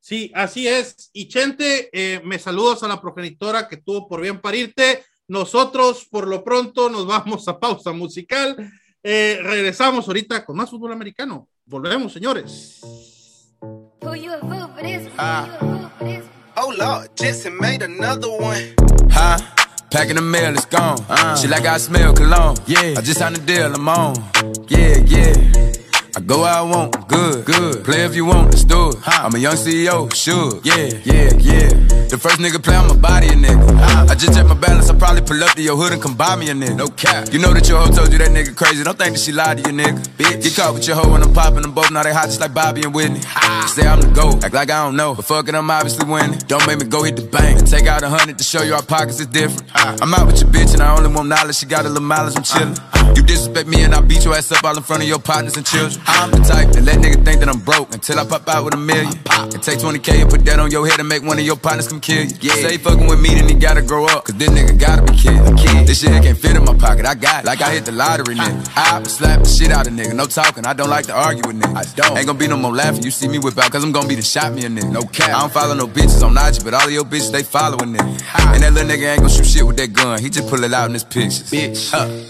Sí, 0.00 0.32
así 0.34 0.66
es. 0.66 1.10
Y 1.12 1.28
Chente, 1.28 1.90
eh, 1.92 2.20
me 2.24 2.38
saludos 2.38 2.82
a 2.82 2.88
la 2.88 3.00
progenitora 3.00 3.68
que 3.68 3.76
tuvo 3.76 4.08
por 4.08 4.20
bien 4.20 4.40
parirte. 4.40 5.04
Nosotros, 5.28 6.06
por 6.10 6.26
lo 6.26 6.42
pronto, 6.42 6.88
nos 6.88 7.06
vamos 7.06 7.46
a 7.48 7.60
pausa 7.60 7.92
musical. 7.92 8.56
Eh, 9.02 9.38
regresamos 9.42 10.06
ahorita 10.08 10.44
con 10.44 10.56
más 10.56 10.70
fútbol 10.70 10.92
americano. 10.92 11.48
Volvemos, 11.64 12.12
señores. 12.12 12.80
Uh, 13.62 14.08
oh 16.56 16.72
Lord, 16.72 17.10
Jesse 17.16 17.50
made 17.50 17.82
another 17.82 18.30
one. 18.30 18.74
Huh? 19.10 19.59
Packing 19.90 20.14
the 20.14 20.22
mail, 20.22 20.54
it's 20.54 20.66
gone. 20.66 21.04
Uh, 21.08 21.36
she 21.36 21.48
like 21.48 21.66
I 21.66 21.76
smell 21.78 22.14
cologne. 22.14 22.56
Yeah, 22.66 22.94
I 22.96 23.00
just 23.00 23.18
signed 23.18 23.36
a 23.36 23.40
deal, 23.40 23.74
I'm 23.74 23.88
on. 23.88 24.14
Yeah, 24.68 24.98
yeah. 25.04 25.69
I 26.16 26.20
go 26.20 26.42
I 26.42 26.62
want, 26.62 27.08
good, 27.08 27.44
good. 27.44 27.84
Play 27.84 28.04
if 28.04 28.14
you 28.16 28.24
want, 28.24 28.50
let's 28.50 28.64
do 28.64 28.90
it. 28.90 28.96
I'm 29.06 29.34
a 29.34 29.38
young 29.38 29.54
CEO, 29.54 30.12
sure. 30.14 30.60
Yeah, 30.64 30.90
yeah, 31.04 31.30
yeah. 31.38 31.68
The 32.10 32.18
first 32.18 32.40
nigga 32.40 32.62
play 32.62 32.74
on 32.74 32.88
my 32.88 32.96
body, 32.96 33.28
a 33.28 33.32
nigga. 33.32 34.08
I 34.10 34.14
just 34.16 34.34
check 34.34 34.46
my 34.46 34.54
balance, 34.54 34.90
I 34.90 34.98
probably 34.98 35.22
pull 35.22 35.42
up 35.44 35.54
to 35.54 35.62
your 35.62 35.76
hood 35.76 35.92
and 35.92 36.02
come 36.02 36.16
buy 36.16 36.34
me 36.34 36.50
a 36.50 36.54
nigga. 36.54 36.76
No 36.76 36.88
cap. 36.88 37.32
You 37.32 37.38
know 37.38 37.54
that 37.54 37.68
your 37.68 37.78
hoe 37.78 37.92
told 37.92 38.10
you 38.12 38.18
that 38.18 38.30
nigga 38.30 38.56
crazy. 38.56 38.82
Don't 38.82 38.98
think 38.98 39.14
that 39.14 39.20
she 39.20 39.30
lied 39.30 39.62
to 39.62 39.70
you, 39.70 39.76
nigga. 39.76 39.98
Bitch. 40.18 40.42
Get 40.42 40.56
caught 40.56 40.74
with 40.74 40.86
your 40.88 40.96
hoe 40.96 41.10
when 41.12 41.22
I'm 41.22 41.32
popping 41.32 41.62
them 41.62 41.72
both. 41.72 41.90
Now 41.92 42.02
they 42.02 42.12
hot 42.12 42.26
just 42.26 42.40
like 42.40 42.52
Bobby 42.52 42.82
and 42.82 42.92
Whitney. 42.92 43.20
Say 43.68 43.86
I'm 43.86 44.00
the 44.00 44.10
GOAT, 44.12 44.42
act 44.44 44.54
like 44.54 44.70
I 44.70 44.84
don't 44.84 44.96
know. 44.96 45.14
But 45.14 45.26
fuck 45.26 45.48
it, 45.48 45.54
I'm 45.54 45.70
obviously 45.70 46.10
winning. 46.10 46.38
Don't 46.48 46.66
make 46.66 46.80
me 46.80 46.86
go 46.86 47.04
hit 47.04 47.16
the 47.16 47.22
bank 47.22 47.60
and 47.60 47.68
take 47.68 47.86
out 47.86 48.02
a 48.02 48.08
hundred 48.08 48.38
to 48.38 48.44
show 48.44 48.62
you 48.62 48.74
our 48.74 48.82
pockets 48.82 49.20
is 49.20 49.26
different. 49.28 49.70
I'm 49.74 50.12
out 50.14 50.26
with 50.26 50.40
your 50.40 50.50
bitch 50.50 50.72
and 50.72 50.82
I 50.82 50.96
only 50.96 51.14
want 51.14 51.28
knowledge. 51.28 51.56
She 51.56 51.66
got 51.66 51.84
a 51.84 51.88
little 51.88 52.02
mileage, 52.02 52.36
I'm 52.36 52.42
chillin'. 52.42 52.78
Uh-huh. 52.78 52.99
You 53.16 53.22
disrespect 53.22 53.68
me 53.68 53.82
and 53.82 53.94
I 53.94 54.00
beat 54.00 54.24
your 54.24 54.34
ass 54.34 54.52
up 54.52 54.64
all 54.64 54.76
in 54.76 54.82
front 54.82 55.02
of 55.02 55.08
your 55.08 55.18
partners 55.18 55.56
and 55.56 55.66
children. 55.66 56.00
I'm 56.06 56.30
the 56.30 56.38
type 56.38 56.68
that 56.72 56.82
let 56.84 56.98
nigga 56.98 57.24
think 57.24 57.40
that 57.40 57.48
I'm 57.48 57.60
broke 57.60 57.92
until 57.92 58.18
I 58.18 58.24
pop 58.24 58.48
out 58.48 58.64
with 58.64 58.74
a 58.74 58.76
million. 58.76 59.12
And 59.30 59.62
take 59.62 59.78
20k 59.78 60.22
and 60.22 60.30
put 60.30 60.44
that 60.44 60.58
on 60.58 60.70
your 60.70 60.86
head 60.86 61.00
and 61.00 61.08
make 61.08 61.22
one 61.22 61.38
of 61.38 61.44
your 61.44 61.56
partners 61.56 61.88
come 61.88 62.00
kill 62.00 62.24
you. 62.24 62.30
Yeah. 62.40 62.54
Say 62.54 62.76
fucking 62.78 63.06
with 63.06 63.20
me, 63.20 63.34
then 63.34 63.48
he 63.48 63.54
gotta 63.54 63.82
grow 63.82 64.06
up. 64.06 64.24
Cause 64.24 64.36
this 64.36 64.48
nigga 64.50 64.78
gotta 64.78 65.02
be 65.02 65.16
killed. 65.18 65.58
This 65.86 66.00
shit 66.00 66.10
can't 66.22 66.38
fit 66.38 66.56
in 66.56 66.64
my 66.64 66.74
pocket, 66.76 67.06
I 67.06 67.14
got 67.14 67.44
it. 67.44 67.46
Like 67.46 67.60
I 67.62 67.72
hit 67.72 67.84
the 67.84 67.92
lottery, 67.92 68.34
nigga. 68.36 68.72
I 68.76 69.02
slap 69.04 69.42
the 69.42 69.48
shit 69.48 69.70
out 69.70 69.86
of 69.86 69.92
nigga. 69.92 70.14
No 70.14 70.26
talking, 70.26 70.66
I 70.66 70.72
don't 70.72 70.90
like 70.90 71.06
to 71.06 71.14
argue 71.14 71.42
with 71.46 71.60
niggas. 71.60 71.76
I 71.76 71.96
don't. 71.96 72.16
Ain't 72.18 72.26
gonna 72.26 72.38
be 72.38 72.48
no 72.48 72.56
more 72.56 72.74
laughing. 72.74 73.02
You 73.02 73.10
see 73.10 73.28
me 73.28 73.38
whip 73.38 73.58
out, 73.58 73.70
cause 73.72 73.82
I'm 73.82 73.92
gonna 73.92 74.08
be 74.08 74.14
the 74.14 74.22
shot 74.22 74.52
me 74.52 74.64
a 74.64 74.68
nigga. 74.68 74.90
No 74.90 75.02
cap. 75.02 75.30
I 75.30 75.40
don't 75.40 75.52
follow 75.52 75.74
no 75.74 75.86
bitches 75.86 76.22
on 76.22 76.36
IG, 76.36 76.62
but 76.64 76.74
all 76.74 76.86
of 76.86 76.92
your 76.92 77.04
bitches, 77.04 77.32
they 77.32 77.42
following 77.42 77.94
nigga. 77.94 78.54
And 78.54 78.62
that 78.62 78.72
little 78.72 78.88
nigga 78.88 79.12
ain't 79.12 79.22
gonna 79.22 79.30
shoot 79.30 79.46
shit 79.46 79.66
with 79.66 79.76
that 79.78 79.92
gun. 79.92 80.20
He 80.20 80.30
just 80.30 80.48
pull 80.48 80.62
it 80.62 80.72
out 80.72 80.86
in 80.86 80.94
his 80.94 81.04
pictures. 81.04 81.50
Bitch. 81.50 81.90
Huh? 81.90 82.29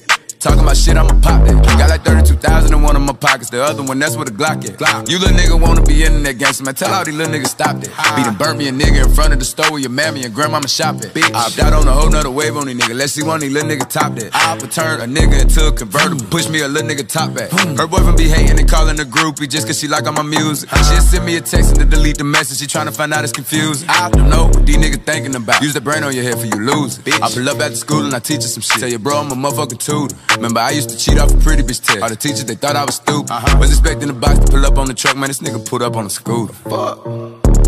Talking 0.41 0.61
about 0.61 0.75
shit, 0.75 0.97
I'ma 0.97 1.13
pop 1.21 1.45
that. 1.45 1.53
Got 1.77 1.91
like 1.91 2.03
32,000 2.03 2.73
in 2.73 2.81
one 2.81 2.95
of 2.95 3.03
my 3.03 3.13
pockets. 3.13 3.51
The 3.51 3.63
other 3.63 3.83
one, 3.83 3.99
that's 3.99 4.15
where 4.15 4.25
the 4.25 4.31
Glock 4.31 4.65
at. 4.65 5.07
You 5.07 5.19
little 5.19 5.37
nigga 5.37 5.61
wanna 5.61 5.83
be 5.83 6.03
in 6.03 6.23
that 6.23 6.39
gangster, 6.39 6.63
man. 6.63 6.73
Tell 6.73 6.91
all 6.91 7.05
these 7.05 7.13
little 7.13 7.31
niggas 7.31 7.53
stop 7.53 7.77
that. 7.77 7.93
Beat 8.15 8.25
and 8.25 8.37
burn 8.39 8.57
me 8.57 8.67
a 8.67 8.71
nigga 8.71 9.05
in 9.05 9.13
front 9.13 9.33
of 9.33 9.39
the 9.39 9.45
store 9.45 9.69
where 9.69 9.79
your 9.79 9.91
mammy 9.91 10.23
and 10.23 10.33
grandmama 10.33 10.67
shop 10.67 10.95
at. 11.05 11.15
I 11.15 11.45
hopped 11.45 11.59
out 11.59 11.73
on 11.73 11.87
a 11.87 11.93
whole 11.93 12.09
nother 12.09 12.31
wave 12.31 12.57
on 12.57 12.65
these 12.65 12.75
nigga. 12.75 12.97
Let's 12.97 13.13
see 13.13 13.21
one 13.21 13.35
of 13.35 13.41
these 13.41 13.53
little 13.53 13.69
nigga 13.69 13.87
top 13.87 14.15
that. 14.15 14.33
I 14.33 14.57
turn 14.65 15.01
a 15.01 15.05
nigga 15.05 15.41
into 15.41 15.67
a 15.67 15.71
convertible. 15.71 16.25
Push 16.31 16.49
me 16.49 16.61
a 16.61 16.67
little 16.67 16.89
nigga 16.89 17.07
top 17.07 17.35
back. 17.35 17.51
Her 17.51 17.85
boyfriend 17.85 18.17
be 18.17 18.27
hating 18.27 18.57
and 18.57 18.67
calling 18.67 18.99
a 18.99 19.03
groupie 19.05 19.47
just 19.47 19.67
cause 19.67 19.79
she 19.79 19.87
like 19.87 20.07
all 20.07 20.13
my 20.13 20.23
music. 20.23 20.69
She'll 20.69 21.05
send 21.05 21.23
me 21.23 21.37
a 21.37 21.41
text 21.41 21.69
and 21.69 21.79
to 21.81 21.85
delete 21.85 22.17
the 22.17 22.23
message. 22.23 22.57
She 22.57 22.65
tryna 22.65 22.95
find 22.97 23.13
out 23.13 23.23
it's 23.23 23.33
confused. 23.33 23.85
I 23.87 24.09
don't 24.09 24.27
know 24.27 24.45
what 24.45 24.65
these 24.65 24.77
niggas 24.77 25.05
thinking 25.05 25.35
about. 25.35 25.61
Use 25.61 25.75
the 25.75 25.81
brain 25.81 26.03
on 26.03 26.15
your 26.15 26.23
head 26.23 26.39
for 26.39 26.47
you 26.47 26.65
lose 26.65 26.97
it. 27.05 27.21
I 27.21 27.29
pull 27.29 27.47
up 27.47 27.59
after 27.59 27.75
school 27.75 28.05
and 28.05 28.15
I 28.15 28.19
teach 28.19 28.41
her 28.41 28.49
some 28.49 28.63
shit. 28.63 28.79
Tell 28.79 28.89
you, 28.89 28.97
bro, 28.97 29.17
I'm 29.17 29.31
a 29.31 29.35
motherfucking 29.35 29.77
tutor. 29.77 30.15
Remember, 30.35 30.59
I 30.59 30.71
used 30.71 30.89
to 30.89 30.97
cheat 30.97 31.19
off 31.19 31.33
a 31.33 31.37
pretty 31.37 31.63
bitch 31.63 31.85
test. 31.85 32.01
All 32.01 32.09
the 32.09 32.15
teachers, 32.15 32.45
they 32.45 32.55
thought 32.55 32.75
I 32.75 32.85
was 32.85 32.95
stupid. 32.95 33.31
Uh-huh. 33.31 33.57
Was 33.59 33.71
expecting 33.71 34.07
the 34.07 34.13
box 34.13 34.39
to 34.39 34.51
pull 34.51 34.65
up 34.65 34.77
on 34.77 34.87
the 34.87 34.93
truck, 34.93 35.15
man. 35.17 35.27
This 35.29 35.39
nigga 35.39 35.67
pulled 35.67 35.81
up 35.81 35.95
on 35.95 36.05
a 36.05 36.09
scooter. 36.09 36.53
Fuck. 36.53 36.99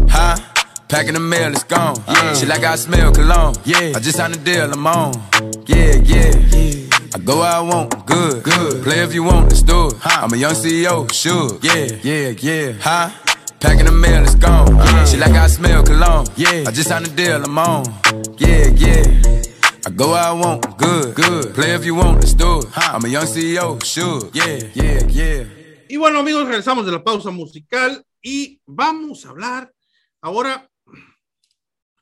Huh? 0.10 0.38
Packing 0.88 1.14
the 1.14 1.20
mail, 1.20 1.52
it's 1.52 1.64
gone. 1.64 1.98
Uh-huh. 1.98 2.14
Yeah. 2.14 2.34
She 2.36 2.46
like 2.46 2.64
I 2.64 2.76
smell 2.76 3.12
cologne. 3.14 3.56
Yeah. 3.66 3.94
I 3.96 4.00
just 4.00 4.18
signed 4.18 4.36
a 4.36 4.38
deal, 4.38 4.72
I'm 4.72 4.86
on. 4.86 5.14
Yeah, 5.66 5.96
yeah. 6.04 6.36
yeah. 6.36 6.90
I 7.16 7.20
go 7.20 7.40
where 7.40 7.52
I 7.52 7.62
want, 7.62 8.06
good, 8.08 8.44
good. 8.44 8.84
Play 8.84 9.00
if 9.04 9.14
you 9.14 9.24
want, 9.24 9.50
let's 9.50 9.62
do 9.62 9.88
it. 9.88 9.96
I'm 10.04 10.34
a 10.34 10.38
young 10.38 10.54
CEO, 10.54 11.12
sure. 11.14 11.60
Yeah, 11.62 11.98
yeah, 12.02 12.30
yeah. 12.30 12.74
Huh? 12.80 13.10
Packing 13.60 13.86
the 13.86 13.92
mail, 13.92 14.24
it's 14.24 14.36
gone. 14.36 14.74
Uh-huh. 14.74 15.06
She 15.06 15.18
like 15.18 15.32
I 15.32 15.48
smell 15.48 15.84
cologne. 15.84 16.26
Yeah. 16.36 16.66
I 16.68 16.72
just 16.72 16.90
signed 16.90 17.08
a 17.08 17.10
deal, 17.10 17.44
I'm 17.44 17.58
on. 17.58 17.86
Yeah, 18.38 18.68
yeah. 18.68 19.44
I 19.86 19.90
go 19.90 20.14
where 20.14 20.24
I 20.24 20.32
want, 20.32 20.78
good, 20.78 21.14
good. 21.14 21.54
Play 21.54 21.76
if 21.76 21.84
you 21.84 21.96
want, 21.96 22.22
let's 22.22 22.34
do 22.34 22.60
it. 22.60 22.68
I'm 22.78 23.04
a 23.04 23.08
young 23.10 23.26
CEO, 23.26 23.84
sure. 23.84 24.30
Yeah, 24.32 24.72
yeah, 24.74 25.06
yeah. 25.08 25.44
Y 25.90 25.98
bueno, 25.98 26.20
amigos, 26.20 26.48
regresamos 26.48 26.86
de 26.86 26.94
la 26.94 27.04
pausa 27.04 27.32
musical 27.32 28.02
y 28.22 28.62
vamos 28.66 29.26
a 29.26 29.32
hablar 29.32 29.74
ahora, 30.22 30.70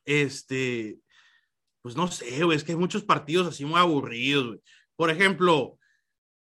este, 0.06 1.00
pues 1.82 1.96
no 1.96 2.08
sé, 2.08 2.44
güey, 2.44 2.56
es 2.56 2.64
que 2.64 2.74
hay 2.74 2.78
muchos 2.78 3.04
partidos 3.04 3.48
así 3.48 3.66
muy 3.66 3.80
aburridos, 3.80 4.46
güey. 4.46 4.60
Por 4.96 5.10
ejemplo, 5.10 5.80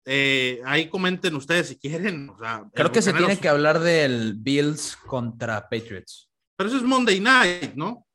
eh, 0.04 0.60
ahí 0.66 0.90
comenten 0.90 1.36
ustedes 1.36 1.70
si 1.70 1.78
quieren. 1.78 2.30
O 2.30 2.38
sea, 2.38 2.66
Creo 2.74 2.92
que 2.92 3.02
se 3.02 3.14
tiene 3.14 3.38
que 3.38 3.48
hablar 3.48 3.80
del 3.80 4.34
Bills 4.34 4.98
contra 5.08 5.70
Patriots. 5.70 6.30
Pero 6.58 6.68
eso 6.68 6.78
es 6.78 6.84
Monday 6.84 7.22
Night, 7.22 7.74
¿no? 7.76 8.06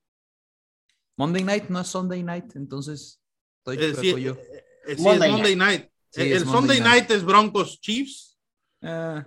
Monday 1.16 1.42
night 1.44 1.68
no 1.68 1.80
es 1.80 1.88
Sunday 1.88 2.22
night, 2.22 2.54
entonces 2.56 3.20
estoy 3.58 3.78
Eh, 3.78 3.94
sí, 3.94 4.22
yo. 4.22 4.32
eh, 4.32 4.64
eh, 4.88 4.96
sí, 4.96 5.02
Monday 5.02 5.28
es 5.28 5.32
Monday 5.34 5.56
Night. 5.56 5.90
Sí, 6.10 6.20
Eh, 6.22 6.36
el 6.36 6.44
Monday 6.46 6.60
Sunday 6.60 6.80
night. 6.80 7.08
night. 7.08 7.10
es 7.10 7.24
Broncos 7.24 7.80
Chiefs. 7.80 8.38
Ah, 8.82 9.26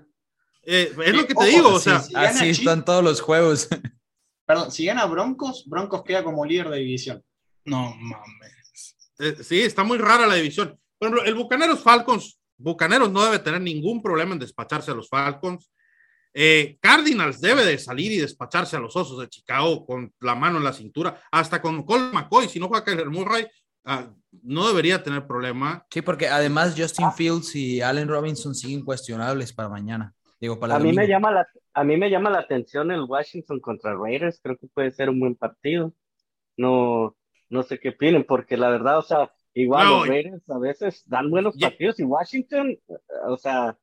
Eh, 0.63 0.93
es 1.05 1.13
lo 1.15 1.21
que 1.25 1.33
te 1.33 1.39
ojo, 1.39 1.45
digo, 1.45 1.69
o 1.73 1.79
sea, 1.79 1.95
así 1.97 2.13
Chiefs- 2.13 2.59
están 2.59 2.85
todos 2.85 3.03
los 3.03 3.21
juegos. 3.21 3.67
Perdón, 4.45 4.71
si 4.71 4.85
gana 4.85 5.05
Broncos, 5.05 5.63
Broncos 5.67 6.03
queda 6.03 6.23
como 6.23 6.45
líder 6.45 6.69
de 6.69 6.77
división. 6.79 7.23
No 7.65 7.93
mames. 7.95 8.95
eh, 9.19 9.35
sí, 9.43 9.61
está 9.61 9.83
muy 9.83 9.97
rara 9.97 10.25
la 10.27 10.35
división. 10.35 10.79
Por 10.97 11.07
ejemplo, 11.09 11.25
el 11.25 11.35
Bucaneros 11.35 11.81
Falcons, 11.81 12.39
Bucaneros 12.57 13.11
no 13.11 13.23
debe 13.23 13.39
tener 13.39 13.61
ningún 13.61 14.01
problema 14.01 14.33
en 14.33 14.39
despacharse 14.39 14.91
a 14.91 14.93
los 14.95 15.07
Falcons. 15.09 15.69
Eh, 16.33 16.77
Cardinals 16.79 17.41
debe 17.41 17.65
de 17.65 17.77
salir 17.77 18.11
y 18.11 18.17
despacharse 18.17 18.75
a 18.75 18.79
los 18.79 18.95
Osos 18.95 19.19
de 19.19 19.27
Chicago 19.27 19.85
con 19.85 20.13
la 20.21 20.35
mano 20.35 20.57
en 20.57 20.63
la 20.63 20.73
cintura, 20.73 21.19
hasta 21.31 21.61
con 21.61 21.83
Cole 21.83 22.11
McCoy, 22.13 22.47
si 22.47 22.59
no 22.59 22.67
juega 22.67 22.85
Kyler 22.85 23.09
Murray, 23.09 23.47
ah, 23.85 24.07
no 24.43 24.67
debería 24.67 25.01
tener 25.01 25.25
problema. 25.25 25.85
Sí, 25.89 26.01
porque 26.01 26.27
además 26.27 26.75
Justin 26.77 27.11
Fields 27.11 27.55
y 27.55 27.81
Allen 27.81 28.07
Robinson 28.07 28.53
siguen 28.53 28.85
cuestionables 28.85 29.53
para 29.53 29.69
mañana. 29.69 30.13
Digo, 30.39 30.59
para 30.59 30.75
A 30.75 30.79
mí, 30.79 30.93
me 30.93 31.07
llama 31.07 31.31
la, 31.31 31.47
a 31.73 31.83
mí 31.83 31.97
me 31.97 32.09
llama 32.09 32.29
la 32.29 32.39
atención 32.39 32.91
el 32.91 33.01
Washington 33.01 33.59
contra 33.59 33.95
Raiders. 33.95 34.39
Creo 34.41 34.57
que 34.57 34.67
puede 34.67 34.91
ser 34.91 35.09
un 35.09 35.19
buen 35.19 35.35
partido. 35.35 35.93
No, 36.55 37.17
no 37.49 37.63
sé 37.63 37.79
qué 37.79 37.89
opinen, 37.89 38.23
porque 38.23 38.55
la 38.55 38.69
verdad, 38.69 38.99
o 38.99 39.01
sea, 39.01 39.31
igual 39.53 39.87
No, 39.87 39.97
los 39.99 40.07
Raiders 40.07 40.49
a 40.49 40.59
veces 40.59 41.03
dan 41.07 41.29
buenos 41.29 41.55
Ya- 41.57 41.69
partidos 41.69 41.99
y 41.99 42.03
Washington, 42.03 42.77
o 43.27 43.37
sea, 43.37 43.77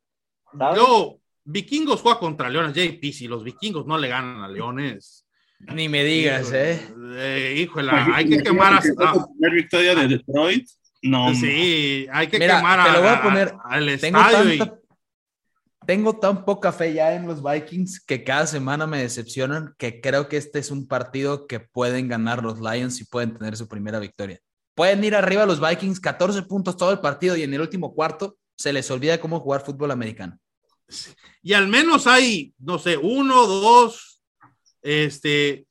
¿sabes? 0.56 0.78
Yo, 0.78 1.18
Vikingos 1.46 2.00
juega 2.02 2.18
contra 2.18 2.50
Leones, 2.50 2.74
JP, 2.74 3.12
si 3.12 3.28
los 3.28 3.44
Vikingos 3.44 3.86
no 3.86 3.96
le 3.98 4.08
ganan 4.08 4.42
a 4.42 4.48
Leones. 4.48 5.24
Ni 5.74 5.88
me 5.88 6.04
digas, 6.04 6.52
¿eh? 6.52 6.78
Eh, 7.16 7.62
híjole, 7.62 7.90
hay 7.92 8.28
que 8.28 8.42
quemar 8.42 8.74
a, 8.74 8.76
la 8.76 8.82
primera 8.82 9.54
victoria 9.54 9.94
de 9.94 10.08
Detroit. 10.08 10.68
No, 11.02 11.32
sí, 11.34 12.06
hay 12.12 12.26
que 12.26 12.38
Mira, 12.38 12.56
quemar 12.56 12.82
te 12.84 12.90
a- 12.90 12.92
lo 12.94 12.98
voy 13.00 13.08
a 13.08 13.12
a- 13.14 13.22
poner. 13.22 13.54
al 13.64 13.98
Tengo 14.00 14.18
estadio 14.20 14.52
y- 14.54 14.58
tanta- 14.58 14.78
tengo 15.86 16.18
tan 16.18 16.44
poca 16.44 16.72
fe 16.72 16.92
ya 16.94 17.14
en 17.14 17.26
los 17.28 17.42
Vikings 17.42 18.00
que 18.04 18.24
cada 18.24 18.46
semana 18.48 18.86
me 18.88 18.98
decepcionan 19.00 19.74
que 19.78 20.00
creo 20.00 20.28
que 20.28 20.36
este 20.36 20.58
es 20.58 20.70
un 20.72 20.88
partido 20.88 21.46
que 21.46 21.60
pueden 21.60 22.08
ganar 22.08 22.42
los 22.42 22.58
Lions 22.60 23.00
y 23.00 23.04
pueden 23.04 23.38
tener 23.38 23.56
su 23.56 23.68
primera 23.68 24.00
victoria. 24.00 24.40
Pueden 24.74 25.04
ir 25.04 25.14
arriba 25.14 25.46
los 25.46 25.60
Vikings 25.60 26.00
14 26.00 26.42
puntos 26.42 26.76
todo 26.76 26.90
el 26.90 26.98
partido 26.98 27.36
y 27.36 27.44
en 27.44 27.54
el 27.54 27.60
último 27.60 27.94
cuarto 27.94 28.36
se 28.56 28.72
les 28.72 28.90
olvida 28.90 29.20
cómo 29.20 29.38
jugar 29.40 29.64
fútbol 29.64 29.92
americano. 29.92 30.38
Y 31.42 31.52
al 31.52 31.68
menos 31.68 32.06
hay, 32.06 32.54
no 32.58 32.78
sé, 32.78 32.96
uno, 32.96 33.46
dos, 33.46 34.22
este, 34.82 35.66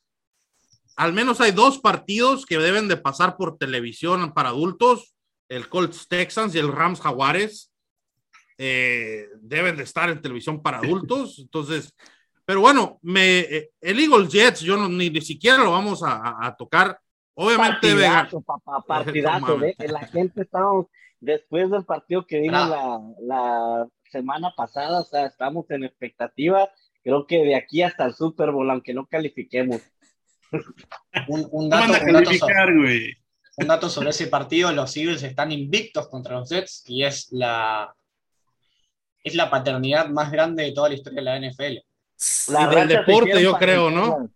al 0.95 1.13
menos 1.13 1.41
hay 1.41 1.51
dos 1.51 1.79
partidos 1.79 2.45
que 2.45 2.57
deben 2.57 2.87
de 2.87 2.97
pasar 2.97 3.37
por 3.37 3.57
televisión 3.57 4.33
para 4.33 4.49
adultos, 4.49 5.15
el 5.49 5.69
Colts 5.69 6.07
Texans 6.07 6.55
y 6.55 6.59
el 6.59 6.71
Rams 6.71 6.99
Jaguares, 7.01 7.71
eh, 8.57 9.27
deben 9.41 9.75
de 9.77 9.83
estar 9.83 10.09
en 10.09 10.21
televisión 10.21 10.61
para 10.61 10.77
adultos, 10.79 11.39
entonces, 11.39 11.93
pero 12.45 12.61
bueno, 12.61 12.99
me, 13.01 13.39
eh, 13.39 13.69
el 13.81 13.99
Eagles 13.99 14.29
Jets, 14.31 14.61
yo 14.61 14.77
no, 14.77 14.87
ni, 14.87 15.09
ni 15.09 15.21
siquiera 15.21 15.57
lo 15.63 15.71
vamos 15.71 16.03
a, 16.03 16.13
a- 16.15 16.47
a 16.47 16.55
tocar, 16.55 16.99
obviamente. 17.33 17.91
Partidazo, 17.93 18.41
papá. 18.41 18.83
La 19.87 20.07
gente 20.07 20.41
estamos, 20.43 20.85
después 21.19 21.69
del 21.71 21.83
partido 21.85 22.25
que 22.25 22.39
vimos 22.41 22.59
Ah. 22.59 22.67
la, 22.69 22.99
la 23.21 23.87
semana 24.11 24.53
pasada, 24.55 25.01
o 25.01 25.05
sea, 25.05 25.25
estamos 25.25 25.69
en 25.71 25.83
expectativa. 25.83 26.69
Creo 27.03 27.27
que 27.27 27.37
de 27.43 27.55
aquí 27.55 27.81
hasta 27.81 28.05
el 28.05 28.13
Super 28.15 28.51
Bowl, 28.51 28.69
aunque 28.69 28.93
no 28.93 29.05
califiquemos. 29.07 29.81
Un, 31.27 31.41
dato, 31.41 31.51
un 31.51 31.69
dato 31.69 31.93
sobre- 31.99 32.11
calificar, 32.13 32.73
güey. 32.77 33.13
un 33.57 33.67
dato 33.67 33.89
sobre 33.89 34.09
ese 34.11 34.27
partido, 34.27 34.71
los 34.71 34.95
Eagles 34.95 35.23
están 35.23 35.51
invictos 35.51 36.07
contra 36.07 36.37
los 36.39 36.49
Jets 36.49 36.83
y 36.87 37.03
es 37.03 37.31
la, 37.31 37.93
es 39.23 39.35
la 39.35 39.49
paternidad 39.49 40.07
más 40.09 40.31
grande 40.31 40.63
de 40.63 40.71
toda 40.71 40.89
la 40.89 40.95
historia 40.95 41.21
de 41.21 41.23
la 41.23 41.39
NFL. 41.39 41.77
Y 42.47 42.75
del 42.75 42.87
deporte, 42.87 43.41
yo 43.41 43.53
creo, 43.57 43.89
¿no? 43.91 44.29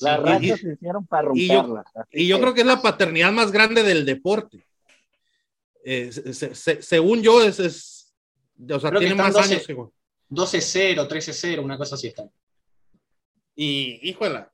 Las 0.00 0.16
Sí, 0.18 0.24
rachas 0.24 0.42
y- 0.42 0.56
se 0.58 0.72
hicieron 0.74 1.06
para 1.06 1.28
y 1.34 1.48
yo- 1.48 1.62
romperlas. 1.62 1.86
Y 2.12 2.26
yo 2.28 2.36
que- 2.36 2.42
creo 2.42 2.54
que 2.54 2.60
es 2.60 2.66
la 2.66 2.82
paternidad 2.82 3.32
más 3.32 3.50
grande 3.52 3.82
del 3.82 4.04
deporte. 4.04 4.66
Eh, 5.84 6.12
se- 6.12 6.32
se- 6.34 6.54
se- 6.54 6.82
según 6.82 7.22
yo, 7.22 7.42
es, 7.42 7.58
es- 7.60 7.93
o 8.58 8.80
sea, 8.80 8.90
Creo 8.90 9.00
que 9.00 9.06
tiene 9.06 9.22
están 9.22 9.26
más 9.26 9.34
12. 9.34 9.54
años 9.54 9.66
que 9.66 9.74
12-0, 10.30 11.08
13-0, 11.08 11.62
una 11.62 11.78
cosa 11.78 11.94
así 11.94 12.08
están. 12.08 12.30
Y 13.54 14.08
híjola, 14.08 14.52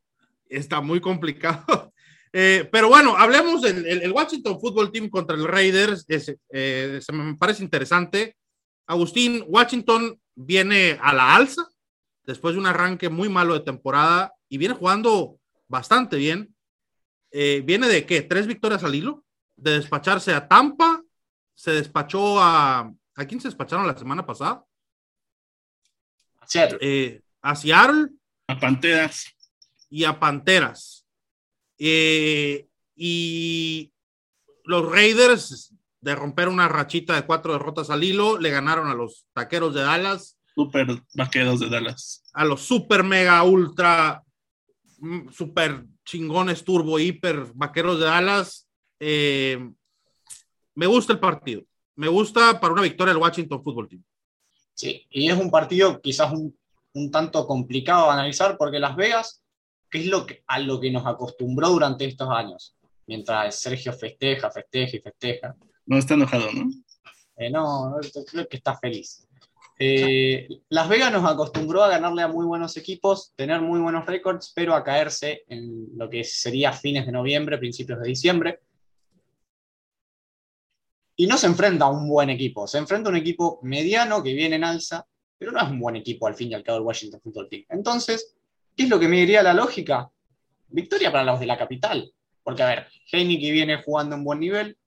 está 0.48 0.80
muy 0.80 1.00
complicado. 1.00 1.92
Eh, 2.32 2.68
pero 2.70 2.86
bueno, 2.86 3.16
hablemos 3.16 3.60
del 3.60 3.84
el, 3.84 4.02
el 4.02 4.12
Washington 4.12 4.60
Football 4.60 4.92
Team 4.92 5.08
contra 5.08 5.34
el 5.34 5.48
Raiders. 5.48 6.04
es, 6.06 6.32
eh, 6.50 7.00
se 7.02 7.12
me 7.12 7.34
parece 7.34 7.64
interesante. 7.64 8.36
Agustín, 8.86 9.44
Washington 9.48 10.16
viene 10.36 10.96
a 11.02 11.12
la 11.12 11.34
alza 11.34 11.68
después 12.24 12.54
de 12.54 12.60
un 12.60 12.66
arranque 12.66 13.08
muy 13.08 13.28
malo 13.28 13.54
de 13.54 13.64
temporada 13.64 14.32
y 14.48 14.58
viene 14.58 14.74
jugando 14.76 15.40
bastante 15.66 16.16
bien. 16.16 16.54
Eh, 17.32 17.62
viene 17.64 17.88
de 17.88 18.06
qué? 18.06 18.22
¿Tres 18.22 18.46
victorias 18.46 18.84
al 18.84 18.94
hilo? 18.94 19.24
De 19.56 19.72
despacharse 19.72 20.32
a 20.32 20.46
Tampa, 20.48 21.02
se 21.54 21.72
despachó 21.72 22.40
a. 22.40 22.92
¿A 23.20 23.26
quién 23.26 23.38
se 23.38 23.48
despacharon 23.48 23.86
la 23.86 23.94
semana 23.94 24.24
pasada? 24.24 24.64
Seattle. 26.46 26.78
Eh, 26.80 27.20
a 27.42 27.54
Seattle 27.54 28.08
A 28.48 28.58
Panteras. 28.58 29.26
y 29.90 30.04
a 30.04 30.18
Panteras. 30.18 31.06
Eh, 31.76 32.66
y 32.96 33.92
los 34.64 34.90
Raiders, 34.90 35.74
de 36.00 36.14
romper 36.14 36.48
una 36.48 36.66
rachita 36.66 37.14
de 37.14 37.26
cuatro 37.26 37.52
derrotas 37.52 37.90
al 37.90 38.02
hilo, 38.04 38.38
le 38.38 38.48
ganaron 38.50 38.88
a 38.88 38.94
los 38.94 39.26
Taqueros 39.34 39.74
de 39.74 39.82
Dallas, 39.82 40.38
Super 40.54 40.86
vaqueros 41.14 41.60
de 41.60 41.68
Dallas. 41.68 42.22
a 42.32 42.44
los 42.44 42.62
super 42.62 43.04
mega 43.04 43.42
ultra 43.44 44.22
mm, 44.98 45.28
super 45.30 45.84
chingones, 46.06 46.64
turbo, 46.64 46.98
hiper, 46.98 47.52
vaqueros 47.54 47.98
de 47.98 48.06
Dallas. 48.06 48.66
Eh, 48.98 49.70
me 50.74 50.86
gusta 50.86 51.12
el 51.12 51.20
partido. 51.20 51.62
Me 52.00 52.08
gusta 52.08 52.58
para 52.58 52.72
una 52.72 52.80
victoria 52.80 53.12
el 53.12 53.18
Washington 53.18 53.62
Football 53.62 53.86
Team. 53.86 54.02
Sí, 54.72 55.06
y 55.10 55.28
es 55.28 55.36
un 55.36 55.50
partido 55.50 56.00
quizás 56.00 56.32
un, 56.32 56.58
un 56.94 57.10
tanto 57.10 57.46
complicado 57.46 58.06
de 58.06 58.12
analizar 58.12 58.56
porque 58.56 58.78
Las 58.78 58.96
Vegas, 58.96 59.42
que 59.90 59.98
es 59.98 60.06
lo 60.06 60.24
que, 60.24 60.42
a 60.46 60.60
lo 60.60 60.80
que 60.80 60.90
nos 60.90 61.06
acostumbró 61.06 61.68
durante 61.68 62.06
estos 62.06 62.30
años, 62.30 62.74
mientras 63.06 63.54
Sergio 63.56 63.92
festeja, 63.92 64.50
festeja 64.50 64.96
y 64.96 65.00
festeja. 65.00 65.54
No 65.84 65.98
está 65.98 66.14
enojado, 66.14 66.50
¿no? 66.54 66.70
Eh, 67.36 67.50
no, 67.50 67.94
creo 68.32 68.48
que 68.48 68.56
está 68.56 68.78
feliz. 68.78 69.28
Eh, 69.78 70.48
Las 70.70 70.88
Vegas 70.88 71.12
nos 71.12 71.30
acostumbró 71.30 71.82
a 71.84 71.90
ganarle 71.90 72.22
a 72.22 72.28
muy 72.28 72.46
buenos 72.46 72.78
equipos, 72.78 73.34
tener 73.36 73.60
muy 73.60 73.78
buenos 73.78 74.06
récords, 74.06 74.52
pero 74.54 74.74
a 74.74 74.82
caerse 74.82 75.44
en 75.48 75.88
lo 75.98 76.08
que 76.08 76.24
sería 76.24 76.72
fines 76.72 77.04
de 77.04 77.12
noviembre, 77.12 77.58
principios 77.58 78.00
de 78.00 78.08
diciembre. 78.08 78.60
Y 81.20 81.26
no 81.26 81.36
se 81.36 81.48
enfrenta 81.48 81.84
a 81.84 81.90
un 81.90 82.08
buen 82.08 82.30
equipo, 82.30 82.66
se 82.66 82.78
enfrenta 82.78 83.10
a 83.10 83.12
un 83.12 83.18
equipo 83.18 83.58
mediano 83.62 84.22
que 84.22 84.32
viene 84.32 84.56
en 84.56 84.64
alza, 84.64 85.06
pero 85.36 85.52
no 85.52 85.60
es 85.60 85.68
un 85.68 85.78
buen 85.78 85.96
equipo 85.96 86.26
al 86.26 86.34
fin 86.34 86.50
y 86.50 86.54
al 86.54 86.62
cabo 86.62 86.78
el 86.78 86.84
Washington 86.84 87.20
Football 87.20 87.50
Team. 87.50 87.64
Entonces, 87.68 88.36
¿qué 88.74 88.84
es 88.84 88.88
lo 88.88 88.98
que 88.98 89.06
me 89.06 89.18
diría 89.18 89.42
la 89.42 89.52
lógica? 89.52 90.10
Victoria 90.68 91.12
para 91.12 91.24
los 91.24 91.38
de 91.38 91.44
la 91.44 91.58
capital. 91.58 92.10
Porque, 92.42 92.62
a 92.62 92.68
ver, 92.68 92.86
Heineken 93.12 93.52
viene 93.52 93.82
jugando 93.82 94.16
en 94.16 94.24
buen 94.24 94.40
nivel, 94.40 94.78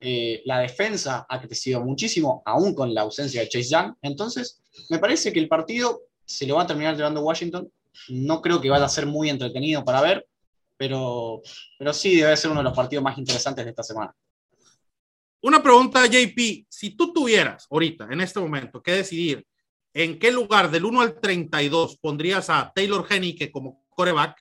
eh, 0.00 0.40
la 0.46 0.60
defensa 0.60 1.26
ha 1.28 1.38
crecido 1.42 1.82
muchísimo, 1.82 2.42
aún 2.46 2.74
con 2.74 2.94
la 2.94 3.02
ausencia 3.02 3.42
de 3.42 3.50
Chase 3.50 3.68
Young. 3.68 3.94
Entonces, 4.00 4.62
me 4.88 4.98
parece 5.00 5.34
que 5.34 5.40
el 5.40 5.48
partido 5.48 6.00
se 6.24 6.46
lo 6.46 6.56
va 6.56 6.62
a 6.62 6.66
terminar 6.66 6.96
llevando 6.96 7.20
Washington. 7.20 7.70
No 8.08 8.40
creo 8.40 8.58
que 8.58 8.70
vaya 8.70 8.86
a 8.86 8.88
ser 8.88 9.04
muy 9.04 9.28
entretenido 9.28 9.84
para 9.84 10.00
ver, 10.00 10.26
pero, 10.78 11.42
pero 11.78 11.92
sí 11.92 12.16
debe 12.16 12.38
ser 12.38 12.50
uno 12.52 12.60
de 12.60 12.64
los 12.64 12.74
partidos 12.74 13.04
más 13.04 13.18
interesantes 13.18 13.66
de 13.66 13.70
esta 13.70 13.82
semana. 13.82 14.14
Una 15.42 15.62
pregunta, 15.62 16.06
JP. 16.06 16.66
Si 16.68 16.90
tú 16.96 17.12
tuvieras 17.12 17.66
ahorita, 17.70 18.06
en 18.10 18.20
este 18.20 18.38
momento, 18.38 18.82
que 18.82 18.92
decidir 18.92 19.44
en 19.92 20.18
qué 20.18 20.30
lugar 20.30 20.70
del 20.70 20.84
1 20.84 21.00
al 21.00 21.20
32 21.20 21.98
pondrías 21.98 22.48
a 22.48 22.72
Taylor 22.74 23.04
Henneke 23.08 23.50
como 23.50 23.84
coreback, 23.90 24.40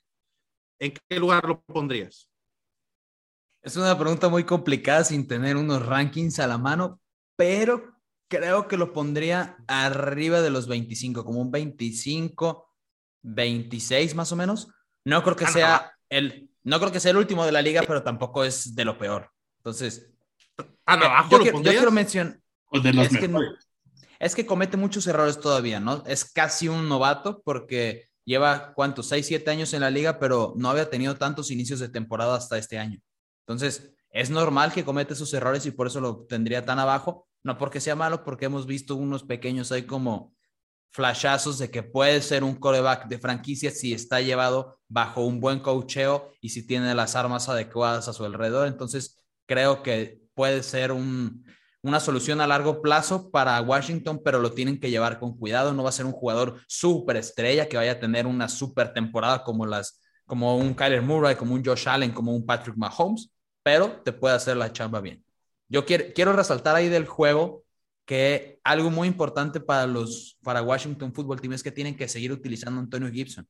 ¿en 0.79 0.93
qué 1.09 1.19
lugar 1.19 1.43
lo 1.45 1.61
pondrías? 1.61 2.29
Es 3.63 3.75
una 3.75 3.97
pregunta 3.97 4.29
muy 4.29 4.43
complicada 4.43 5.03
sin 5.03 5.27
tener 5.27 5.57
unos 5.57 5.85
rankings 5.85 6.39
a 6.39 6.47
la 6.47 6.57
mano, 6.57 6.99
pero 7.35 7.95
creo 8.27 8.67
que 8.67 8.77
lo 8.77 8.93
pondría 8.93 9.57
arriba 9.67 10.41
de 10.41 10.51
los 10.51 10.67
25, 10.67 11.25
como 11.25 11.41
un 11.41 11.51
25, 11.51 12.69
26 13.23 14.15
más 14.15 14.31
o 14.31 14.35
menos. 14.35 14.67
No 15.03 15.23
creo 15.23 15.35
que 15.35 15.47
sea 15.47 15.93
el, 16.09 16.49
no 16.63 16.79
creo 16.79 16.91
que 16.91 16.99
sea 16.99 17.11
el 17.11 17.17
último 17.17 17.45
de 17.45 17.51
la 17.51 17.61
liga, 17.61 17.81
pero 17.87 18.03
tampoco 18.03 18.43
es 18.43 18.75
de 18.75 18.85
lo 18.85 18.97
peor. 18.97 19.31
Entonces, 19.57 20.10
¿Tan 20.85 21.01
eh, 21.01 21.05
abajo 21.05 21.29
yo, 21.31 21.37
lo 21.37 21.43
quiero, 21.43 21.61
yo 21.61 21.71
quiero 21.71 21.91
mencionar, 21.91 22.39
O 22.67 22.79
de 22.79 22.93
los 22.93 23.07
es 23.11 23.17
que, 23.17 23.27
no- 23.27 23.39
mejores. 23.39 23.69
es 24.19 24.35
que 24.35 24.45
comete 24.45 24.77
muchos 24.77 25.07
errores 25.07 25.39
todavía, 25.39 25.79
¿no? 25.79 26.03
Es 26.05 26.25
casi 26.25 26.67
un 26.67 26.87
novato 26.89 27.41
porque 27.43 28.05
lleva, 28.25 28.73
¿cuántos? 28.73 29.07
6, 29.07 29.25
7 29.27 29.49
años 29.51 29.73
en 29.73 29.81
la 29.81 29.89
liga, 29.89 30.19
pero 30.19 30.53
no 30.57 30.69
había 30.69 30.89
tenido 30.89 31.15
tantos 31.15 31.51
inicios 31.51 31.79
de 31.79 31.89
temporada 31.89 32.35
hasta 32.35 32.57
este 32.57 32.77
año. 32.77 32.99
Entonces, 33.47 33.91
es 34.11 34.29
normal 34.29 34.73
que 34.73 34.83
cometa 34.85 35.13
esos 35.13 35.33
errores 35.33 35.65
y 35.65 35.71
por 35.71 35.87
eso 35.87 36.01
lo 36.01 36.25
tendría 36.25 36.65
tan 36.65 36.79
abajo. 36.79 37.27
No 37.43 37.57
porque 37.57 37.79
sea 37.79 37.95
malo, 37.95 38.23
porque 38.23 38.45
hemos 38.45 38.67
visto 38.67 38.95
unos 38.95 39.23
pequeños 39.23 39.71
ahí 39.71 39.83
como 39.83 40.35
flashazos 40.91 41.57
de 41.57 41.71
que 41.71 41.83
puede 41.83 42.21
ser 42.21 42.43
un 42.43 42.55
coreback 42.55 43.07
de 43.07 43.17
franquicia 43.17 43.71
si 43.71 43.93
está 43.93 44.19
llevado 44.21 44.79
bajo 44.89 45.21
un 45.21 45.39
buen 45.39 45.59
coacheo 45.59 46.31
y 46.41 46.49
si 46.49 46.67
tiene 46.67 46.93
las 46.93 47.15
armas 47.15 47.47
adecuadas 47.49 48.07
a 48.09 48.13
su 48.13 48.25
alrededor. 48.25 48.67
Entonces, 48.67 49.17
creo 49.47 49.81
que 49.83 50.20
puede 50.33 50.63
ser 50.63 50.91
un, 50.91 51.45
una 51.81 51.99
solución 51.99 52.41
a 52.41 52.47
largo 52.47 52.81
plazo 52.81 53.31
para 53.31 53.61
Washington, 53.61 54.21
pero 54.23 54.39
lo 54.39 54.51
tienen 54.51 54.79
que 54.79 54.89
llevar 54.89 55.19
con 55.19 55.37
cuidado. 55.37 55.73
No 55.73 55.83
va 55.83 55.89
a 55.89 55.93
ser 55.93 56.05
un 56.05 56.11
jugador 56.11 56.61
súper 56.67 57.17
estrella 57.17 57.67
que 57.67 57.77
vaya 57.77 57.93
a 57.93 57.99
tener 57.99 58.27
una 58.27 58.47
súper 58.47 58.93
temporada 58.93 59.43
como 59.43 59.65
las 59.65 59.99
como 60.25 60.55
un 60.55 60.73
Kyler 60.73 61.01
Murray, 61.01 61.35
como 61.35 61.55
un 61.55 61.65
Josh 61.65 61.89
Allen, 61.89 62.13
como 62.13 62.33
un 62.33 62.45
Patrick 62.45 62.77
Mahomes, 62.77 63.33
pero 63.63 64.01
te 64.01 64.13
puede 64.13 64.33
hacer 64.33 64.55
la 64.55 64.71
chamba 64.71 65.01
bien. 65.01 65.21
Yo 65.67 65.85
quiero, 65.85 66.05
quiero 66.15 66.31
resaltar 66.31 66.73
ahí 66.73 66.87
del 66.87 67.05
juego 67.05 67.65
que 68.05 68.59
algo 68.63 68.89
muy 68.91 69.09
importante 69.09 69.59
para 69.59 69.87
los 69.87 70.37
para 70.41 70.61
Washington 70.61 71.13
Football 71.13 71.41
Team 71.41 71.53
es 71.53 71.63
que 71.63 71.71
tienen 71.71 71.97
que 71.97 72.07
seguir 72.07 72.31
utilizando 72.31 72.79
Antonio 72.79 73.11
Gibson. 73.11 73.47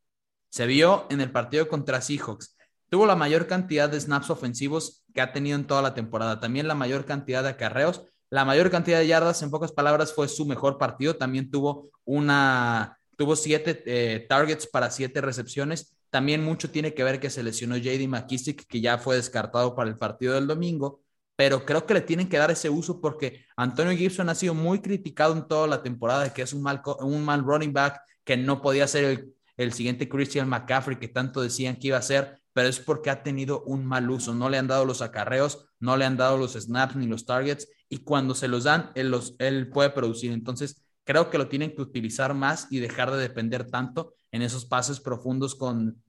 Se 0.49 0.65
vio 0.65 1.05
en 1.09 1.21
el 1.21 1.31
partido 1.31 1.67
contra 1.67 2.01
Seahawks. 2.01 2.57
Tuvo 2.89 3.05
la 3.05 3.15
mayor 3.15 3.47
cantidad 3.47 3.89
de 3.89 3.99
snaps 3.99 4.29
ofensivos 4.29 5.00
que 5.13 5.21
ha 5.21 5.33
tenido 5.33 5.57
en 5.57 5.65
toda 5.65 5.81
la 5.81 5.93
temporada. 5.93 6.39
También 6.39 6.67
la 6.67 6.75
mayor 6.75 7.05
cantidad 7.05 7.43
de 7.43 7.49
acarreos. 7.49 8.03
La 8.29 8.45
mayor 8.45 8.69
cantidad 8.71 8.99
de 8.99 9.07
yardas, 9.07 9.41
en 9.41 9.51
pocas 9.51 9.71
palabras, 9.71 10.13
fue 10.13 10.27
su 10.27 10.45
mejor 10.45 10.77
partido. 10.77 11.15
También 11.17 11.51
tuvo 11.51 11.91
una, 12.05 12.97
tuvo 13.17 13.35
siete 13.35 13.83
eh, 13.85 14.25
targets 14.27 14.67
para 14.67 14.89
siete 14.89 15.21
recepciones. 15.21 15.95
También 16.09 16.43
mucho 16.43 16.69
tiene 16.71 16.93
que 16.93 17.03
ver 17.03 17.19
que 17.19 17.29
se 17.29 17.43
lesionó 17.43 17.77
JD 17.77 18.07
McKissick, 18.07 18.65
que 18.67 18.81
ya 18.81 18.97
fue 18.97 19.15
descartado 19.15 19.75
para 19.75 19.89
el 19.89 19.97
partido 19.97 20.33
del 20.33 20.47
domingo. 20.47 21.01
Pero 21.35 21.65
creo 21.65 21.85
que 21.85 21.93
le 21.93 22.01
tienen 22.01 22.29
que 22.29 22.37
dar 22.37 22.51
ese 22.51 22.69
uso 22.69 23.01
porque 23.01 23.45
Antonio 23.55 23.97
Gibson 23.97 24.29
ha 24.29 24.35
sido 24.35 24.53
muy 24.53 24.81
criticado 24.81 25.33
en 25.33 25.47
toda 25.47 25.67
la 25.67 25.81
temporada 25.81 26.23
de 26.23 26.31
que 26.31 26.43
es 26.43 26.53
un 26.53 26.61
mal, 26.61 26.81
un 26.99 27.23
mal 27.23 27.43
running 27.43 27.73
back, 27.73 27.99
que 28.23 28.37
no 28.37 28.61
podía 28.61 28.87
ser 28.87 29.03
el, 29.05 29.33
el 29.57 29.73
siguiente 29.73 30.07
Christian 30.09 30.47
McCaffrey 30.49 30.97
que 30.97 31.07
tanto 31.07 31.41
decían 31.41 31.75
que 31.75 31.87
iba 31.87 31.97
a 31.97 32.01
ser, 32.01 32.40
pero 32.53 32.67
es 32.67 32.79
porque 32.79 33.09
ha 33.09 33.23
tenido 33.23 33.63
un 33.63 33.85
mal 33.85 34.09
uso. 34.09 34.33
No 34.33 34.49
le 34.49 34.57
han 34.57 34.67
dado 34.67 34.85
los 34.85 35.01
acarreos, 35.01 35.65
no 35.79 35.97
le 35.97 36.05
han 36.05 36.17
dado 36.17 36.37
los 36.37 36.53
snaps 36.53 36.95
ni 36.95 37.07
los 37.07 37.25
targets, 37.25 37.67
y 37.89 37.99
cuando 37.99 38.35
se 38.35 38.47
los 38.47 38.63
dan, 38.65 38.91
él, 38.95 39.09
los, 39.11 39.35
él 39.39 39.69
puede 39.69 39.89
producir. 39.89 40.31
Entonces, 40.31 40.81
creo 41.03 41.29
que 41.29 41.37
lo 41.37 41.47
tienen 41.47 41.75
que 41.75 41.81
utilizar 41.81 42.33
más 42.33 42.67
y 42.71 42.79
dejar 42.79 43.11
de 43.11 43.17
depender 43.17 43.69
tanto 43.69 44.13
en 44.31 44.41
esos 44.41 44.65
pases 44.65 44.99
profundos 44.99 45.55
con, 45.55 46.01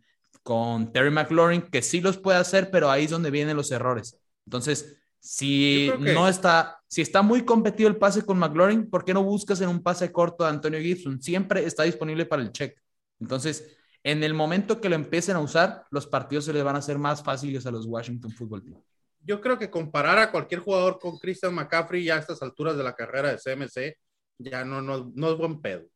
con 0.42 0.92
Terry 0.92 1.10
McLaurin, 1.10 1.62
que 1.62 1.82
sí 1.82 2.00
los 2.00 2.18
puede 2.18 2.38
hacer, 2.38 2.70
pero 2.70 2.90
ahí 2.90 3.04
es 3.04 3.10
donde 3.10 3.30
vienen 3.30 3.56
los 3.56 3.70
errores. 3.70 4.18
Entonces, 4.46 4.96
si 5.20 5.92
que- 5.96 5.98
no 6.14 6.28
está, 6.28 6.78
si 6.88 7.00
está 7.00 7.22
muy 7.22 7.44
competido 7.44 7.88
el 7.88 7.96
pase 7.96 8.22
con 8.22 8.38
McLaurin, 8.38 8.90
¿por 8.90 9.04
qué 9.04 9.14
no 9.14 9.22
buscas 9.22 9.60
en 9.60 9.68
un 9.68 9.82
pase 9.82 10.10
corto 10.10 10.44
a 10.44 10.50
Antonio 10.50 10.80
Gibson? 10.80 11.22
Siempre 11.22 11.64
está 11.64 11.84
disponible 11.84 12.26
para 12.26 12.42
el 12.42 12.52
check. 12.52 12.76
Entonces, 13.20 13.76
en 14.04 14.24
el 14.24 14.34
momento 14.34 14.80
que 14.80 14.88
lo 14.88 14.96
empiecen 14.96 15.36
a 15.36 15.40
usar, 15.40 15.86
los 15.90 16.06
partidos 16.06 16.44
se 16.44 16.52
les 16.52 16.64
van 16.64 16.76
a 16.76 16.80
hacer 16.80 16.98
más 16.98 17.22
fáciles 17.22 17.66
a 17.66 17.70
los 17.70 17.86
Washington 17.86 18.32
Football 18.32 18.64
Team. 18.64 18.82
Yo 19.24 19.40
creo 19.40 19.56
que 19.58 19.70
comparar 19.70 20.18
a 20.18 20.32
cualquier 20.32 20.60
jugador 20.60 20.98
con 20.98 21.18
Christian 21.18 21.54
McCaffrey 21.54 22.04
ya 22.04 22.16
a 22.16 22.18
estas 22.18 22.42
alturas 22.42 22.76
de 22.76 22.82
la 22.82 22.94
carrera 22.94 23.32
de 23.32 23.38
CMC 23.38 23.96
ya 24.38 24.64
no, 24.64 24.82
no, 24.82 25.12
no 25.14 25.30
es 25.30 25.38
buen 25.38 25.60
pedo. 25.60 25.86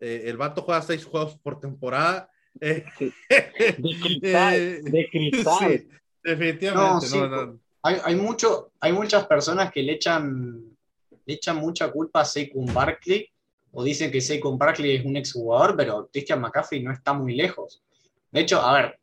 Eh, 0.00 0.22
el 0.26 0.36
vato 0.36 0.62
juega 0.62 0.80
seis 0.80 1.04
juegos 1.04 1.38
por 1.38 1.60
temporada. 1.60 2.30
Eh, 2.60 2.84
De 2.98 3.98
cristal, 4.00 4.54
eh, 4.54 4.80
de 4.82 5.08
cristal. 5.10 5.78
sí, 5.78 5.88
definitivamente. 6.22 6.94
No, 6.94 7.00
sí, 7.00 7.18
no, 7.18 7.28
no. 7.28 7.60
Hay, 7.82 7.98
hay, 8.04 8.16
mucho, 8.16 8.72
hay 8.80 8.92
muchas 8.92 9.26
personas 9.26 9.70
que 9.72 9.82
le 9.82 9.92
echan, 9.92 10.76
le 11.24 11.34
echan 11.34 11.56
mucha 11.56 11.90
culpa 11.90 12.20
a 12.20 12.24
Saquon 12.24 12.72
Barkley 12.72 13.28
o 13.72 13.82
dicen 13.82 14.10
que 14.10 14.20
Saquon 14.20 14.58
Barkley 14.58 14.96
es 14.96 15.04
un 15.04 15.16
exjugador, 15.16 15.76
pero 15.76 16.08
Christian 16.12 16.40
McCaffrey 16.40 16.82
no 16.82 16.92
está 16.92 17.12
muy 17.12 17.34
lejos. 17.34 17.82
De 18.30 18.40
hecho, 18.40 18.60
a 18.60 18.74
ver, 18.74 19.00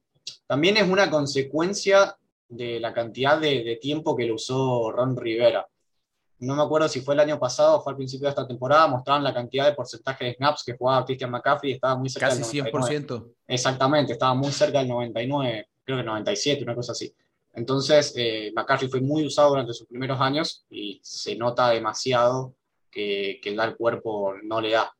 también 0.48 0.78
es 0.78 0.88
una 0.88 1.10
consecuencia 1.10 2.18
de 2.48 2.80
la 2.80 2.94
cantidad 2.94 3.40
de, 3.40 3.64
de 3.64 3.76
tiempo 3.78 4.16
que 4.16 4.26
lo 4.26 4.36
usó 4.36 4.92
Ron 4.92 5.18
Rivera. 5.18 5.68
No 6.40 6.56
me 6.56 6.64
acuerdo 6.64 6.88
si 6.88 7.02
fue 7.02 7.16
el 7.16 7.20
año 7.20 7.38
pasado 7.38 7.78
o 7.78 7.82
fue 7.82 7.92
al 7.92 7.98
principio 7.98 8.26
de 8.26 8.30
esta 8.30 8.48
temporada, 8.48 8.88
mostraban 8.88 9.24
la 9.24 9.34
cantidad 9.34 9.66
de 9.66 9.74
porcentaje 9.74 10.26
de 10.26 10.34
snaps 10.36 10.64
que 10.64 10.78
jugaba 10.78 11.06
Christian 11.06 11.32
McCaffrey 11.32 11.72
y 11.72 11.76
estaba 11.76 11.98
muy 11.98 12.10
cerca 12.10 12.30
Casi 12.30 12.58
del 12.62 12.72
99. 12.72 13.08
100%. 13.08 13.34
Exactamente, 13.48 14.14
estaba 14.14 14.34
muy 14.34 14.52
cerca 14.52 14.80
del 14.80 14.88
99, 14.88 15.68
creo 15.84 15.98
que 15.98 16.04
97, 16.04 16.64
una 16.64 16.76
cosa 16.76 16.94
así. 16.94 17.14
Entonces, 17.54 18.14
eh, 18.16 18.52
McCaffrey 18.56 18.90
fue 18.90 19.02
muy 19.02 19.26
usado 19.26 19.50
durante 19.50 19.74
sus 19.74 19.88
primeros 19.88 20.22
años 20.22 20.64
y 20.70 21.00
se 21.04 21.36
nota 21.36 21.70
demasiado 21.70 22.54
que, 22.90 23.40
que 23.42 23.50
el 23.50 23.76
cuerpo 23.76 24.34
no 24.44 24.62
le 24.62 24.72
da. 24.72 24.92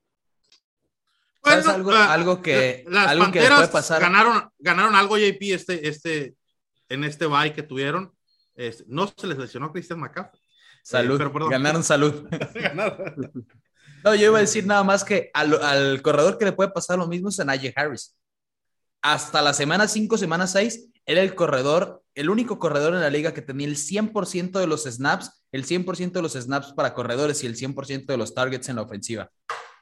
¿Sabes 1.44 1.66
Bueno, 1.66 1.78
algo, 1.78 1.92
la- 1.92 2.14
algo 2.14 2.42
que, 2.42 2.84
Las 2.88 3.08
algo 3.08 3.32
que 3.32 3.40
puede 3.40 3.68
pasar? 3.70 4.02
ganaron, 4.02 4.50
ganaron 4.60 4.96
algo, 4.96 5.18
JP, 5.18 5.54
este, 5.54 5.88
este, 5.88 6.36
en 6.90 7.04
este 7.04 7.26
bye 7.26 7.54
que 7.54 7.64
tuvieron. 7.64 8.14
Este, 8.56 8.84
no 8.88 9.08
se 9.08 9.26
les 9.28 9.38
lesionó 9.38 9.68
a 9.68 9.72
Christian 9.72 10.00
McCaffrey. 10.00 10.42
Salud. 10.84 11.22
Eh, 11.22 11.30
pero. 11.32 11.48
Ganaron 11.50 11.84
salud. 11.84 12.28
Ganaron. 12.54 13.32
No, 14.04 14.16
yo 14.16 14.28
iba 14.28 14.38
a 14.38 14.42
decir 14.42 14.66
nada 14.66 14.84
más 14.84 15.04
que 15.04 15.30
al, 15.34 15.62
al 15.64 16.02
corredor 16.02 16.38
que 16.38 16.46
le 16.46 16.52
puede 16.54 16.72
pasar 16.72 16.98
lo 16.98 17.08
mismo 17.08 17.30
es 17.30 17.40
a 17.40 17.46
Najee 17.46 17.74
Harris. 17.76 18.16
Hasta 19.02 19.42
la 19.42 19.54
semana 19.54 19.88
5, 19.88 20.18
semana 20.18 20.46
6, 20.48 20.90
era 21.06 21.22
el 21.22 21.36
corredor, 21.36 22.04
el 22.20 22.30
único 22.30 22.60
corredor 22.60 22.94
en 22.94 23.00
la 23.00 23.10
liga 23.10 23.34
que 23.34 23.42
tenía 23.42 23.66
el 23.66 23.78
100% 23.78 24.60
de 24.60 24.68
los 24.68 24.84
snaps, 24.84 25.46
el 25.54 25.66
100% 25.66 26.12
de 26.12 26.22
los 26.22 26.34
snaps 26.34 26.74
para 26.74 26.94
corredores 26.94 27.42
y 27.44 27.48
el 27.48 27.56
100% 27.56 28.06
de 28.08 28.18
los 28.18 28.34
targets 28.34 28.68
en 28.68 28.76
la 28.76 28.82
ofensiva. 28.82 29.32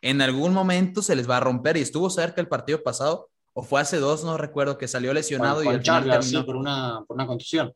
En 0.01 0.21
algún 0.21 0.53
momento 0.53 1.01
se 1.01 1.15
les 1.15 1.27
va 1.27 1.38
a 1.38 1.39
romper 1.39 1.77
y 1.77 1.81
estuvo 1.81 2.09
cerca 2.11 2.39
el 2.39 2.47
partido 2.47 2.83
pasado. 2.83 3.29
o 3.53 3.63
fue 3.63 3.81
hace 3.81 3.97
dos, 3.97 4.23
no 4.23 4.38
recuerdo, 4.38 4.77
que 4.77 4.88
salió 4.88 5.11
lesionado 5.15 5.63
Con, 5.63 5.63
y 5.63 5.65
con 5.65 5.81
final 5.81 6.03
Chargers, 6.03 6.25
sí, 6.27 6.31
terminó- 6.33 6.45
por 6.45 6.55
una, 6.57 7.03
por 7.07 7.15
una 7.15 7.25
contusión. 7.25 7.73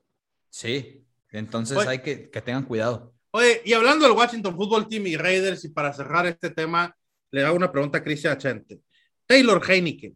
Sí, 0.47 1.03
entonces 1.31 1.75
Oye. 1.75 1.89
hay 1.89 1.99
que, 2.03 2.29
que 2.29 2.39
tengan 2.41 2.65
cuidado. 2.65 3.15
Oye, 3.31 3.63
y 3.65 3.73
hablando 3.73 4.05
del 4.05 4.15
Washington 4.15 4.55
Football 4.55 4.87
Team 4.87 5.07
y 5.07 5.17
Raiders, 5.17 5.65
y 5.65 5.69
para 5.69 5.91
cerrar 5.91 6.27
este 6.27 6.51
tema, 6.51 6.95
le 7.31 7.43
hago 7.43 7.55
una 7.55 7.71
pregunta 7.71 7.97
a 7.97 8.03
Cristian 8.03 8.33
Achente. 8.33 8.79
Taylor 9.25 9.59
Heineken, 9.67 10.15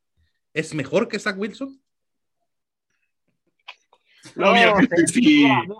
¿es 0.54 0.72
mejor 0.76 1.08
que 1.08 1.18
Zach 1.18 1.36
Wilson? 1.36 1.82
No, 4.36 4.52
Obviamente 4.52 4.96
te- 4.96 5.08
sí. 5.08 5.22
mira, 5.22 5.62
mira, 5.64 5.76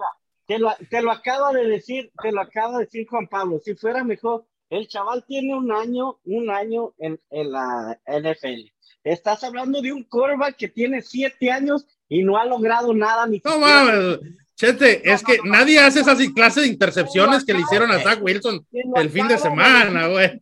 te 0.48 0.60
lo, 0.60 0.72
te 0.90 1.02
lo 1.02 1.12
acaba 1.12 1.52
de 1.54 1.66
decir, 1.68 2.12
te 2.22 2.32
lo 2.32 2.42
acaba 2.42 2.78
de 2.80 2.86
decir 2.86 3.08
Juan 3.10 3.28
Pablo. 3.28 3.60
Si 3.64 3.76
fuera 3.76 4.04
mejor, 4.04 4.46
el 4.70 4.88
chaval 4.88 5.24
tiene 5.28 5.56
un 5.56 5.72
año, 5.72 6.20
un 6.26 6.50
año 6.50 6.94
en, 6.98 7.20
en 7.32 7.52
la 7.52 8.00
NFL. 8.08 8.72
Estás 9.04 9.44
hablando 9.44 9.82
de 9.82 9.94
un 9.94 10.04
quarterback 10.04 10.56
que 10.56 10.68
tiene 10.68 11.02
siete 11.02 11.52
años 11.52 11.86
y 12.10 12.24
no 12.24 12.38
ha 12.38 12.46
logrado 12.46 12.94
nada 12.94 13.26
ni 13.28 13.42
No 13.44 13.60
mames, 13.60 14.20
Chente, 14.56 15.02
es 15.12 15.22
que 15.22 15.38
nadie 15.44 15.80
hace 15.80 16.00
esas 16.00 16.18
clases 16.34 16.64
de 16.64 16.70
intercepciones 16.70 17.44
que 17.44 17.54
le 17.54 17.60
hicieron 17.60 17.92
a 17.92 18.00
Zach 18.00 18.20
Wilson 18.22 18.66
el 18.96 19.10
fin 19.10 19.28
de 19.28 19.38
semana, 19.38 20.08
güey. 20.08 20.42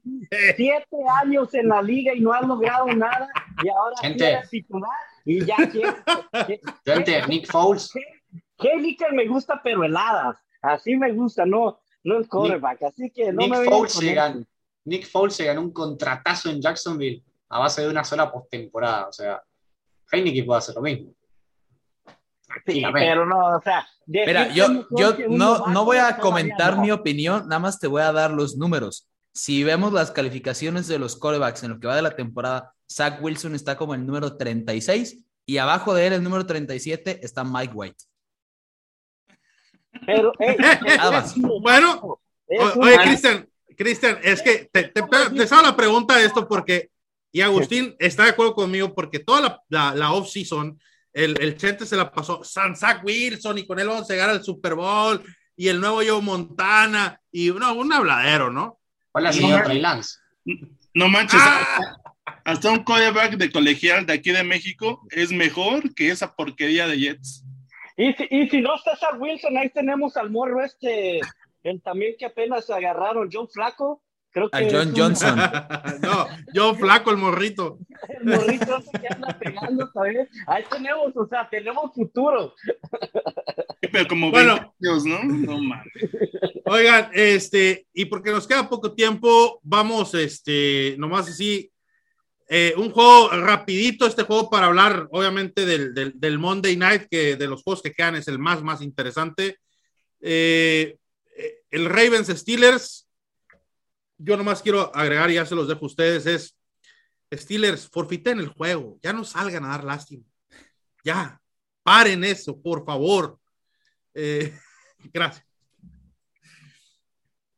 siete 0.55 0.97
años 1.21 1.51
en 1.55 1.67
la 1.69 1.81
liga 1.81 2.13
y 2.13 2.19
no 2.21 2.31
ha 2.31 2.41
logrado 2.41 2.85
nada 2.87 3.27
y 3.63 3.69
ahora 3.69 3.95
Gente. 4.01 4.17
quiere 4.19 4.47
titular 4.51 4.89
y 5.25 5.45
ya. 5.45 5.55
Gente, 6.85 7.27
Nick 7.27 7.51
Foles, 7.51 7.91
Heineken 8.57 9.15
me 9.15 9.27
gusta 9.27 9.59
pero 9.63 9.83
heladas, 9.83 10.37
así 10.61 10.95
me 10.95 11.11
gusta, 11.11 11.45
no, 11.45 11.79
no 12.03 12.17
el 12.17 12.27
quarterback, 12.27 12.83
así 12.83 13.09
que 13.09 13.31
no 13.31 13.41
Nick 13.41 13.49
me 13.49 13.65
Foles 13.65 13.93
se 13.93 14.13
ganó. 14.13 14.45
Nick 14.85 15.07
Foles 15.07 15.35
se 15.35 15.45
ganó 15.45 15.61
un 15.61 15.71
contratazo 15.71 16.49
en 16.49 16.61
Jacksonville 16.61 17.23
a 17.49 17.59
base 17.59 17.81
de 17.81 17.89
una 17.89 18.03
sola 18.03 18.31
postemporada. 18.31 19.07
O 19.07 19.13
sea, 19.13 19.41
Heineken 20.11 20.45
puede 20.45 20.57
hacer 20.57 20.75
lo 20.75 20.81
mismo. 20.81 21.13
Sí, 22.65 22.83
pero 22.93 23.25
no, 23.25 23.57
o 23.57 23.61
sea, 23.61 23.87
Mira, 24.05 24.49
yo, 24.49 24.85
yo 24.91 25.15
no, 25.29 25.67
no 25.67 25.85
voy 25.85 25.97
a 25.97 26.17
comentar 26.17 26.75
no. 26.75 26.83
mi 26.83 26.91
opinión, 26.91 27.47
nada 27.47 27.59
más 27.59 27.79
te 27.79 27.87
voy 27.87 28.01
a 28.01 28.11
dar 28.11 28.31
los 28.31 28.57
números. 28.57 29.07
Si 29.33 29.63
vemos 29.63 29.93
las 29.93 30.11
calificaciones 30.11 30.87
de 30.87 30.99
los 30.99 31.15
corebacks 31.15 31.63
en 31.63 31.71
lo 31.71 31.79
que 31.79 31.87
va 31.87 31.95
de 31.95 32.01
la 32.01 32.15
temporada, 32.15 32.73
Zach 32.93 33.21
Wilson 33.21 33.55
está 33.55 33.75
como 33.75 33.95
el 33.95 34.05
número 34.05 34.37
36 34.37 35.17
y 35.45 35.57
abajo 35.57 35.93
de 35.93 36.07
él, 36.07 36.13
el 36.13 36.23
número 36.23 36.45
37, 36.45 37.19
está 37.23 37.43
Mike 37.43 37.73
White. 37.73 38.03
Pero, 40.05 40.31
Bueno, 41.61 42.19
Oye. 42.47 42.97
Cristian, 43.03 43.49
Cristian, 43.77 44.19
es 44.23 44.41
que 44.41 44.69
te, 44.71 44.83
te, 44.83 45.01
te 45.01 45.43
hago 45.43 45.61
la 45.61 45.75
pregunta 45.75 46.17
de 46.17 46.25
esto 46.25 46.47
porque, 46.47 46.89
y 47.31 47.41
Agustín 47.41 47.95
está 47.99 48.23
de 48.23 48.29
acuerdo 48.29 48.53
conmigo 48.53 48.93
porque 48.93 49.19
toda 49.19 49.41
la, 49.41 49.61
la, 49.69 49.95
la 49.95 50.11
off-season, 50.13 50.79
el, 51.11 51.39
el 51.41 51.57
Chente 51.57 51.85
se 51.85 51.95
la 51.95 52.11
pasó 52.11 52.43
San 52.43 52.75
Zach 52.75 53.03
Wilson 53.03 53.57
y 53.57 53.67
con 53.67 53.79
él 53.79 53.87
vamos 53.87 54.09
a 54.09 54.13
llegar 54.13 54.29
al 54.29 54.43
Super 54.43 54.75
Bowl 54.75 55.21
y 55.55 55.67
el 55.67 55.79
nuevo 55.79 55.97
Joe 55.97 56.21
Montana 56.21 57.19
y 57.31 57.51
no, 57.51 57.73
un 57.73 57.93
habladero, 57.93 58.51
¿no? 58.51 58.79
Hola, 59.11 59.31
señor 59.31 59.63
Trey 59.63 59.79
Lance. 59.79 60.17
No 60.95 61.07
manches, 61.07 61.39
Ah, 61.41 61.95
hasta 62.45 62.71
un 62.71 62.83
quarterback 62.83 63.37
de 63.37 63.51
colegial 63.51 64.05
de 64.05 64.13
aquí 64.13 64.31
de 64.31 64.43
México 64.43 65.01
es 65.11 65.31
mejor 65.31 65.93
que 65.95 66.09
esa 66.09 66.33
porquería 66.35 66.87
de 66.87 66.97
Jets. 66.99 67.43
Y 67.97 68.13
si, 68.13 68.27
y 68.31 68.49
si 68.49 68.61
no 68.61 68.75
está 68.75 68.95
Zach 68.95 69.19
Wilson, 69.19 69.57
ahí 69.57 69.69
tenemos 69.69 70.17
al 70.17 70.31
morro 70.31 70.63
este, 70.63 71.19
el 71.63 71.81
también 71.81 72.15
que 72.17 72.25
apenas 72.25 72.69
agarraron, 72.69 73.29
John 73.31 73.47
Flaco. 73.49 74.01
Creo 74.31 74.49
que 74.49 74.57
A 74.57 74.67
John 74.67 74.87
un- 74.89 74.95
Johnson. 74.95 75.37
no, 76.01 76.27
yo 76.55 76.73
flaco 76.73 77.11
el 77.11 77.17
morrito. 77.17 77.77
El 78.09 78.25
morrito 78.25 78.77
ese 78.79 78.89
que 78.99 79.07
anda 79.07 79.37
pegando, 79.39 79.87
¿sabes? 79.93 80.27
Ahí 80.47 80.63
tenemos, 80.71 81.15
o 81.15 81.27
sea, 81.27 81.47
tenemos 81.47 81.93
futuro. 81.93 82.55
Pero 83.91 84.07
como 84.07 84.31
Bueno. 84.31 84.73
20 84.79 84.89
años, 84.89 85.05
¿no? 85.05 85.23
No 85.23 85.61
mames. 85.61 85.85
Oigan, 86.65 87.11
este, 87.13 87.85
y 87.93 88.05
porque 88.05 88.31
nos 88.31 88.47
queda 88.47 88.67
poco 88.69 88.93
tiempo, 88.95 89.59
vamos, 89.61 90.15
este, 90.15 90.95
nomás 90.97 91.29
así, 91.29 91.71
eh, 92.47 92.73
un 92.77 92.91
juego 92.91 93.29
rapidito, 93.29 94.05
este 94.05 94.23
juego 94.23 94.49
para 94.49 94.67
hablar, 94.67 95.07
obviamente, 95.11 95.65
del, 95.65 95.93
del, 95.93 96.39
Monday 96.39 96.75
Night, 96.75 97.07
que 97.09 97.35
de 97.35 97.47
los 97.47 97.63
juegos 97.63 97.81
que 97.81 97.93
quedan 97.93 98.15
es 98.15 98.27
el 98.27 98.37
más, 98.37 98.61
más 98.61 98.81
interesante. 98.81 99.59
Eh, 100.19 100.97
eh, 101.37 101.61
el 101.71 101.85
Ravens 101.85 102.27
Steelers, 102.27 103.07
yo 104.17 104.37
nomás 104.37 104.61
quiero 104.61 104.95
agregar, 104.95 105.31
ya 105.31 105.45
se 105.45 105.55
los 105.55 105.67
dejo 105.67 105.85
a 105.85 105.87
ustedes, 105.87 106.25
es 106.25 106.57
Steelers, 107.33 107.89
forfiten 107.89 108.39
el 108.39 108.49
juego, 108.49 108.99
ya 109.01 109.13
no 109.13 109.23
salgan 109.23 109.65
a 109.65 109.69
dar 109.69 109.83
lástima, 109.83 110.23
ya, 111.03 111.41
paren 111.81 112.23
eso, 112.23 112.61
por 112.61 112.85
favor. 112.85 113.39
Gracias. 115.13 115.45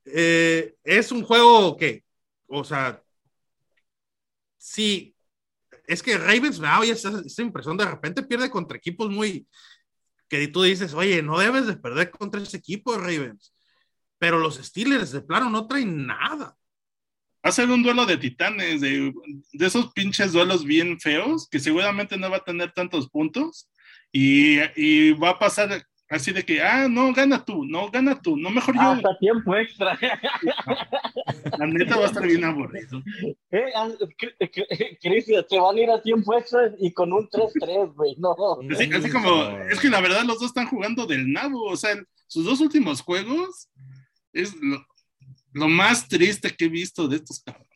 Es 0.06 1.12
un 1.12 1.24
juego 1.24 1.76
que, 1.76 2.06
o 2.48 2.64
sea, 2.64 3.05
sí, 4.66 5.16
es 5.86 6.02
que 6.02 6.18
Ravens 6.18 6.60
me 6.60 6.68
da 6.68 6.80
oye, 6.80 6.92
esa, 6.92 7.22
impresión 7.42 7.78
de 7.78 7.86
repente 7.86 8.24
pierde 8.24 8.50
contra 8.50 8.78
equipos 8.78 9.12
muy 9.12 9.48
que 10.28 10.48
tú 10.48 10.64
dices, 10.64 10.96
oye, 10.96 11.22
no 11.22 11.38
debes 11.38 11.68
de 11.68 11.78
perder 11.78 12.10
contra 12.10 12.42
ese 12.42 12.58
equipo 12.58 12.98
Ravens, 12.98 13.54
pero 14.18 14.40
los 14.40 14.56
Steelers 14.56 15.12
de 15.12 15.22
plano 15.22 15.52
no 15.52 15.68
traen 15.68 16.08
nada. 16.08 16.58
Va 17.46 17.50
a 17.50 17.52
ser 17.52 17.70
un 17.70 17.84
duelo 17.84 18.08
de 18.08 18.18
titanes, 18.18 18.82
de, 18.82 19.14
esos 19.54 19.94
pinches 19.94 20.34
duelos 20.34 20.66
bien 20.66 21.00
feos, 21.00 21.48
que 21.48 21.60
seguramente 21.60 22.18
no 22.18 22.32
va 22.32 22.38
a 22.38 22.44
tener 22.44 22.72
tantos 22.72 23.08
puntos, 23.08 23.70
y 24.12 25.12
va 25.14 25.32
a 25.32 25.40
pasar 25.40 25.86
así 26.10 26.32
de 26.32 26.44
que, 26.44 26.62
ah, 26.62 26.88
no, 26.88 27.14
gana 27.14 27.44
tú, 27.44 27.66
no, 27.66 27.90
gana 27.90 28.20
tú, 28.22 28.38
no, 28.38 28.50
mejor 28.50 28.76
yo. 28.76 28.82
Hasta 28.82 29.18
tiempo 29.20 29.56
extra. 29.56 29.98
La 31.58 31.68
neta 31.68 31.98
va 31.98 32.04
a 32.04 32.08
estar 32.08 32.26
bien 32.26 32.44
aburrido. 32.44 33.02
Eh, 33.52 33.66
ah, 33.76 33.90
Cri- 34.18 34.36
Cri- 34.40 34.98
Cristian, 35.02 35.46
se 35.50 35.60
van 35.60 35.76
a 35.78 35.80
ir 35.82 35.90
a 35.90 36.02
tiempo 36.02 36.36
extra 36.38 36.72
y 36.80 36.92
con 36.94 37.12
un 37.14 37.28
3-3, 37.30 37.94
güey. 37.94 38.16
No. 38.18 38.36
Así, 38.72 38.90
así 38.94 39.10
como, 39.10 39.50
es 39.70 39.80
que 39.80 39.90
la 39.90 40.02
verdad 40.02 40.24
los 40.24 40.40
dos 40.40 40.48
están 40.48 40.68
jugando 40.68 41.06
del 41.06 41.32
nabo, 41.32 41.64
o 41.64 41.78
sea, 41.78 41.96
sus 42.28 42.46
dos 42.46 42.60
últimos 42.60 43.02
juegos 43.02 43.70
es 44.34 44.56
lo, 44.62 44.86
lo 45.54 45.68
más 45.68 46.08
triste 46.08 46.50
que 46.56 46.66
he 46.66 46.70
visto 46.70 47.08
de 47.08 47.18
estos 47.18 47.42
cabrones. 47.42 47.70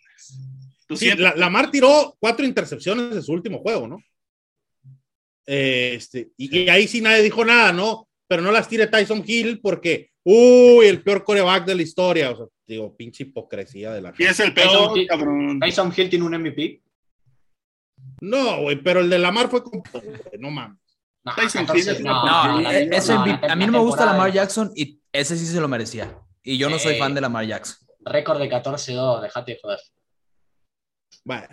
Sí, 0.95 1.09
la, 1.15 1.35
Lamar 1.35 1.69
tiró 1.69 2.15
cuatro 2.19 2.43
intercepciones 2.45 3.15
en 3.15 3.21
su 3.23 3.31
último 3.31 3.59
juego, 3.59 3.87
¿no? 3.87 3.97
Eh, 5.45 5.93
Este, 5.95 6.31
y, 6.35 6.63
y 6.63 6.69
ahí 6.69 6.87
sí 6.87 6.99
nadie 6.99 7.21
dijo 7.23 7.45
nada, 7.45 7.71
¿no? 7.71 8.08
Pero 8.29 8.43
no 8.43 8.51
las 8.51 8.67
tire 8.69 8.85
Tyson 8.87 9.23
Hill 9.25 9.59
porque, 9.59 10.11
uy, 10.23 10.85
el 10.85 11.01
peor 11.01 11.23
coreback 11.23 11.65
de 11.65 11.73
la 11.75 11.81
historia. 11.81 12.29
O 12.29 12.35
sea, 12.37 12.45
digo, 12.67 12.95
pinche 12.95 13.23
hipocresía 13.23 13.91
de 13.91 14.01
la 14.01 14.09
Y 14.09 14.13
gente. 14.17 14.31
es 14.31 14.39
el 14.39 14.53
peor, 14.53 14.93
Tyson- 14.93 15.07
cabrón. 15.07 15.59
Tyson 15.59 15.93
Hill 15.97 16.09
tiene 16.11 16.25
un 16.25 16.35
MVP. 16.35 16.81
No, 18.21 18.61
güey, 18.61 18.75
pero 18.81 18.99
el 18.99 19.09
de 19.09 19.17
Lamar 19.17 19.49
fue 19.49 19.63
como, 19.63 19.81
no 20.39 20.51
mames. 20.51 20.77
No, 21.23 21.33
Tyson 21.35 21.65
14, 21.65 21.89
Hill 21.91 21.97
es 21.97 22.03
no, 22.03 22.59
eh, 22.71 22.85
MVP 22.85 23.47
a 23.51 23.55
mí 23.55 23.65
no 23.65 23.71
me 23.71 23.79
gusta 23.79 24.05
Lamar 24.05 24.31
Jackson 24.31 24.71
y 24.75 24.99
ese 25.11 25.35
sí 25.35 25.45
se 25.45 25.59
lo 25.59 25.67
merecía. 25.67 26.15
Y 26.43 26.57
yo 26.57 26.69
no 26.69 26.77
soy 26.79 26.93
Sí. 26.93 26.99
fan 26.99 27.13
de 27.15 27.21
Lamar 27.21 27.45
Jackson. 27.45 27.77
Récord 28.01 28.39
de 28.39 28.47
14-2, 28.49 29.21
dejate 29.21 29.53
de 29.53 29.59
joder. 29.61 29.79
Bueno, 31.25 31.47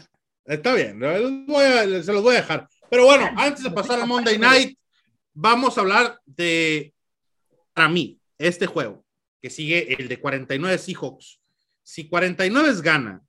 está 0.45 0.74
bien, 0.74 1.01
voy 1.47 1.64
a- 1.64 2.03
se 2.03 2.12
los 2.12 2.22
voy 2.22 2.35
a 2.37 2.41
dejar. 2.41 2.68
Pero 2.91 3.07
bueno, 3.07 3.29
antes 3.37 3.64
de 3.64 3.70
pasar 3.70 4.01
al 4.01 4.07
Monday 4.07 4.39
Night, 4.39 4.79
vamos 5.37 5.76
a 5.76 5.82
hablar 5.82 6.20
de, 6.24 6.95
para 7.74 7.89
mí, 7.89 8.18
este 8.39 8.66
juego, 8.66 9.05
que 9.41 9.51
sigue 9.51 9.95
el 9.95 10.09
de 10.09 10.18
49 10.18 10.78
Seahawks. 10.78 11.41
Si 11.82 12.09
49 12.09 12.80
gana, 12.82 13.22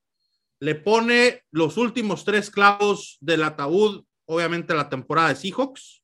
le 0.59 0.75
pone 0.75 1.43
los 1.51 1.77
últimos 1.77 2.23
tres 2.23 2.49
clavos 2.49 3.17
del 3.19 3.43
ataúd, 3.43 4.05
obviamente 4.25 4.73
la 4.73 4.89
temporada 4.89 5.29
de 5.29 5.35
Seahawks, 5.35 6.01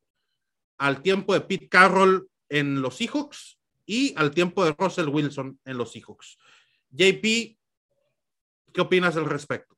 al 0.78 1.02
tiempo 1.02 1.34
de 1.34 1.42
Pete 1.42 1.70
Carroll 1.70 2.30
en 2.50 2.82
los 2.82 2.98
Seahawks 2.98 3.58
y 3.86 4.14
al 4.18 4.32
tiempo 4.32 4.64
de 4.66 4.76
Russell 4.78 5.08
Wilson 5.08 5.60
en 5.64 5.78
los 5.78 5.94
Seahawks. 5.94 6.38
JP, 6.92 7.24
¿qué 8.74 8.82
opinas 8.82 9.16
al 9.16 9.26
respecto? 9.26 9.78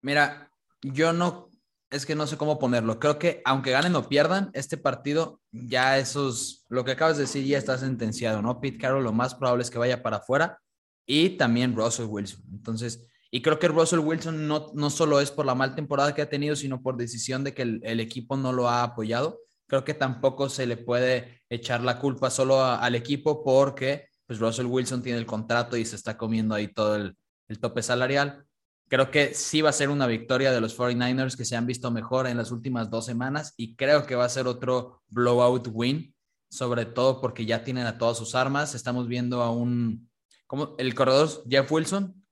Mira, 0.00 0.50
yo 0.80 1.12
no, 1.12 1.50
es 1.92 2.06
que 2.06 2.16
no 2.16 2.26
sé 2.26 2.36
cómo 2.36 2.58
ponerlo. 2.58 2.98
Creo 2.98 3.18
que 3.18 3.42
aunque 3.44 3.70
ganen 3.70 3.94
o 3.94 4.08
pierdan 4.08 4.50
este 4.54 4.78
partido, 4.78 5.40
ya 5.52 5.98
esos, 5.98 6.64
lo 6.70 6.84
que 6.84 6.92
acabas 6.92 7.18
de 7.18 7.24
decir 7.24 7.44
ya 7.44 7.58
está 7.58 7.76
sentenciado, 7.76 8.40
¿no? 8.40 8.60
Pete 8.60 8.78
Carroll 8.78 9.04
lo 9.04 9.12
más 9.12 9.34
probable 9.34 9.62
es 9.62 9.70
que 9.70 9.78
vaya 9.78 10.02
para 10.02 10.16
afuera 10.16 10.58
y 11.06 11.30
también 11.36 11.76
Russell 11.76 12.06
Wilson. 12.06 12.42
Entonces, 12.50 13.06
y 13.30 13.42
creo 13.42 13.58
que 13.58 13.68
Russell 13.68 14.00
Wilson 14.00 14.48
no, 14.48 14.72
no 14.74 14.90
solo 14.90 15.20
es 15.20 15.30
por 15.30 15.44
la 15.44 15.54
mal 15.54 15.74
temporada 15.74 16.14
que 16.14 16.22
ha 16.22 16.28
tenido, 16.28 16.56
sino 16.56 16.82
por 16.82 16.96
decisión 16.96 17.44
de 17.44 17.52
que 17.52 17.62
el, 17.62 18.00
equipo 18.00 18.36
no 18.36 18.52
lo 18.52 18.68
ha 18.68 18.82
apoyado. 18.82 19.40
Creo 19.66 19.84
que 19.84 19.94
tampoco 19.94 20.48
se 20.48 20.66
le 20.66 20.78
puede 20.78 21.42
echar 21.50 21.82
la 21.82 21.98
culpa 21.98 22.30
solo 22.30 22.64
al 22.64 22.94
equipo 22.94 23.44
porque 23.44 24.08
pues 24.26 24.38
Russell 24.38 24.66
Wilson 24.66 25.02
tiene 25.02 25.18
el 25.18 25.26
contrato 25.26 25.76
y 25.76 25.84
se 25.84 25.96
está 25.96 26.16
comiendo 26.16 26.54
ahí 26.54 26.68
todo 26.68 26.96
el, 26.96 27.16
el 27.48 27.58
tope 27.58 27.82
salarial. 27.82 28.46
Creo 28.92 29.10
que 29.10 29.32
sí 29.32 29.62
va 29.62 29.70
a 29.70 29.72
ser 29.72 29.88
una 29.88 30.06
victoria 30.06 30.52
de 30.52 30.60
los 30.60 30.78
49ers 30.78 31.34
que 31.34 31.46
se 31.46 31.56
han 31.56 31.66
visto 31.66 31.90
mejor 31.90 32.26
en 32.26 32.36
las 32.36 32.50
últimas 32.50 32.90
dos 32.90 33.06
semanas 33.06 33.54
y 33.56 33.74
creo 33.74 34.04
que 34.04 34.16
va 34.16 34.26
a 34.26 34.28
ser 34.28 34.46
otro 34.46 35.00
blowout 35.08 35.66
win, 35.72 36.14
sobre 36.50 36.84
todo 36.84 37.18
porque 37.18 37.46
ya 37.46 37.64
tienen 37.64 37.86
a 37.86 37.96
todas 37.96 38.18
sus 38.18 38.34
armas. 38.34 38.74
Estamos 38.74 39.08
viendo 39.08 39.40
a 39.40 39.50
un, 39.50 40.10
¿cómo? 40.46 40.74
El 40.76 40.94
corredor 40.94 41.30
Jeff 41.48 41.72
Wilson. 41.72 42.22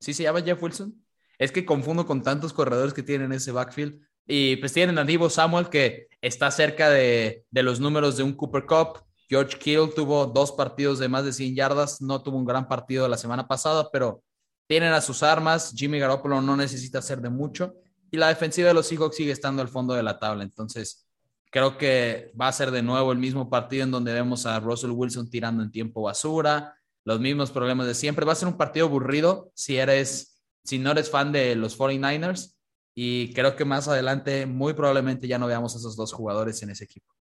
¿Sí 0.00 0.14
se 0.14 0.22
llama 0.22 0.40
Jeff 0.40 0.62
Wilson? 0.62 1.04
Es 1.36 1.52
que 1.52 1.66
confundo 1.66 2.06
con 2.06 2.22
tantos 2.22 2.54
corredores 2.54 2.94
que 2.94 3.02
tienen 3.02 3.32
ese 3.32 3.52
backfield. 3.52 4.00
Y 4.26 4.56
pues 4.56 4.72
tienen 4.72 4.96
a 4.96 5.04
Divo 5.04 5.28
Samuel 5.28 5.68
que 5.68 6.06
está 6.22 6.50
cerca 6.50 6.88
de, 6.88 7.44
de 7.50 7.62
los 7.62 7.78
números 7.78 8.16
de 8.16 8.22
un 8.22 8.32
Cooper 8.32 8.64
Cup. 8.64 9.04
George 9.28 9.58
Kittle 9.58 9.88
tuvo 9.88 10.24
dos 10.24 10.50
partidos 10.50 10.98
de 10.98 11.08
más 11.08 11.26
de 11.26 11.34
100 11.34 11.54
yardas, 11.54 12.00
no 12.00 12.22
tuvo 12.22 12.38
un 12.38 12.46
gran 12.46 12.68
partido 12.68 13.06
la 13.06 13.18
semana 13.18 13.46
pasada, 13.46 13.90
pero 13.92 14.22
tienen 14.68 14.92
a 14.92 15.00
sus 15.00 15.24
armas. 15.24 15.72
Jimmy 15.74 15.98
Garoppolo 15.98 16.40
no 16.40 16.56
necesita 16.56 17.00
hacer 17.00 17.20
de 17.20 17.30
mucho. 17.30 17.74
Y 18.10 18.16
la 18.16 18.28
defensiva 18.28 18.68
de 18.68 18.74
los 18.74 18.86
Seahawks 18.86 19.16
sigue 19.16 19.32
estando 19.32 19.62
al 19.62 19.68
fondo 19.68 19.94
de 19.94 20.02
la 20.02 20.18
tabla. 20.18 20.44
Entonces, 20.44 21.08
creo 21.50 21.76
que 21.76 22.32
va 22.40 22.48
a 22.48 22.52
ser 22.52 22.70
de 22.70 22.82
nuevo 22.82 23.10
el 23.10 23.18
mismo 23.18 23.50
partido 23.50 23.82
en 23.82 23.90
donde 23.90 24.12
vemos 24.12 24.46
a 24.46 24.60
Russell 24.60 24.90
Wilson 24.90 25.30
tirando 25.30 25.62
en 25.62 25.72
tiempo 25.72 26.02
basura, 26.02 26.76
los 27.04 27.18
mismos 27.18 27.50
problemas 27.50 27.86
de 27.86 27.94
siempre. 27.94 28.26
Va 28.26 28.32
a 28.32 28.36
ser 28.36 28.48
un 28.48 28.56
partido 28.56 28.86
aburrido 28.86 29.50
si 29.54 29.78
eres, 29.78 30.42
si 30.62 30.78
no 30.78 30.90
eres 30.90 31.10
fan 31.10 31.32
de 31.32 31.56
los 31.56 31.78
49ers. 31.78 32.54
Y 32.94 33.32
creo 33.32 33.56
que 33.56 33.64
más 33.64 33.88
adelante, 33.88 34.44
muy 34.44 34.74
probablemente 34.74 35.26
ya 35.26 35.38
no 35.38 35.46
veamos 35.46 35.74
a 35.74 35.78
esos 35.78 35.96
dos 35.96 36.12
jugadores 36.12 36.62
en 36.62 36.70
ese 36.70 36.84
equipo. 36.84 37.14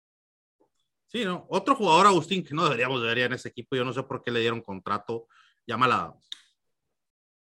Sí, 1.09 1.25
¿no? 1.25 1.47
Otro 1.51 1.77
jugador, 1.77 2.07
Agustín, 2.07 2.43
que 2.43 2.55
no 2.55 2.65
deberíamos 2.65 3.03
de 3.03 3.09
ver 3.09 3.19
en 3.19 3.35
ese 3.35 3.51
equipo, 3.51 3.77
yo 3.77 3.85
no 3.85 3.93
sé 3.93 4.03
por 4.03 4.23
qué 4.23 4.31
le 4.31 4.41
dieron 4.41 4.63
contrato, 4.63 5.29
llámala 5.67 6.15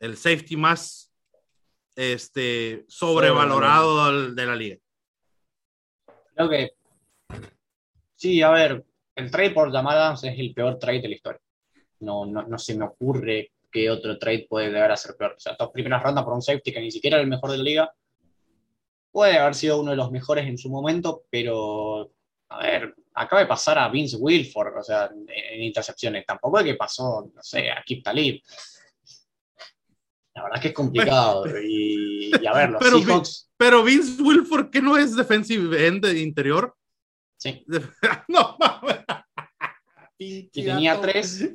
el 0.01 0.17
safety 0.17 0.57
más 0.57 1.13
este, 1.95 2.83
sobrevalorado 2.87 4.31
de 4.31 4.45
la 4.45 4.55
liga. 4.55 4.77
Creo 6.33 6.49
que 6.49 6.71
sí, 8.15 8.41
a 8.41 8.49
ver, 8.49 8.83
el 9.15 9.31
trade 9.31 9.51
por 9.51 9.71
llamadas 9.71 10.23
es 10.23 10.37
el 10.37 10.53
peor 10.53 10.79
trade 10.79 11.01
de 11.01 11.07
la 11.07 11.15
historia. 11.15 11.41
No, 11.99 12.25
no, 12.25 12.43
no 12.43 12.57
se 12.57 12.75
me 12.75 12.85
ocurre 12.85 13.51
que 13.71 13.89
otro 13.89 14.17
trade 14.17 14.47
puede 14.49 14.69
llegar 14.69 14.91
a 14.91 14.97
ser 14.97 15.15
peor. 15.15 15.35
O 15.37 15.39
sea, 15.39 15.55
dos 15.57 15.69
primeras 15.71 16.01
rondas 16.01 16.23
por 16.23 16.33
un 16.33 16.41
safety 16.41 16.73
que 16.73 16.81
ni 16.81 16.91
siquiera 16.91 17.17
era 17.17 17.23
el 17.23 17.29
mejor 17.29 17.51
de 17.51 17.57
la 17.57 17.63
liga. 17.63 17.93
Puede 19.11 19.37
haber 19.37 19.53
sido 19.53 19.79
uno 19.79 19.91
de 19.91 19.97
los 19.97 20.11
mejores 20.11 20.47
en 20.47 20.57
su 20.57 20.69
momento, 20.69 21.25
pero 21.29 22.11
a 22.49 22.63
ver, 22.63 22.95
acaba 23.13 23.41
de 23.41 23.47
pasar 23.47 23.77
a 23.77 23.89
Vince 23.89 24.17
Wilford, 24.17 24.77
o 24.77 24.83
sea, 24.83 25.11
en, 25.27 25.61
intercepciones. 25.61 26.25
Tampoco 26.25 26.59
es 26.59 26.65
que 26.65 26.75
pasó, 26.75 27.29
no 27.33 27.43
sé, 27.43 27.69
a 27.69 27.83
Kip 27.85 28.03
Talib. 28.03 28.41
La 30.41 30.45
verdad 30.45 30.57
es 30.57 30.61
que 30.61 30.67
es 30.69 30.73
complicado. 30.73 31.45
y, 31.61 32.31
a 32.45 32.53
ver, 32.53 32.71
los 32.71 32.81
pero, 32.81 32.99
Seahawks. 32.99 33.51
Pero 33.57 33.83
Vince 33.83 34.21
Wilford, 34.21 34.69
¿qué 34.71 34.81
no 34.81 34.97
es 34.97 35.15
defensive 35.15 35.87
end 35.87 36.05
de 36.05 36.19
interior? 36.19 36.75
Sí. 37.37 37.63
no, 38.27 38.57
que 40.51 40.63
tenía 40.63 40.99
tres 41.01 41.49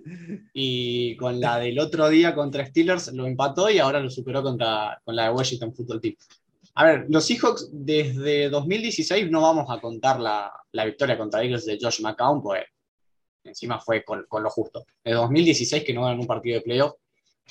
y 0.52 1.16
con 1.16 1.40
la 1.40 1.58
del 1.58 1.78
otro 1.78 2.08
día 2.08 2.34
contra 2.34 2.66
Steelers 2.66 3.12
lo 3.12 3.26
empató 3.26 3.70
y 3.70 3.78
ahora 3.78 4.00
lo 4.00 4.10
superó 4.10 4.42
contra, 4.42 5.00
con 5.04 5.14
la 5.14 5.24
de 5.24 5.30
Washington 5.30 5.72
Football 5.74 6.00
Team. 6.00 6.16
A 6.74 6.84
ver, 6.84 7.06
los 7.08 7.24
Seahawks 7.24 7.70
desde 7.72 8.50
2016 8.50 9.30
no 9.30 9.42
vamos 9.42 9.66
a 9.70 9.80
contar 9.80 10.20
la, 10.20 10.52
la 10.72 10.84
victoria 10.84 11.16
contra 11.16 11.42
Eagles 11.42 11.64
de 11.64 11.78
Josh 11.80 12.00
McCown, 12.02 12.42
pues 12.42 12.64
encima 13.44 13.80
fue 13.80 14.04
con, 14.04 14.26
con, 14.28 14.42
lo 14.42 14.50
justo. 14.50 14.84
Desde 15.02 15.16
2016 15.16 15.84
que 15.84 15.94
no 15.94 16.02
ganan 16.02 16.20
un 16.20 16.26
partido 16.26 16.56
de 16.56 16.62
playoff 16.62 16.94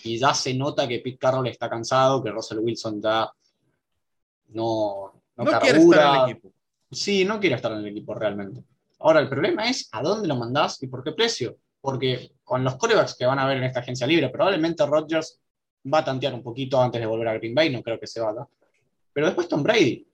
y 0.04 0.18
ya 0.18 0.34
se 0.34 0.54
nota 0.54 0.88
que 0.88 1.00
Pete 1.00 1.18
Carroll 1.18 1.48
está 1.48 1.70
cansado, 1.70 2.24
que 2.24 2.32
Russell 2.32 2.60
Wilson 2.60 3.02
ya 3.02 3.30
no, 4.50 5.14
no, 5.38 5.44
no 5.44 5.60
quiere 5.60 5.80
estar 5.80 6.16
en 6.16 6.22
el 6.22 6.30
equipo. 6.30 6.52
Sí, 6.92 7.26
no 7.26 7.40
quiere 7.40 7.56
estar 7.56 7.72
en 7.72 7.80
el 7.80 7.88
equipo 7.88 8.14
realmente. 8.14 8.64
Ahora, 9.00 9.20
el 9.20 9.30
problema 9.30 9.70
es 9.70 9.90
a 9.92 10.02
dónde 10.02 10.28
lo 10.28 10.36
mandás 10.36 10.82
y 10.82 10.88
por 10.88 11.04
qué 11.04 11.12
precio. 11.12 11.58
Porque 11.82 12.32
con 12.44 12.64
los 12.64 12.78
corebacks 12.78 13.16
que 13.16 13.26
van 13.26 13.38
a 13.38 13.46
ver 13.46 13.58
en 13.58 13.66
esta 13.66 13.82
agencia 13.82 14.08
libre, 14.08 14.30
probablemente 14.30 14.86
Rodgers 14.86 15.40
va 15.94 16.00
a 16.00 16.06
tantear 16.06 16.34
un 16.34 16.42
poquito 16.42 16.82
antes 16.82 17.00
de 17.00 17.06
volver 17.06 17.28
a 17.28 17.34
Green 17.36 17.54
Bay, 17.54 17.70
no 17.70 17.84
creo 17.84 18.00
que 18.00 18.08
se 18.08 18.20
vaya. 18.20 18.48
Pero 19.14 19.28
después 19.28 19.48
Tom 19.48 19.62
Brady. 19.62 20.06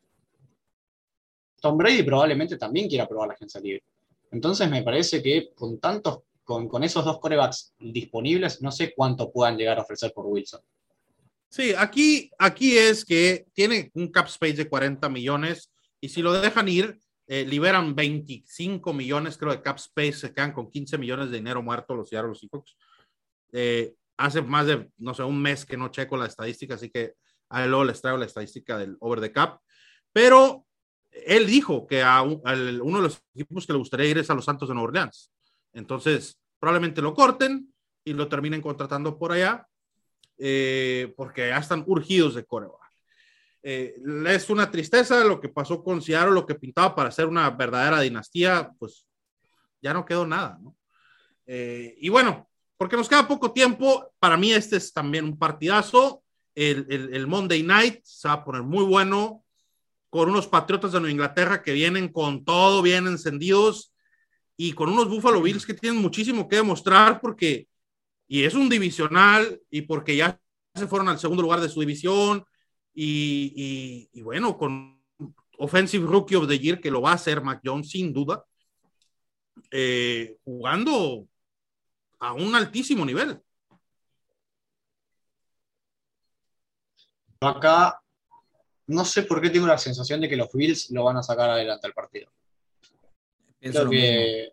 Tom 1.61 1.77
Brady 1.77 2.03
probablemente 2.03 2.57
también 2.57 2.89
quiera 2.89 3.07
probar 3.07 3.29
la 3.29 3.33
agencia 3.35 3.61
libre. 3.61 3.83
Entonces 4.31 4.69
me 4.69 4.83
parece 4.83 5.21
que 5.21 5.51
con 5.53 5.79
tantos, 5.79 6.19
con, 6.43 6.83
esos 6.83 7.05
dos 7.05 7.19
corebacks 7.19 7.73
disponibles, 7.79 8.61
no 8.61 8.71
sé 8.71 8.93
cuánto 8.95 9.31
puedan 9.31 9.57
llegar 9.57 9.79
a 9.79 9.83
ofrecer 9.83 10.11
por 10.13 10.25
Wilson. 10.25 10.61
Sí, 11.49 11.73
aquí, 11.77 12.31
aquí 12.39 12.77
es 12.77 13.03
que 13.05 13.45
tiene 13.53 13.91
un 13.93 14.07
cap 14.09 14.27
space 14.27 14.53
de 14.53 14.69
40 14.69 15.09
millones 15.09 15.71
y 15.99 16.09
si 16.09 16.21
lo 16.21 16.33
dejan 16.33 16.67
ir, 16.67 16.99
eh, 17.27 17.45
liberan 17.45 17.95
25 17.95 18.93
millones, 18.93 19.37
creo, 19.37 19.51
de 19.51 19.61
cap 19.61 19.77
space, 19.77 20.13
se 20.13 20.33
quedan 20.33 20.53
con 20.53 20.69
15 20.69 20.97
millones 20.97 21.29
de 21.29 21.37
dinero 21.37 21.61
muerto 21.61 21.95
los 21.95 22.09
Seattle 22.09 22.35
Seahawks. 22.35 22.75
Eh, 23.53 23.93
hace 24.17 24.41
más 24.41 24.65
de, 24.67 24.89
no 24.97 25.13
sé, 25.13 25.23
un 25.23 25.41
mes 25.41 25.65
que 25.65 25.77
no 25.77 25.89
checo 25.89 26.17
la 26.17 26.25
estadística, 26.25 26.75
así 26.75 26.89
que 26.89 27.15
a 27.49 27.65
luego 27.65 27.83
les 27.83 28.01
traigo 28.01 28.17
la 28.17 28.25
estadística 28.25 28.77
del 28.77 28.97
over 28.99 29.19
the 29.19 29.31
cap. 29.31 29.59
Pero 30.13 30.65
él 31.11 31.45
dijo 31.47 31.85
que 31.85 32.01
a 32.01 32.21
uno 32.21 32.97
de 32.97 33.03
los 33.03 33.21
equipos 33.35 33.67
que 33.67 33.73
le 33.73 33.79
gustaría 33.79 34.07
ir 34.07 34.17
es 34.17 34.29
a 34.29 34.35
los 34.35 34.45
Santos 34.45 34.69
de 34.69 34.75
Nueva 34.75 34.89
Orleans. 34.89 35.31
Entonces, 35.73 36.37
probablemente 36.59 37.01
lo 37.01 37.13
corten 37.13 37.73
y 38.03 38.13
lo 38.13 38.27
terminen 38.27 38.61
contratando 38.61 39.17
por 39.17 39.31
allá, 39.31 39.67
eh, 40.37 41.13
porque 41.15 41.49
ya 41.49 41.57
están 41.57 41.83
urgidos 41.87 42.35
de 42.35 42.45
coreback. 42.45 42.79
Eh, 43.63 43.95
es 44.27 44.49
una 44.49 44.71
tristeza 44.71 45.23
lo 45.23 45.39
que 45.39 45.49
pasó 45.49 45.83
con 45.83 46.01
Seattle, 46.01 46.33
lo 46.33 46.45
que 46.45 46.55
pintaba 46.55 46.95
para 46.95 47.11
ser 47.11 47.27
una 47.27 47.49
verdadera 47.51 48.01
dinastía, 48.01 48.71
pues 48.79 49.05
ya 49.81 49.93
no 49.93 50.05
quedó 50.05 50.25
nada, 50.25 50.57
¿no? 50.61 50.75
Eh, 51.45 51.95
y 51.99 52.09
bueno, 52.09 52.49
porque 52.77 52.97
nos 52.97 53.09
queda 53.09 53.27
poco 53.27 53.51
tiempo, 53.51 54.13
para 54.19 54.37
mí 54.37 54.51
este 54.51 54.77
es 54.77 54.93
también 54.93 55.25
un 55.25 55.37
partidazo. 55.37 56.23
El, 56.55 56.85
el, 56.89 57.13
el, 57.13 57.27
Monday 57.27 57.63
Night 57.63 58.01
se 58.03 58.27
va 58.27 58.35
a 58.35 58.43
poner 58.43 58.63
muy 58.63 58.83
bueno 58.83 59.43
con 60.09 60.29
unos 60.29 60.47
Patriotas 60.47 60.91
de 60.91 60.99
Nueva 60.99 61.11
Inglaterra 61.11 61.63
que 61.63 61.71
vienen 61.71 62.09
con 62.09 62.43
todo 62.43 62.81
bien 62.81 63.07
encendidos 63.07 63.90
y 64.63 64.73
con 64.73 64.89
unos 64.89 65.09
Buffalo 65.09 65.41
Bills 65.41 65.65
que 65.65 65.73
tienen 65.73 65.99
muchísimo 65.99 66.47
que 66.47 66.57
demostrar 66.57 67.19
porque, 67.19 67.67
y 68.27 68.43
es 68.43 68.53
un 68.53 68.69
divisional 68.69 69.59
y 69.71 69.81
porque 69.81 70.15
ya 70.15 70.39
se 70.75 70.85
fueron 70.85 71.09
al 71.09 71.17
segundo 71.17 71.41
lugar 71.41 71.61
de 71.61 71.67
su 71.67 71.79
división 71.79 72.45
y, 72.93 74.09
y, 74.13 74.19
y, 74.19 74.21
bueno, 74.21 74.59
con 74.59 75.01
Offensive 75.57 76.05
Rookie 76.05 76.35
of 76.35 76.47
the 76.47 76.59
Year, 76.59 76.79
que 76.79 76.91
lo 76.91 77.01
va 77.01 77.09
a 77.09 77.15
hacer 77.15 77.41
Mac 77.41 77.61
Jones 77.65 77.89
sin 77.89 78.13
duda, 78.13 78.45
eh, 79.71 80.37
jugando 80.43 81.27
a 82.19 82.33
un 82.33 82.53
altísimo 82.53 83.03
nivel. 83.03 83.41
Acá, 87.39 87.99
no 88.85 89.05
sé 89.05 89.23
por 89.23 89.41
qué 89.41 89.49
tengo 89.49 89.65
la 89.65 89.79
sensación 89.79 90.21
de 90.21 90.29
que 90.29 90.37
los 90.37 90.51
Bills 90.53 90.91
lo 90.91 91.05
van 91.05 91.17
a 91.17 91.23
sacar 91.23 91.49
adelante 91.49 91.87
al 91.87 91.93
partido. 91.93 92.31
Creo 93.61 93.89
que, 93.89 94.51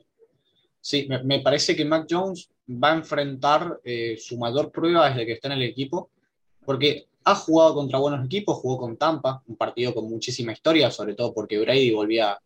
sí, 0.81 1.07
me, 1.09 1.23
me, 1.25 1.41
parece 1.41 1.75
que 1.75 1.85
Mac 1.85 2.07
Jones 2.09 2.51
va 2.71 2.93
a 2.93 2.97
enfrentar 2.97 3.81
eh, 3.83 4.17
su 4.21 4.37
mayor 4.37 4.71
prueba 4.71 5.09
desde 5.09 5.25
que 5.25 5.33
está 5.33 5.49
en 5.49 5.55
el 5.55 5.63
equipo, 5.63 6.11
porque 6.65 7.07
ha 7.25 7.35
jugado 7.35 7.75
contra 7.75 7.99
buenos 7.99 8.25
equipos, 8.25 8.59
jugó 8.59 8.79
con 8.79 8.97
Tampa, 8.97 9.43
un 9.47 9.57
partido 9.57 9.95
con 9.95 10.09
muchísima 10.09 10.53
historia, 10.53 10.91
sobre 10.91 11.15
todo 11.15 11.33
porque 11.33 11.59
Brady 11.59 11.91
volvía 11.91 12.39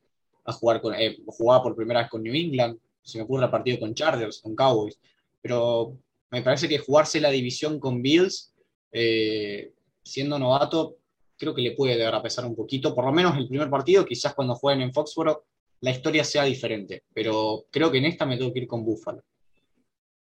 a 0.44 0.52
jugar 0.52 0.80
con, 0.80 0.94
eh, 0.94 1.18
jugaba 1.26 1.62
por 1.62 1.74
primera 1.74 2.00
vez 2.00 2.10
con 2.10 2.22
New 2.22 2.34
England, 2.34 2.78
se 3.02 3.18
me 3.18 3.24
ocurre 3.24 3.44
el 3.44 3.50
partido 3.50 3.80
con 3.80 3.94
Chargers, 3.94 4.40
con 4.40 4.54
Cowboys, 4.54 4.98
pero 5.40 5.96
me 6.30 6.42
parece 6.42 6.68
que 6.68 6.78
jugarse 6.78 7.20
la 7.20 7.30
división 7.30 7.80
con 7.80 8.00
Bills, 8.00 8.52
eh, 8.92 9.72
siendo 10.02 10.38
novato, 10.38 10.96
creo 11.36 11.54
que 11.54 11.62
le 11.62 11.72
puede 11.72 11.96
llegar 11.96 12.14
a 12.14 12.22
pesar 12.22 12.44
un 12.44 12.54
poquito, 12.54 12.94
por 12.94 13.04
lo 13.04 13.12
menos 13.12 13.36
el 13.36 13.48
primer 13.48 13.68
partido, 13.68 14.04
quizás 14.04 14.34
cuando 14.34 14.54
jueguen 14.54 14.82
en 14.82 14.92
Foxborough 14.92 15.42
la 15.82 15.90
historia 15.90 16.24
sea 16.24 16.44
diferente, 16.44 17.02
pero 17.12 17.64
creo 17.70 17.90
que 17.90 17.98
en 17.98 18.06
esta 18.06 18.24
me 18.24 18.38
tengo 18.38 18.52
que 18.52 18.60
ir 18.60 18.68
con 18.68 18.84
Buffalo. 18.84 19.22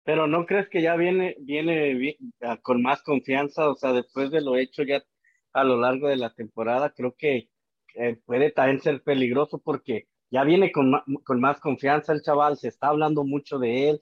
Pero 0.04 0.26
¿no 0.26 0.46
crees 0.46 0.68
que 0.68 0.80
ya 0.80 0.96
viene, 0.96 1.36
viene 1.40 2.16
con 2.62 2.80
más 2.80 3.02
confianza? 3.02 3.68
O 3.68 3.74
sea, 3.74 3.92
después 3.92 4.30
de 4.30 4.40
lo 4.40 4.56
hecho 4.56 4.84
ya 4.84 5.04
a 5.52 5.64
lo 5.64 5.78
largo 5.78 6.08
de 6.08 6.16
la 6.16 6.32
temporada, 6.32 6.94
creo 6.94 7.14
que 7.16 7.50
eh, 7.94 8.16
puede 8.24 8.52
también 8.52 8.80
ser 8.80 9.02
peligroso 9.02 9.58
porque 9.58 10.06
ya 10.30 10.44
viene 10.44 10.70
con, 10.70 10.92
con 11.24 11.40
más 11.40 11.60
confianza 11.60 12.12
el 12.12 12.22
chaval, 12.22 12.56
se 12.56 12.68
está 12.68 12.88
hablando 12.88 13.24
mucho 13.24 13.58
de 13.58 13.90
él, 13.90 14.00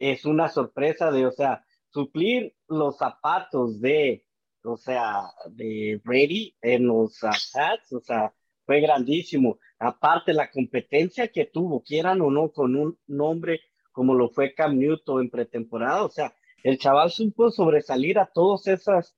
es 0.00 0.24
una 0.24 0.48
sorpresa 0.48 1.12
de, 1.12 1.26
o 1.26 1.30
sea, 1.30 1.64
suplir 1.90 2.54
los 2.66 2.98
zapatos 2.98 3.80
de, 3.80 4.24
o 4.64 4.76
sea, 4.76 5.22
de 5.50 6.00
Brady 6.04 6.56
en 6.60 6.86
los 6.86 7.20
Pats, 7.20 7.92
o 7.92 8.00
sea, 8.00 8.34
fue 8.68 8.82
grandísimo. 8.82 9.58
Aparte, 9.78 10.34
la 10.34 10.50
competencia 10.50 11.28
que 11.28 11.46
tuvo, 11.46 11.82
quieran 11.82 12.20
o 12.20 12.30
no, 12.30 12.50
con 12.52 12.76
un 12.76 12.98
nombre 13.06 13.62
como 13.92 14.14
lo 14.14 14.28
fue 14.28 14.52
Cam 14.52 14.78
Newton 14.78 15.22
en 15.22 15.30
pretemporada, 15.30 16.04
o 16.04 16.10
sea, 16.10 16.34
el 16.62 16.76
chaval 16.78 17.10
supo 17.10 17.50
sobresalir 17.50 18.18
a 18.18 18.26
todas 18.26 18.66
esas 18.66 19.16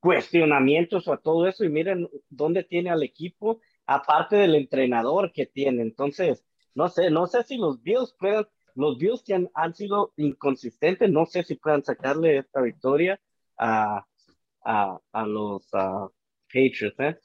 cuestionamientos 0.00 1.06
o 1.06 1.12
a 1.12 1.20
todo 1.20 1.46
eso 1.46 1.62
y 1.62 1.68
miren 1.68 2.08
dónde 2.30 2.64
tiene 2.64 2.88
al 2.88 3.02
equipo, 3.02 3.60
aparte 3.84 4.36
del 4.36 4.54
entrenador 4.54 5.30
que 5.30 5.44
tiene. 5.44 5.82
Entonces, 5.82 6.42
no 6.74 6.88
sé, 6.88 7.10
no 7.10 7.26
sé 7.26 7.42
si 7.44 7.58
los 7.58 7.82
Bills 7.82 8.16
puedan, 8.18 8.46
los 8.74 8.96
Bills 8.96 9.22
que 9.22 9.34
han, 9.34 9.50
han 9.52 9.74
sido 9.74 10.14
inconsistentes, 10.16 11.10
no 11.10 11.26
sé 11.26 11.42
si 11.42 11.56
puedan 11.56 11.84
sacarle 11.84 12.38
esta 12.38 12.62
victoria 12.62 13.20
a, 13.58 14.06
a, 14.64 14.98
a 15.12 15.26
los 15.26 15.68
uh, 15.74 16.08
Patriots. 16.46 16.98
¿eh? 17.00 17.18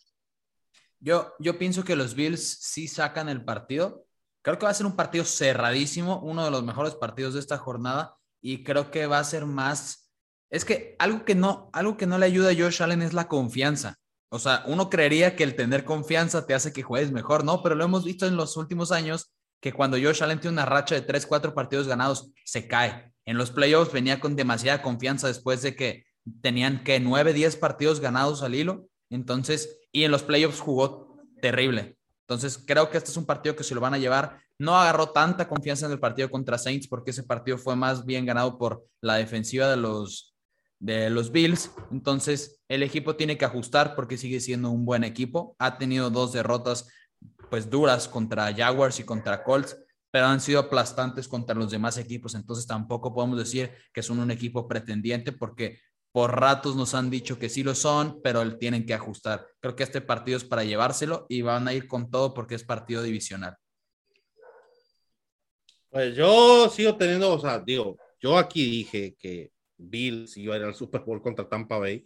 Yo, 1.06 1.36
yo 1.38 1.60
pienso 1.60 1.84
que 1.84 1.95
los 1.95 2.16
Bills 2.16 2.58
sí 2.62 2.88
sacan 2.88 3.30
el 3.30 3.45
partido. 3.45 4.06
Creo 4.41 4.58
que 4.58 4.66
va 4.66 4.72
a 4.72 4.76
ser 4.76 4.88
un 4.88 4.95
partido 4.95 5.24
cerradísimo, 5.24 6.20
uno 6.22 6.43
de 6.43 6.49
los 6.49 6.64
mejores 6.64 6.95
partidos 6.95 7.36
de 7.36 7.41
esta 7.41 7.60
jornada 7.60 8.18
y 8.41 8.64
creo 8.64 8.89
que 8.89 9.06
va 9.06 9.20
a 9.20 9.24
ser 9.24 9.45
más 9.45 10.06
es 10.49 10.66
que 10.66 10.95
algo 10.99 11.26
que 11.26 11.36
no 11.36 11.70
algo 11.74 11.97
que 11.97 12.06
no 12.06 12.18
le 12.18 12.26
ayuda 12.26 12.51
a 12.51 12.56
Josh 12.56 12.82
Allen 12.82 13.01
es 13.01 13.14
la 13.14 13.28
confianza. 13.28 13.97
O 14.30 14.39
sea, 14.39 14.64
uno 14.68 14.89
creería 14.89 15.36
que 15.36 15.43
el 15.43 15.56
tener 15.56 15.86
confianza 15.86 16.45
te 16.45 16.53
hace 16.53 16.74
que 16.74 16.84
juegues 16.84 17.12
mejor, 17.12 17.43
¿no? 17.43 17.62
Pero 17.62 17.76
lo 17.76 17.86
hemos 17.86 18.03
visto 18.03 18.26
en 18.26 18.36
los 18.36 18.58
últimos 18.58 18.91
años 18.91 19.32
que 19.62 19.74
cuando 19.74 19.97
Josh 19.97 20.24
Allen 20.24 20.39
tiene 20.39 20.53
una 20.53 20.66
racha 20.66 20.95
de 20.95 21.01
3, 21.01 21.26
4 21.26 21.53
partidos 21.53 21.88
ganados, 21.88 22.32
se 22.43 22.68
cae. 22.68 23.14
En 23.26 23.38
los 23.38 23.51
playoffs 23.51 23.93
venía 23.93 24.20
con 24.20 24.36
demasiada 24.36 24.82
confianza 24.82 25.28
después 25.28 25.62
de 25.62 25.76
que 25.76 26.06
tenían 26.41 26.84
que 26.84 26.99
9, 26.99 27.34
10 27.34 27.56
partidos 27.58 27.99
ganados 27.99 28.41
al 28.41 28.56
hilo. 28.56 28.88
Entonces, 29.10 29.80
y 29.91 30.03
en 30.03 30.12
los 30.12 30.24
playoffs 30.24 30.60
jugó 30.60 31.22
terrible. 31.41 31.97
Entonces, 32.28 32.58
creo 32.66 32.89
que 32.89 32.97
este 32.97 33.12
es 33.12 33.18
un 33.18 33.26
partido 33.26 33.56
que 33.56 33.64
se 33.64 33.76
lo 33.76 33.82
van 33.82 33.93
a 33.93 33.99
llevar. 33.99 34.39
No 34.58 34.76
agarró 34.76 35.10
tanta 35.10 35.47
confianza 35.47 35.86
en 35.86 35.91
el 35.91 35.99
partido 35.99 36.30
contra 36.32 36.58
Saints 36.58 36.88
porque 36.88 37.12
ese 37.12 37.24
partido 37.24 37.58
fue 37.58 37.76
más 37.76 38.06
bien 38.06 38.26
ganado 38.26 38.58
por 38.58 38.86
la 39.01 39.16
defensiva 39.16 39.70
de 39.70 39.78
los, 39.78 40.36
de 40.80 41.10
los 41.12 41.32
Bills. 41.32 41.72
Entonces, 41.91 42.62
el 42.68 42.82
equipo 42.82 43.16
tiene 43.16 43.38
que 43.38 43.45
ajustar 43.45 43.95
porque 43.95 44.18
sigue 44.18 44.39
siendo 44.39 44.72
un 44.72 44.86
buen 44.86 45.03
equipo. 45.03 45.56
Ha 45.60 45.78
tenido 45.78 46.10
dos 46.10 46.34
derrotas 46.34 46.88
pues 47.49 47.70
duras 47.70 48.08
contra 48.08 48.53
Jaguars 48.53 48.99
y 48.99 49.03
contra 49.03 49.43
Colts, 49.43 49.78
pero 50.10 50.26
han 50.26 50.41
sido 50.41 50.62
aplastantes 50.62 51.28
contra 51.28 51.56
los 51.56 51.70
demás 51.70 51.97
equipos. 51.97 52.34
Entonces, 52.34 52.66
tampoco 52.66 53.14
podemos 53.14 53.38
decir 53.38 53.72
que 53.93 54.01
son 54.01 54.18
un 54.18 54.32
equipo 54.32 54.68
pretendiente 54.68 55.32
porque 55.32 55.80
por 56.16 56.39
ratos 56.39 56.78
nos 56.78 56.95
han 56.95 57.09
dicho 57.09 57.38
que 57.38 57.49
sí 57.49 57.61
lo 57.61 57.76
son, 57.76 58.22
pero 58.24 58.57
tienen 58.57 58.86
que 58.86 58.93
ajustar. 58.93 59.45
Creo 59.59 59.76
que 59.76 59.84
este 59.84 59.99
partido 59.99 60.38
es 60.38 60.45
para 60.45 60.63
llevárselo 60.63 61.26
y 61.28 61.41
van 61.41 61.68
a 61.68 61.74
ir 61.74 61.89
con 61.89 62.09
todo 62.09 62.34
porque 62.34 62.55
es 62.55 62.63
partido 62.63 63.03
divisional. 63.03 63.57
Pues 65.89 66.16
yo 66.16 66.70
sigo 66.70 66.95
teniendo, 66.95 67.34
o 67.34 67.38
sea, 67.38 67.59
digo, 67.59 67.97
yo 68.22 68.38
aquí 68.38 68.63
dije 68.63 69.13
que 69.20 69.51
Bills 69.76 70.38
iba 70.38 70.55
a 70.55 70.57
ir 70.57 70.63
al 70.63 70.74
Super 70.74 71.01
Bowl 71.01 71.22
contra 71.22 71.49
Tampa 71.49 71.80
Bay. 71.80 72.05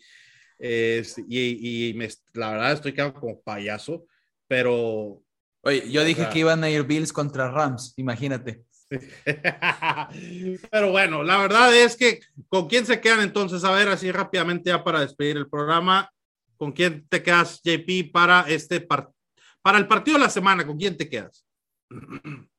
y, 0.58 1.90
y 1.90 1.94
me, 1.94 2.10
la 2.34 2.54
verdad 2.54 2.72
estoy 2.72 2.94
quedando 2.94 3.20
como 3.20 3.40
payaso, 3.42 4.08
pero... 4.48 5.22
Oye, 5.62 5.88
yo 5.92 6.04
dije 6.04 6.28
que 6.34 6.40
iban 6.40 6.64
a 6.64 6.70
ir 6.72 6.82
Bills 6.82 7.14
contra 7.14 7.52
Rams, 7.52 7.94
imagínate. 7.96 8.64
Pero 10.72 10.92
bueno, 10.92 11.24
la 11.24 11.38
verdad 11.38 11.76
es 11.76 11.96
que 11.96 12.22
¿con 12.48 12.68
quién 12.68 12.86
se 12.86 13.00
quedan 13.00 13.22
entonces? 13.22 13.64
A 13.64 13.72
ver, 13.72 13.88
así 13.90 14.12
rápidamente 14.12 14.70
ya 14.70 14.84
para 14.84 15.02
despedir 15.02 15.38
el 15.38 15.48
programa, 15.48 16.12
¿con 16.58 16.72
quién 16.72 17.08
te 17.08 17.22
quedas, 17.22 17.62
JP, 17.64 18.12
para 18.12 18.42
este 18.48 18.82
para 18.82 19.78
el 19.78 19.88
partido 19.88 20.18
de 20.18 20.24
la 20.24 20.30
semana? 20.30 20.66
¿Con 20.66 20.78
quién 20.78 20.98
te 20.98 21.10
quedas? 21.10 21.46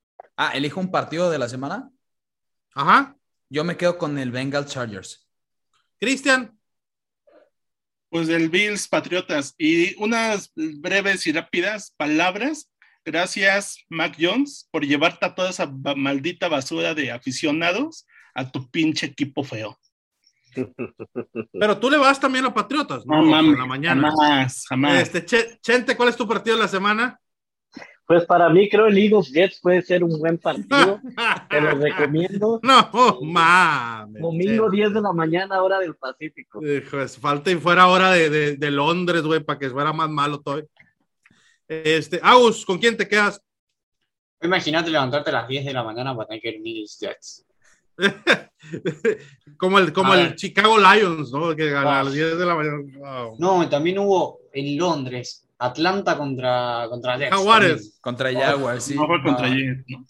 Ah, 0.42 0.52
elijo 0.54 0.80
un 0.80 0.90
partido 0.90 1.30
de 1.30 1.38
la 1.38 1.50
semana. 1.50 1.90
Ajá. 2.74 3.14
Yo 3.50 3.62
me 3.62 3.76
quedo 3.76 3.98
con 3.98 4.18
el 4.18 4.30
Bengal 4.30 4.64
Chargers. 4.64 5.28
Cristian. 5.98 6.58
Pues 8.08 8.30
el 8.30 8.48
Bills 8.48 8.88
Patriotas. 8.88 9.54
Y 9.58 9.94
unas 10.02 10.50
breves 10.54 11.26
y 11.26 11.32
rápidas 11.32 11.92
palabras 11.94 12.70
Gracias, 13.04 13.84
Mac 13.88 14.16
Jones, 14.18 14.68
por 14.70 14.84
llevarte 14.84 15.26
a 15.26 15.34
toda 15.34 15.50
esa 15.50 15.70
maldita 15.96 16.48
basura 16.48 16.94
de 16.94 17.10
aficionados 17.10 18.06
a 18.34 18.50
tu 18.50 18.70
pinche 18.70 19.06
equipo 19.06 19.42
feo. 19.42 19.78
Pero 21.52 21.78
tú 21.78 21.90
le 21.90 21.96
vas 21.96 22.20
también 22.20 22.44
a 22.44 22.52
Patriotas, 22.52 23.06
¿no? 23.06 23.22
no 23.22 23.42
la 23.42 23.66
mañana. 23.66 24.10
Jamás, 24.10 24.64
jamás. 24.68 25.02
Este, 25.02 25.24
Chente, 25.60 25.96
¿cuál 25.96 26.08
es 26.08 26.16
tu 26.16 26.26
partido 26.26 26.56
de 26.56 26.62
la 26.62 26.68
semana? 26.68 27.18
Pues 28.04 28.24
para 28.24 28.48
mí 28.48 28.68
creo 28.68 28.86
el 28.88 28.98
Eagles 28.98 29.30
Jets 29.32 29.60
puede 29.60 29.82
ser 29.82 30.02
un 30.02 30.18
buen 30.18 30.36
partido. 30.36 31.00
Te 31.48 31.60
lo 31.60 31.70
recomiendo. 31.76 32.58
No, 32.60 33.20
mames. 33.22 34.20
Domingo 34.20 34.68
10 34.68 34.94
de 34.94 35.00
la 35.00 35.12
mañana, 35.12 35.62
hora 35.62 35.78
del 35.78 35.94
Pacífico. 35.94 36.60
falta 37.20 37.52
y 37.52 37.54
fuera 37.54 37.86
hora 37.86 38.10
de, 38.10 38.28
de, 38.28 38.56
de 38.56 38.70
Londres, 38.72 39.22
güey, 39.22 39.38
para 39.38 39.60
que 39.60 39.70
fuera 39.70 39.92
más 39.92 40.10
malo 40.10 40.40
todo. 40.40 40.60
Este, 41.70 42.18
Aus, 42.20 42.66
¿con 42.66 42.78
quién 42.78 42.96
te 42.96 43.06
quedas? 43.06 43.40
Imagínate 44.42 44.90
levantarte 44.90 45.30
a 45.30 45.34
las 45.34 45.48
10 45.48 45.66
de 45.66 45.72
la 45.72 45.84
mañana 45.84 46.16
para 46.16 46.26
tener 46.26 46.42
que 46.42 46.60
ir 46.64 46.84
Jets. 46.84 47.46
como 49.56 49.78
el, 49.78 49.92
como 49.92 50.14
el 50.14 50.34
Chicago 50.34 50.78
Lions, 50.78 51.30
¿no? 51.30 51.54
Que 51.54 51.72
a 51.72 51.84
las 51.84 52.12
10 52.12 52.38
de 52.38 52.44
la 52.44 52.56
mañana. 52.56 52.78
No, 53.38 53.68
también 53.68 54.00
hubo 54.00 54.40
en 54.52 54.76
Londres, 54.76 55.46
Atlanta 55.58 56.18
contra, 56.18 56.88
contra 56.90 57.16
Jets. 57.16 57.36
Jaguares. 57.36 57.98
Contra 58.00 58.32
Jaguars, 58.32 58.82
sí. 58.82 58.96
No 58.96 59.06
contra 59.06 59.48
Jets, 59.48 59.84
¿no? 59.86 60.04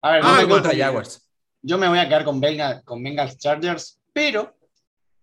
A 0.00 0.12
ver, 0.12 0.22
no 0.22 0.28
ah, 0.30 0.46
contra 0.48 0.74
Jaguars. 0.74 1.30
Yo 1.60 1.76
me 1.76 1.88
voy 1.88 1.98
a 1.98 2.08
quedar 2.08 2.24
con, 2.24 2.40
con 2.84 3.02
Bengals 3.02 3.36
Chargers, 3.36 4.00
pero 4.14 4.56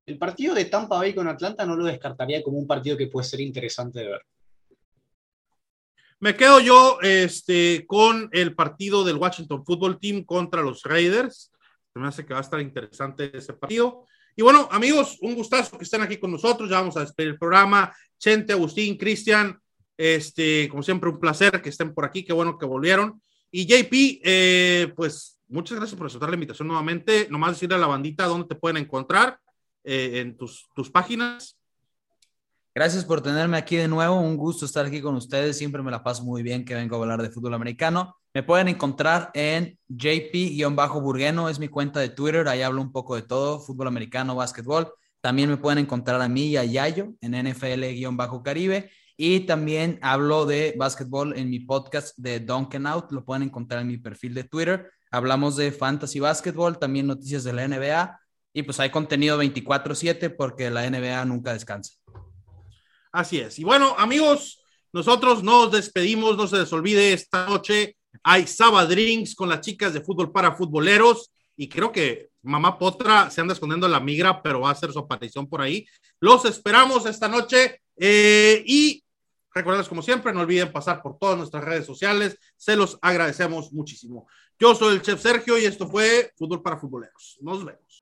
el 0.06 0.20
partido 0.20 0.54
de 0.54 0.66
Tampa 0.66 0.98
Bay 0.98 1.16
con 1.16 1.28
Atlanta 1.28 1.66
no 1.66 1.76
lo 1.76 1.86
descartaría 1.86 2.44
como 2.44 2.60
un 2.60 2.68
partido 2.68 2.96
que 2.96 3.08
puede 3.08 3.26
ser 3.26 3.42
interesante 3.42 4.02
de 4.02 4.08
ver. 4.10 4.22
Me 6.22 6.36
quedo 6.36 6.60
yo 6.60 7.00
este, 7.02 7.86
con 7.88 8.30
el 8.34 8.54
partido 8.54 9.06
del 9.06 9.16
Washington 9.16 9.64
Football 9.66 10.00
Team 10.00 10.26
contra 10.26 10.62
los 10.62 10.84
Raiders. 10.84 11.50
me 11.96 12.08
hace 12.08 12.26
que 12.26 12.34
va 12.34 12.40
a 12.40 12.44
estar 12.44 12.60
interesante 12.60 13.32
ese 13.38 13.54
partido. 13.54 14.06
Y 14.36 14.42
bueno, 14.42 14.68
amigos, 14.70 15.18
un 15.22 15.34
gustazo 15.34 15.78
que 15.78 15.86
estén 15.86 16.02
aquí 16.02 16.18
con 16.18 16.32
nosotros. 16.32 16.70
Ya 16.70 16.80
vamos 16.80 16.98
a 16.98 17.02
despedir 17.02 17.30
el 17.30 17.38
programa. 17.38 17.94
Chente, 18.18 18.52
Agustín, 18.52 18.98
Cristian, 18.98 19.58
este, 19.98 20.68
como 20.68 20.84
siempre, 20.84 21.10
un 21.10 21.22
placer 21.22 21.62
que 21.62 21.70
estén 21.70 21.94
por 21.94 22.04
aquí. 22.04 22.26
Qué 22.26 22.34
bueno 22.34 22.58
que 22.58 22.66
volvieron. 22.66 23.22
Y 23.50 23.66
JP, 23.66 24.22
eh, 24.24 24.94
pues 24.98 25.40
muchas 25.48 25.78
gracias 25.78 25.98
por 25.98 26.08
aceptar 26.08 26.30
la 26.30 26.36
invitación 26.36 26.68
nuevamente. 26.68 27.28
Nomás 27.30 27.52
decirle 27.52 27.76
a 27.76 27.80
la 27.80 27.88
bandita 27.88 28.26
dónde 28.26 28.48
te 28.48 28.56
pueden 28.56 28.78
encontrar 28.78 29.40
eh, 29.86 30.20
en 30.20 30.36
tus, 30.36 30.68
tus 30.76 30.92
páginas. 30.92 31.59
Gracias 32.74 33.04
por 33.04 33.22
tenerme 33.22 33.58
aquí 33.58 33.76
de 33.76 33.88
nuevo. 33.88 34.20
Un 34.20 34.38
gusto 34.38 34.66
estar 34.66 34.86
aquí 34.86 35.02
con 35.02 35.16
ustedes. 35.16 35.58
Siempre 35.58 35.82
me 35.82 35.92
la 35.92 36.04
paso 36.04 36.24
muy 36.24 36.44
bien 36.44 36.64
que 36.64 36.76
vengo 36.76 36.96
a 36.96 37.00
hablar 37.00 37.22
de 37.22 37.30
fútbol 37.30 37.54
americano. 37.56 38.16
Me 38.34 38.44
pueden 38.44 38.68
encontrar 38.68 39.32
en 39.34 39.78
JP-Burgueno, 39.88 41.50
es 41.50 41.60
mi 41.60 41.68
cuenta 41.68 42.00
de 42.00 42.10
Twitter. 42.10 42.48
Ahí 42.48 42.62
hablo 42.62 42.82
un 42.82 42.92
poco 42.92 43.16
de 43.16 43.24
todo, 43.24 43.60
fútbol 43.60 43.88
americano, 43.88 44.36
básquetbol. 44.36 44.94
También 45.20 45.50
me 45.50 45.58
pueden 45.58 45.80
encontrar 45.80 46.22
a 46.22 46.30
mí 46.30 46.50
y 46.50 46.58
a 46.58 46.64
Yayo 46.64 47.14
en 47.22 47.34
NFL-Caribe. 47.34 48.92
Y 49.18 49.42
también 49.42 50.00
hablo 50.02 50.46
de 50.46 50.76
básquetbol 50.78 51.38
en 51.38 51.50
mi 51.50 51.60
podcast 51.60 52.18
de 52.18 52.40
Duncan 52.40 52.88
Out. 52.88 53.12
Lo 53.12 53.26
pueden 53.26 53.44
encontrar 53.44 53.82
en 53.82 53.88
mi 53.88 53.98
perfil 53.98 54.34
de 54.34 54.46
Twitter. 54.46 54.90
Hablamos 55.12 55.58
de 55.58 55.72
fantasy 55.72 56.20
básquetbol, 56.20 56.80
también 56.80 57.08
noticias 57.08 57.44
de 57.44 57.52
la 57.52 57.68
NBA. 57.68 58.18
Y 58.54 58.64
pues 58.64 58.80
hay 58.80 58.92
contenido 58.92 59.38
24/7 59.38 60.30
porque 60.30 60.70
la 60.70 60.86
NBA 60.90 61.26
nunca 61.26 61.52
descansa. 61.52 61.99
Así 63.12 63.40
es. 63.40 63.60
Y 63.60 63.64
bueno, 63.64 63.96
amigos, 63.98 64.64
nosotros 64.92 65.44
nos 65.44 65.72
despedimos. 65.72 66.38
No 66.38 66.48
se 66.48 66.58
les 66.58 66.74
olvide, 66.74 67.14
esta 67.14 67.48
noche 67.48 67.98
hay 68.24 68.48
Saba 68.48 68.86
Drinks 68.86 69.36
con 69.36 69.50
las 69.50 69.62
chicas 69.62 69.94
de 69.94 70.02
fútbol 70.02 70.32
para 70.32 70.56
futboleros. 70.56 71.32
Y 71.56 71.68
creo 71.68 71.92
que 71.92 72.30
Mamá 72.42 72.78
Potra 72.78 73.30
se 73.30 73.42
anda 73.42 73.54
escondiendo 73.54 73.88
la 73.88 74.00
migra, 74.00 74.42
pero 74.42 74.62
va 74.62 74.70
a 74.70 74.74
hacer 74.74 74.92
su 74.92 75.00
aparición 75.00 75.48
por 75.48 75.62
ahí. 75.62 75.86
Los 76.20 76.46
esperamos 76.46 77.06
esta 77.06 77.28
noche. 77.28 77.82
Eh, 77.98 78.64
y 78.66 79.04
recuerden, 79.54 79.86
como 79.86 80.02
siempre, 80.02 80.32
no 80.32 80.42
olviden 80.42 80.72
pasar 80.72 81.02
por 81.02 81.18
todas 81.18 81.38
nuestras 81.38 81.64
redes 81.64 81.86
sociales. 81.86 82.38
Se 82.56 82.76
los 82.76 82.98
agradecemos 83.02 83.74
muchísimo. 83.74 84.28
Yo 84.58 84.76
soy 84.76 84.96
el 84.96 85.02
chef 85.02 85.22
Sergio 85.22 85.58
y 85.58 85.66
esto 85.66 85.88
fue 85.88 86.32
Fútbol 86.38 86.62
para 86.62 86.78
Futboleros. 86.78 87.38
Nos 87.42 87.66
vemos. 87.66 88.00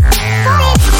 Boy, 0.00 0.97